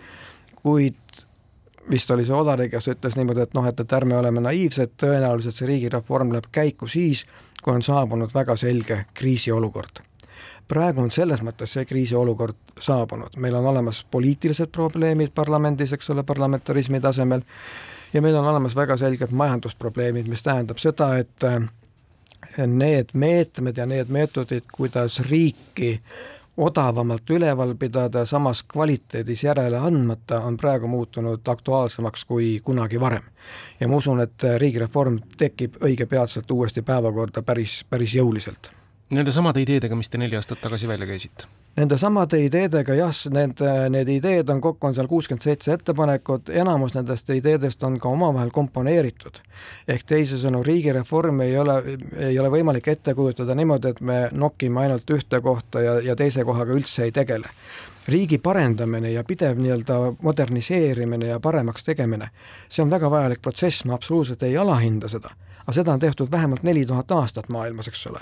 kuid 0.63 1.23
vist 1.91 2.11
oli 2.11 2.25
see 2.27 2.37
Olari, 2.37 2.69
kes 2.71 2.89
ütles 2.93 3.17
niimoodi, 3.19 3.47
et 3.47 3.55
noh, 3.55 3.67
et, 3.69 3.81
et 3.81 3.93
ärme 3.97 4.17
oleme 4.19 4.43
naiivsed, 4.45 4.95
tõenäoliselt 5.03 5.59
see 5.59 5.69
riigireform 5.69 6.33
läheb 6.35 6.49
käiku 6.53 6.89
siis, 6.89 7.25
kui 7.63 7.75
on 7.75 7.83
saabunud 7.83 8.35
väga 8.35 8.57
selge 8.57 9.05
kriisiolukord. 9.15 10.03
praegu 10.69 11.03
on 11.03 11.11
selles 11.11 11.43
mõttes 11.43 11.75
see 11.75 11.85
kriisiolukord 11.85 12.57
saabunud, 12.81 13.37
meil 13.37 13.55
on 13.55 13.67
olemas 13.67 14.05
poliitilised 14.11 14.71
probleemid 14.73 15.35
parlamendis, 15.35 15.93
eks 15.93 16.11
ole, 16.11 16.23
parlamentarismi 16.23 17.01
tasemel, 17.01 17.43
ja 18.13 18.23
meil 18.23 18.37
on 18.37 18.47
olemas 18.47 18.77
väga 18.77 18.97
selged 18.97 19.31
majandusprobleemid, 19.31 20.29
mis 20.29 20.43
tähendab 20.43 20.79
seda, 20.79 21.17
et 21.19 21.47
need 22.67 23.13
meetmed 23.15 23.77
ja 23.77 23.87
need 23.87 24.09
meetodid, 24.09 24.65
kuidas 24.73 25.21
riiki 25.29 26.01
odavamalt 26.57 27.31
üleval 27.31 27.75
pidada, 27.79 28.27
samas 28.27 28.63
kvaliteedis 28.63 29.45
järele 29.45 29.79
andmata, 29.79 30.41
on 30.41 30.57
praegu 30.57 30.89
muutunud 30.89 31.49
aktuaalsemaks 31.49 32.25
kui 32.25 32.61
kunagi 32.65 33.01
varem. 33.01 33.25
ja 33.81 33.89
ma 33.89 33.97
usun, 33.97 34.21
et 34.21 34.45
riigireform 34.59 35.19
tekib 35.39 35.81
õigepeatselt 35.83 36.51
uuesti 36.51 36.83
päevakorda 36.83 37.43
päris, 37.43 37.85
päris 37.91 38.15
jõuliselt. 38.15 38.71
Nende 39.11 39.33
samade 39.33 39.61
ideedega, 39.63 39.97
mis 39.97 40.09
te 40.09 40.19
neli 40.19 40.37
aastat 40.37 40.61
tagasi 40.61 40.89
välja 40.89 41.07
käisite? 41.07 41.49
Nende 41.73 41.97
samade 41.97 42.37
ideedega 42.45 42.93
jah, 42.99 43.17
need, 43.33 43.61
need 43.95 44.09
ideed 44.13 44.51
on 44.53 44.59
kokku, 44.61 44.91
on 44.91 44.97
seal 44.97 45.07
kuuskümmend 45.09 45.45
seitse 45.47 45.73
ettepanekut, 45.73 46.51
enamus 46.53 46.93
nendest 46.93 47.31
ideedest 47.33 47.85
on 47.89 47.97
ka 48.01 48.11
omavahel 48.13 48.51
komponeeritud. 48.53 49.41
ehk 49.89 50.05
teisisõnu, 50.05 50.61
riigireformi 50.67 51.47
ei 51.47 51.57
ole, 51.59 51.77
ei 52.29 52.37
ole 52.39 52.51
võimalik 52.53 52.91
ette 52.93 53.15
kujutada 53.17 53.57
niimoodi, 53.57 53.89
et 53.89 54.01
me 54.01 54.19
nokime 54.33 54.83
ainult 54.83 55.11
ühte 55.17 55.41
kohta 55.41 55.81
ja, 55.81 55.95
ja 56.01 56.17
teise 56.17 56.45
kohaga 56.45 56.77
üldse 56.77 57.09
ei 57.09 57.13
tegele. 57.13 57.49
riigi 58.09 58.39
parendamine 58.39 59.13
ja 59.13 59.25
pidev 59.25 59.57
nii-öelda 59.63 60.17
moderniseerimine 60.23 61.27
ja 61.27 61.41
paremaks 61.41 61.85
tegemine, 61.85 62.29
see 62.69 62.83
on 62.83 62.91
väga 62.91 63.11
vajalik 63.11 63.41
protsess, 63.43 63.85
ma 63.85 63.95
absoluutselt 63.95 64.43
ei 64.43 64.57
alahinda 64.59 65.09
seda 65.09 65.33
aga 65.63 65.73
seda 65.73 65.93
on 65.93 66.01
tehtud 66.01 66.31
vähemalt 66.31 66.63
neli 66.63 66.85
tuhat 66.87 67.11
aastat 67.11 67.49
maailmas, 67.49 67.89
eks 67.89 68.07
ole. 68.07 68.21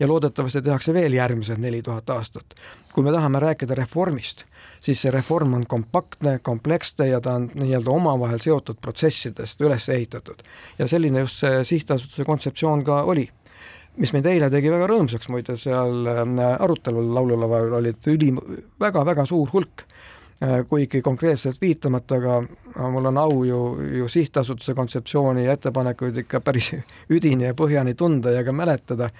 ja 0.00 0.08
loodetavasti 0.08 0.62
tehakse 0.62 0.94
veel 0.94 1.12
järgmised 1.12 1.58
neli 1.58 1.82
tuhat 1.82 2.10
aastat. 2.10 2.54
kui 2.92 3.04
me 3.04 3.12
tahame 3.12 3.40
rääkida 3.40 3.74
reformist, 3.74 4.44
siis 4.80 5.02
see 5.02 5.10
reform 5.10 5.54
on 5.54 5.66
kompaktne, 5.66 6.38
kompleksne 6.38 7.08
ja 7.08 7.20
ta 7.20 7.34
on 7.34 7.50
nii-öelda 7.54 7.90
omavahel 7.90 8.38
seotud 8.38 8.80
protsessidest 8.80 9.60
üles 9.60 9.88
ehitatud. 9.88 10.42
ja 10.78 10.88
selline 10.88 11.20
just 11.20 11.40
see 11.40 11.64
sihtasutuse 11.64 12.24
kontseptsioon 12.24 12.84
ka 12.84 13.02
oli 13.02 13.28
mis 13.96 14.12
mind 14.12 14.26
eile 14.26 14.48
tegi 14.50 14.70
väga 14.72 14.86
rõõmsaks, 14.88 15.28
muide 15.28 15.56
seal 15.60 16.06
äh, 16.08 16.22
arutelul 16.64 17.12
laululaval 17.14 17.78
olid 17.80 18.08
ülim, 18.08 18.40
väga-väga 18.80 19.26
suur 19.28 19.50
hulk 19.52 19.84
kuigi 20.68 21.02
konkreetselt 21.02 21.60
viitamata, 21.60 22.14
aga 22.14 22.90
mul 22.90 23.04
on 23.12 23.18
au 23.18 23.44
ju, 23.44 23.60
ju 23.98 24.08
sihtasutuse 24.08 24.74
kontseptsiooni 24.74 25.44
ja 25.44 25.52
ettepanekuid 25.52 26.16
ikka 26.24 26.40
päris 26.40 26.72
üdini 27.14 27.46
ja 27.50 27.54
põhjani 27.54 27.94
tunda 27.94 28.32
ja 28.34 28.44
ka 28.44 28.52
mäletada, 28.52 29.10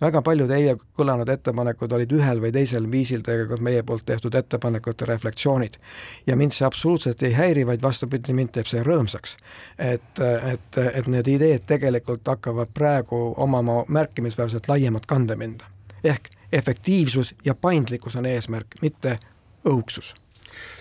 väga 0.00 0.20
paljud 0.22 0.50
eile 0.52 0.74
kõlanud 0.98 1.30
ettepanekud 1.32 1.92
olid 1.96 2.12
ühel 2.12 2.42
või 2.42 2.52
teisel 2.52 2.90
viisil 2.92 3.22
tegelikult 3.24 3.62
meie 3.64 3.82
poolt 3.86 4.04
tehtud 4.06 4.34
ettepanekute 4.34 5.08
reflektsioonid. 5.08 5.78
ja 6.26 6.36
mind 6.36 6.52
see 6.52 6.66
absoluutselt 6.66 7.22
ei 7.22 7.32
häiri, 7.32 7.66
vaid 7.66 7.82
vastupidi, 7.82 8.32
mind 8.32 8.52
teeb 8.52 8.68
see 8.68 8.82
rõõmsaks. 8.82 9.36
et, 9.78 10.20
et, 10.52 10.78
et 10.92 11.06
need 11.06 11.28
ideed 11.28 11.64
tegelikult 11.66 12.28
hakkavad 12.28 12.74
praegu 12.74 13.34
omama 13.36 13.84
märkimisväärselt 13.88 14.68
laiemat 14.68 15.06
kandepinda. 15.06 15.64
ehk 16.04 16.30
efektiivsus 16.52 17.34
ja 17.44 17.54
paindlikkus 17.54 18.16
on 18.16 18.26
eesmärk, 18.26 18.76
mitte 18.82 19.18
õhuksus 19.64 20.14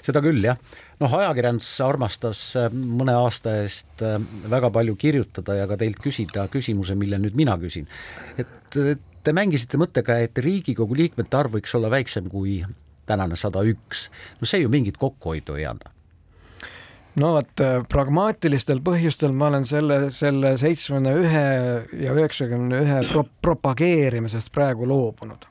seda 0.06 0.22
küll, 0.26 0.44
jah. 0.44 0.60
noh, 1.02 1.18
ajakirjandus 1.22 1.72
armastas 1.86 2.44
äh, 2.60 2.70
mõne 2.72 3.16
aasta 3.18 3.58
eest 3.64 4.06
äh, 4.06 4.20
väga 4.52 4.72
palju 4.76 4.96
kirjutada 5.00 5.60
ja 5.62 5.68
ka 5.70 5.80
teilt 5.82 6.02
küsida 6.04 6.48
küsimuse, 6.52 6.98
mille 7.00 7.20
nüüd 7.22 7.38
mina 7.38 7.58
küsin. 7.62 7.90
et 8.38 8.80
te 9.26 9.34
mängisite 9.34 9.80
mõttega, 9.82 10.20
et 10.22 10.38
Riigikogu 10.38 10.98
liikmete 10.98 11.38
arv 11.38 11.58
võiks 11.58 11.74
olla 11.78 11.90
väiksem 11.94 12.30
kui 12.30 12.60
tänane 13.06 13.38
sada 13.40 13.64
üks. 13.66 14.10
no 14.40 14.48
see 14.50 14.64
ju 14.64 14.72
mingit 14.72 14.98
kokkuhoidu 15.02 15.60
ei 15.60 15.68
anna 15.70 15.92
no 17.22 17.32
vot, 17.38 17.52
äh, 17.64 17.80
pragmaatilistel 17.92 18.82
põhjustel 18.86 19.36
ma 19.36 19.50
olen 19.52 19.66
selle, 19.70 20.00
selle 20.16 20.56
seitsmekümne 20.62 21.16
ühe 21.22 21.46
ja 22.06 22.16
üheksakümne 22.16 22.82
ühe 22.86 23.02
pro-, 23.12 23.28
propageerimisest 23.46 24.52
praegu 24.56 24.88
loobunud 24.90 25.48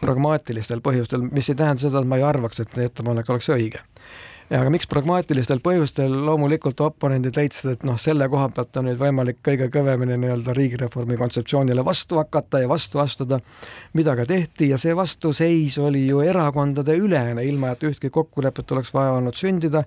pragmaatilistel 0.00 0.82
põhjustel, 0.84 1.22
mis 1.32 1.48
ei 1.50 1.58
tähenda 1.58 1.84
seda, 1.84 2.02
et 2.02 2.10
ma 2.10 2.18
ei 2.18 2.26
arvaks, 2.26 2.60
et 2.62 2.74
see 2.74 2.88
ettepanek 2.88 3.30
oleks 3.30 3.48
õige. 3.54 3.84
aga 4.48 4.70
miks 4.72 4.88
pragmaatilistel 4.88 5.60
põhjustel, 5.60 6.12
loomulikult 6.24 6.80
oponendid 6.80 7.36
leidsid, 7.36 7.70
et 7.74 7.82
noh, 7.84 7.98
selle 8.00 8.28
koha 8.32 8.48
pealt 8.56 8.76
on 8.80 8.88
nüüd 8.88 9.00
võimalik 9.00 9.42
kõige 9.44 9.68
kõvemini 9.74 10.16
nii-öelda 10.22 10.54
riigireformi 10.56 11.18
kontseptsioonile 11.20 11.84
vastu 11.84 12.16
hakata 12.16 12.62
ja 12.62 12.68
vastu 12.68 13.02
astuda, 13.04 13.42
mida 13.92 14.16
ka 14.16 14.24
tehti 14.26 14.70
ja 14.72 14.78
see 14.80 14.96
vastuseis 14.96 15.76
oli 15.78 16.06
ju 16.08 16.22
erakondadeülene, 16.24 17.44
ilma 17.44 17.74
et 17.74 17.84
ühtki 17.90 18.10
kokkulepet 18.10 18.72
oleks 18.72 18.94
vaja 18.96 19.18
olnud 19.20 19.36
sündida 19.36 19.84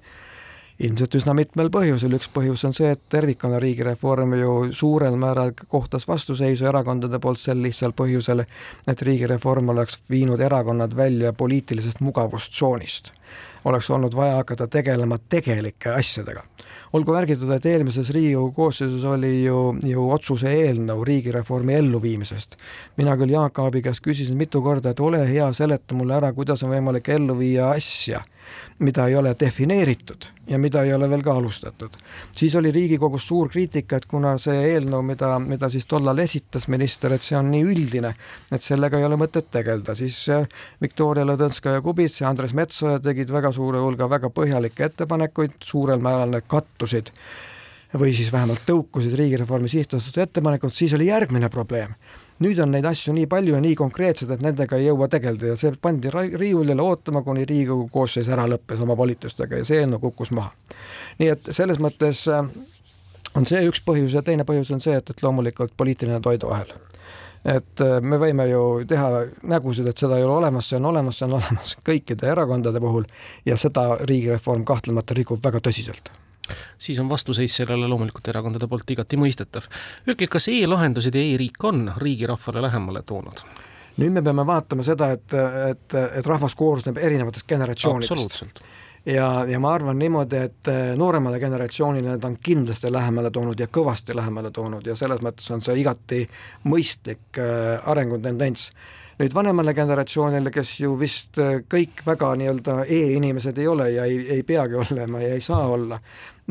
ilmselt 0.82 1.16
üsna 1.20 1.36
mitmel 1.38 1.70
põhjusel, 1.74 2.16
üks 2.18 2.30
põhjus 2.34 2.64
on 2.66 2.74
see, 2.74 2.90
et 2.96 3.02
tervikuna 3.14 3.60
riigireform 3.62 4.36
ju 4.40 4.56
suurel 4.76 5.18
määral 5.20 5.54
kohtas 5.62 6.08
vastuseisu 6.10 6.68
erakondade 6.72 7.20
poolt 7.22 7.42
sel 7.42 7.62
lihtsal 7.62 7.94
põhjusel, 7.98 8.46
et 8.90 9.06
riigireform 9.08 9.74
oleks 9.76 10.02
viinud 10.10 10.42
erakonnad 10.42 10.96
välja 10.98 11.34
poliitilisest 11.38 12.02
mugavustsoonist 12.02 13.14
oleks 13.66 13.90
olnud 13.90 14.16
vaja 14.16 14.36
hakata 14.36 14.68
tegelema 14.68 15.18
tegelike 15.30 15.90
asjadega. 15.90 16.44
olgu 16.94 17.14
märgitud, 17.14 17.52
et 17.56 17.66
eelmises 17.66 18.10
Riigikogu 18.10 18.52
koosseisus 18.52 19.04
oli 19.08 19.44
ju, 19.44 19.76
ju 19.86 20.10
otsuse 20.12 20.50
eelnõu 20.52 21.06
riigireformi 21.06 21.74
elluviimisest. 21.74 22.58
mina 22.98 23.16
küll 23.18 23.32
Jaak 23.32 23.60
Aabi 23.60 23.82
käest 23.82 24.04
küsisin 24.04 24.38
mitu 24.38 24.62
korda, 24.62 24.90
et 24.90 25.00
ole 25.00 25.28
hea, 25.28 25.54
seleta 25.54 25.96
mulle 25.96 26.18
ära, 26.18 26.34
kuidas 26.34 26.64
on 26.64 26.74
võimalik 26.74 27.10
ellu 27.10 27.38
viia 27.38 27.70
asja 27.70 28.24
mida 28.80 29.08
ei 29.08 29.16
ole 29.16 29.34
defineeritud 29.40 30.28
ja 30.48 30.60
mida 30.60 30.84
ei 30.84 30.94
ole 30.94 31.10
veel 31.10 31.24
ka 31.24 31.34
alustatud. 31.38 31.98
siis 32.32 32.56
oli 32.56 32.72
Riigikogus 32.72 33.28
suur 33.28 33.50
kriitika, 33.50 33.98
et 33.98 34.06
kuna 34.06 34.38
see 34.38 34.58
eelnõu, 34.74 35.02
mida, 35.06 35.34
mida 35.40 35.70
siis 35.70 35.86
tollal 35.86 36.20
esitas 36.20 36.68
minister, 36.68 37.14
et 37.14 37.22
see 37.22 37.38
on 37.38 37.52
nii 37.52 37.64
üldine, 37.64 38.14
et 38.52 38.62
sellega 38.62 39.00
ei 39.00 39.06
ole 39.06 39.20
mõtet 39.22 39.52
tegeleda, 39.52 39.96
siis 39.96 40.24
äh, 40.30 40.48
Viktoria 40.82 41.26
Ladõnskaja-Kubits 41.26 42.22
ja 42.22 42.30
Andres 42.30 42.54
Metsoja 42.58 43.00
tegid 43.00 43.32
väga 43.32 43.54
suure 43.56 43.80
hulga 43.80 44.10
väga 44.10 44.30
põhjalikke 44.34 44.90
ettepanekuid, 44.90 45.60
suurel 45.64 46.04
määral 46.04 46.36
need 46.36 46.50
kattusid 46.52 47.14
või 48.00 48.14
siis 48.16 48.32
vähemalt 48.32 48.64
tõukusid 48.68 49.16
Riigireformi 49.20 49.70
Sihtasutuse 49.70 50.28
ettepanekud, 50.28 50.74
siis 50.74 50.94
oli 50.96 51.10
järgmine 51.12 51.50
probleem 51.52 51.96
nüüd 52.42 52.60
on 52.64 52.72
neid 52.74 52.86
asju 52.90 53.14
nii 53.16 53.28
palju 53.32 53.56
ja 53.56 53.62
nii 53.64 53.78
konkreetsed, 53.80 54.32
et 54.34 54.44
nendega 54.44 54.80
ei 54.80 54.88
jõua 54.88 55.08
tegeleda 55.12 55.52
ja 55.52 55.58
see 55.60 55.74
pandi 55.82 56.12
riiulile 56.12 56.82
ootama, 56.82 57.24
kuni 57.26 57.46
Riigikogu 57.46 57.88
koosseis 57.94 58.30
ära 58.32 58.48
lõppes 58.50 58.82
oma 58.82 58.98
volitustega 58.98 59.62
ja 59.62 59.68
see 59.68 59.82
eelnõu 59.82 60.02
kukkus 60.08 60.34
maha. 60.36 60.54
nii 61.20 61.34
et 61.36 61.52
selles 61.56 61.82
mõttes 61.84 62.24
äh, 62.32 62.48
on 63.38 63.48
see 63.50 63.62
üks 63.68 63.84
põhjus 63.86 64.16
ja 64.18 64.26
teine 64.26 64.48
põhjus 64.48 64.74
on 64.74 64.82
see, 64.84 64.98
et, 64.98 65.10
et 65.10 65.24
loomulikult 65.24 65.76
poliitiline 65.78 66.22
toiduahel 66.22 66.74
et 67.46 67.82
äh, 67.82 68.00
me 68.02 68.20
võime 68.22 68.48
ju 68.50 68.64
teha 68.90 69.26
nägusid, 69.54 69.88
et 69.90 70.02
seda 70.02 70.18
ei 70.18 70.26
ole 70.26 70.38
olemas, 70.42 70.70
see 70.70 70.82
on 70.82 70.90
olemas, 70.92 71.18
see 71.20 71.30
on 71.30 71.38
olemas 71.40 71.78
kõikide 71.88 72.30
erakondade 72.34 72.82
puhul 72.84 73.08
ja 73.46 73.58
seda 73.58 73.96
riigireform 74.02 74.66
kahtlemata 74.68 75.18
rikub 75.18 75.42
väga 75.44 75.64
tõsiselt 75.70 76.14
siis 76.78 77.00
on 77.00 77.10
vastuseis 77.10 77.56
sellele 77.56 77.88
loomulikult 77.88 78.28
erakondade 78.28 78.68
poolt 78.68 78.90
igati 78.94 79.20
mõistetav. 79.20 79.68
Öelge, 80.08 80.28
kas 80.32 80.50
e-lahendused 80.52 81.16
ja 81.16 81.22
e-riik 81.34 81.64
on 81.68 81.92
riigi 82.02 82.30
rahvale 82.30 82.64
lähemale 82.68 83.04
toonud? 83.06 83.46
nüüd 84.02 84.14
me 84.16 84.22
peame 84.24 84.46
vaatama 84.48 84.86
seda, 84.88 85.12
et, 85.18 85.34
et, 85.70 85.96
et 86.20 86.26
rahvas 86.26 86.56
koosneb 86.58 86.98
erinevatest 86.98 87.46
generatsioonidest. 87.50 88.62
Ja, 89.06 89.46
ja 89.48 89.60
ma 89.60 89.74
arvan 89.74 90.00
niimoodi, 90.00 90.38
et 90.38 90.72
nooremale 90.98 91.40
generatsioonile 91.40 92.14
need 92.14 92.26
on 92.28 92.38
kindlasti 92.44 92.92
lähemale 92.94 93.32
toonud 93.32 93.60
ja 93.60 93.68
kõvasti 93.68 94.16
lähemale 94.16 94.52
toonud 94.52 94.86
ja 94.86 94.96
selles 94.96 95.24
mõttes 95.26 95.48
on 95.54 95.64
see 95.66 95.80
igati 95.82 96.26
mõistlik 96.70 97.40
äh, 97.42 97.80
arengutendents. 97.90 98.72
Nüüd 99.22 99.34
vanemale 99.38 99.74
generatsioonile, 99.78 100.54
kes 100.54 100.76
ju 100.82 100.94
vist 101.00 101.40
äh, 101.42 101.62
kõik 101.70 102.04
väga 102.06 102.34
nii-öelda 102.42 102.78
e-inimesed 102.88 103.58
ei 103.62 103.68
ole 103.68 103.90
ja 103.96 104.06
ei, 104.10 104.22
ei 104.38 104.44
peagi 104.44 104.78
olema 104.82 105.22
ja 105.22 105.34
ei 105.36 105.42
saa 105.46 105.66
olla, 105.68 106.00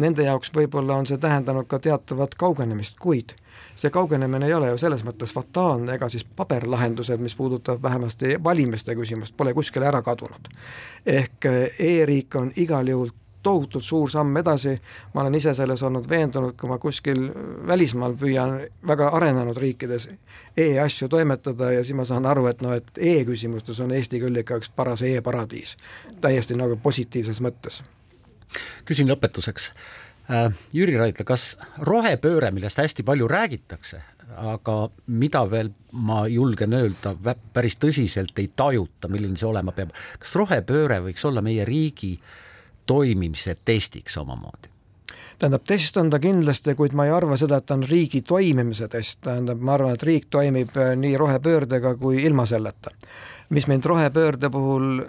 nende 0.01 0.27
jaoks 0.27 0.53
võib-olla 0.55 0.99
on 0.99 1.07
see 1.07 1.19
tähendanud 1.23 1.71
ka 1.71 1.79
teatavat 1.83 2.35
kaugenemist, 2.39 2.99
kuid 2.99 3.35
see 3.77 3.91
kaugenemine 3.91 4.47
ei 4.47 4.55
ole 4.55 4.73
ju 4.73 4.79
selles 4.79 5.05
mõttes 5.07 5.33
fataalne, 5.35 5.95
ega 5.95 6.09
siis 6.09 6.25
paberlahendused, 6.25 7.21
mis 7.21 7.37
puudutavad 7.37 7.83
vähemasti 7.83 8.37
valimiste 8.45 8.95
küsimust, 8.95 9.37
pole 9.37 9.55
kuskile 9.55 9.87
ära 9.87 10.03
kadunud. 10.03 10.49
ehk 11.07 11.47
äh, 11.47 11.63
e-riik 11.79 12.35
on 12.37 12.53
igal 12.57 12.89
juhul 12.89 13.11
tohutult 13.43 13.85
suur 13.85 14.11
samm 14.11 14.37
edasi, 14.37 14.75
ma 15.15 15.23
olen 15.23 15.35
ise 15.35 15.55
selles 15.57 15.83
olnud 15.83 16.09
veendunud, 16.09 16.57
kui 16.61 16.69
ma 16.69 16.79
kuskil 16.79 17.23
välismaal 17.67 18.17
püüan 18.21 18.59
väga 18.87 19.09
arenenud 19.17 19.57
riikides 19.57 20.09
e-asju 20.57 21.09
toimetada 21.09 21.73
ja 21.73 21.85
siis 21.85 21.97
ma 21.97 22.05
saan 22.05 22.29
aru, 22.29 22.47
et 22.51 22.61
noh, 22.65 22.75
et 22.77 23.01
e-küsimustes 23.01 23.81
on 23.81 23.95
Eesti 23.97 24.21
küll 24.21 24.43
ikka 24.43 24.61
üks 24.61 24.73
paras 24.77 25.03
e-paradiis, 25.07 25.77
täiesti 26.21 26.59
nagu 26.59 26.77
positiivses 26.83 27.41
mõttes. 27.41 27.83
küsin 28.85 29.09
lõpetuseks 29.09 29.71
Jüri 30.73 30.97
Raidla, 30.99 31.25
kas 31.27 31.57
rohepööre, 31.87 32.53
millest 32.55 32.79
hästi 32.79 33.03
palju 33.07 33.27
räägitakse, 33.31 34.03
aga 34.39 34.77
mida 35.07 35.43
veel 35.51 35.73
ma 35.93 36.23
julgen 36.31 36.77
öelda, 36.77 37.17
päris 37.55 37.81
tõsiselt 37.83 38.39
ei 38.39 38.53
tajuta, 38.57 39.11
milline 39.11 39.37
see 39.37 39.49
olema 39.49 39.75
peab, 39.75 39.91
kas 40.23 40.37
rohepööre 40.39 41.01
võiks 41.09 41.27
olla 41.27 41.43
meie 41.43 41.67
riigi 41.67 42.13
äh, 42.15 42.39
toimimise 42.91 43.57
testiks 43.65 44.17
omamoodi? 44.19 44.69
tähendab, 45.39 45.63
test 45.65 45.97
on 45.97 46.11
ta 46.13 46.19
kindlasti, 46.21 46.75
kuid 46.77 46.93
ma 46.93 47.07
ei 47.07 47.13
arva 47.17 47.37
seda, 47.41 47.61
et 47.61 47.65
ta 47.65 47.77
on 47.79 47.85
riigi 47.89 48.21
toimimise 48.29 48.91
test, 48.93 49.23
tähendab, 49.25 49.63
ma 49.65 49.73
arvan, 49.79 49.95
et 49.97 50.03
riik 50.05 50.27
toimib 50.29 50.75
äh, 50.77 50.91
nii 51.01 51.15
rohepöördega 51.17 51.95
kui 52.03 52.19
ilma 52.29 52.45
selleta. 52.51 52.91
mis 53.49 53.69
mind 53.71 53.87
rohepöörde 53.89 54.51
puhul 54.51 55.05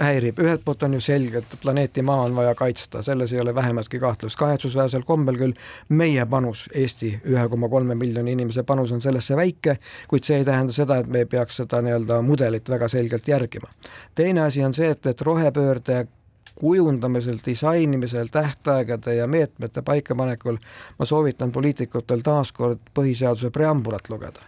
häirib, 0.00 0.38
ühelt 0.42 0.64
poolt 0.64 0.82
on 0.86 0.96
ju 0.96 1.00
selge, 1.00 1.40
et 1.40 1.54
planeeti 1.62 2.02
Maa 2.02 2.26
on 2.26 2.36
vaja 2.36 2.54
kaitsta, 2.54 3.02
selles 3.02 3.32
ei 3.32 3.40
ole 3.40 3.54
vähematki 3.54 3.98
kahtlust, 3.98 4.36
kahetsusväärsel 4.38 5.06
kombel 5.08 5.38
küll 5.40 5.54
meie 5.88 6.26
panus, 6.26 6.66
Eesti 6.74 7.12
ühe 7.24 7.46
koma 7.48 7.68
kolme 7.72 7.94
miljoni 7.94 8.36
inimese 8.36 8.62
panus 8.62 8.92
on 8.92 9.00
sellesse 9.00 9.36
väike, 9.36 9.78
kuid 10.08 10.28
see 10.28 10.40
ei 10.40 10.44
tähenda 10.44 10.72
seda, 10.76 11.00
et 11.00 11.08
me 11.08 11.24
ei 11.24 11.30
peaks 11.30 11.62
seda 11.62 11.80
nii-öelda 11.84 12.20
mudelit 12.22 12.68
väga 12.68 12.88
selgelt 12.92 13.28
järgima. 13.28 13.70
teine 14.14 14.44
asi 14.44 14.64
on 14.64 14.74
see, 14.74 14.90
et, 14.90 15.06
et 15.06 15.20
rohepöörde 15.20 16.06
kujundamisel, 16.56 17.38
disainimisel, 17.46 18.28
tähtaegade 18.32 19.14
ja 19.14 19.26
meetmete 19.26 19.82
paikapanekul 19.82 20.56
ma 20.98 21.04
soovitan 21.04 21.52
poliitikutel 21.52 22.20
taaskord 22.24 22.92
põhiseaduse 22.94 23.50
preambulat 23.50 24.08
lugeda 24.08 24.40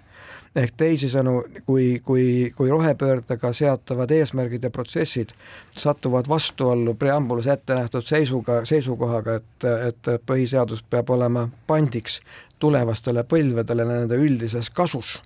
ehk 0.59 0.74
teisisõnu, 0.76 1.34
kui, 1.66 2.00
kui, 2.04 2.24
kui 2.56 2.70
rohepöördega 2.70 3.52
seatavad 3.56 4.11
eesmärgid 4.14 4.64
ja 4.66 4.70
protsessid 4.74 5.32
satuvad 5.78 6.28
vastuollu 6.28 6.94
preambulas 6.98 7.46
ette 7.46 7.76
nähtud 7.78 8.06
seisuga, 8.06 8.61
seisukohaga, 8.68 9.38
et, 9.40 9.68
et 9.88 10.12
põhiseadus 10.26 10.84
peab 10.90 11.11
olema 11.14 11.48
pandiks 11.66 12.20
tulevastele 12.59 13.24
põlvedele 13.28 13.86
nende 13.88 14.18
üldises 14.18 14.70
kasus 14.70 15.18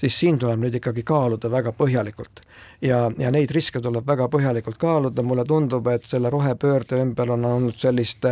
siis 0.00 0.18
siin 0.18 0.38
tuleb 0.38 0.60
nüüd 0.64 0.74
ikkagi 0.80 1.04
kaaluda 1.06 1.50
väga 1.50 1.72
põhjalikult. 1.76 2.42
ja, 2.82 3.10
ja 3.18 3.30
neid 3.30 3.50
riske 3.54 3.80
tuleb 3.80 4.06
väga 4.06 4.28
põhjalikult 4.28 4.78
kaaluda, 4.78 5.22
mulle 5.22 5.44
tundub, 5.44 5.86
et 5.86 6.04
selle 6.04 6.30
rohepöörde 6.30 7.00
ümber 7.04 7.30
on 7.36 7.44
olnud 7.44 7.76
sellist 7.78 8.26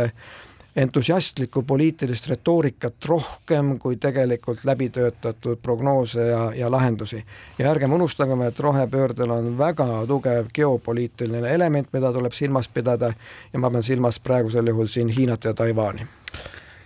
entusiastlikku 0.75 1.63
poliitilist 1.63 2.27
retoorikat 2.27 3.05
rohkem 3.05 3.79
kui 3.79 3.95
tegelikult 3.95 4.63
läbitöötatud 4.63 5.57
prognoose 5.61 6.27
ja, 6.27 6.53
ja 6.55 6.71
lahendusi. 6.71 7.23
ja 7.57 7.71
ärgem 7.71 7.93
unustagem, 7.93 8.41
et 8.41 8.59
rohepöördel 8.59 9.31
on 9.31 9.57
väga 9.57 9.87
tugev 10.07 10.47
geopoliitiline 10.53 11.53
element, 11.53 11.87
mida 11.93 12.13
tuleb 12.13 12.33
silmas 12.33 12.67
pidada 12.67 13.13
ja 13.53 13.59
ma 13.59 13.71
pean 13.71 13.83
silmas 13.83 14.19
praegusel 14.19 14.67
juhul 14.67 14.87
siin 14.87 15.09
Hiinat 15.09 15.43
ja 15.43 15.53
Taiwan'i 15.53 16.07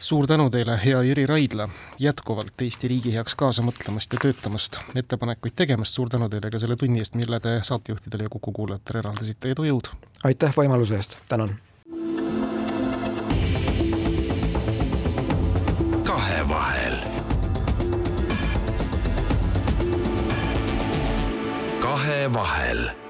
suur 0.03 0.27
tänu 0.27 0.49
teile, 0.49 0.79
hea 0.86 1.01
Jüri 1.01 1.25
Raidla, 1.25 1.69
jätkuvalt 1.99 2.61
Eesti 2.61 2.88
riigi 2.88 3.13
heaks 3.13 3.36
kaasa 3.39 3.63
mõtlemast 3.63 4.13
ja 4.13 4.19
töötamast, 4.19 4.79
ettepanekuid 4.95 5.55
tegemast, 5.55 5.95
suur 5.95 6.11
tänu 6.11 6.27
teile 6.29 6.51
ka 6.51 6.59
selle 6.59 6.75
tunni 6.75 6.99
eest, 6.99 7.15
mille 7.15 7.39
te 7.39 7.59
saatejuhtidele 7.63 8.27
ja 8.27 8.34
Kuku 8.34 8.51
kuulajatele 8.51 8.99
eraldasite, 8.99 9.53
edu, 9.55 9.63
jõudu! 9.69 9.95
aitäh 10.23 10.51
võimaluse 10.57 10.99
eest, 10.99 11.15
tänan! 11.29 11.55
Kahevahel. 16.34 16.97
kahevahel 21.79 23.03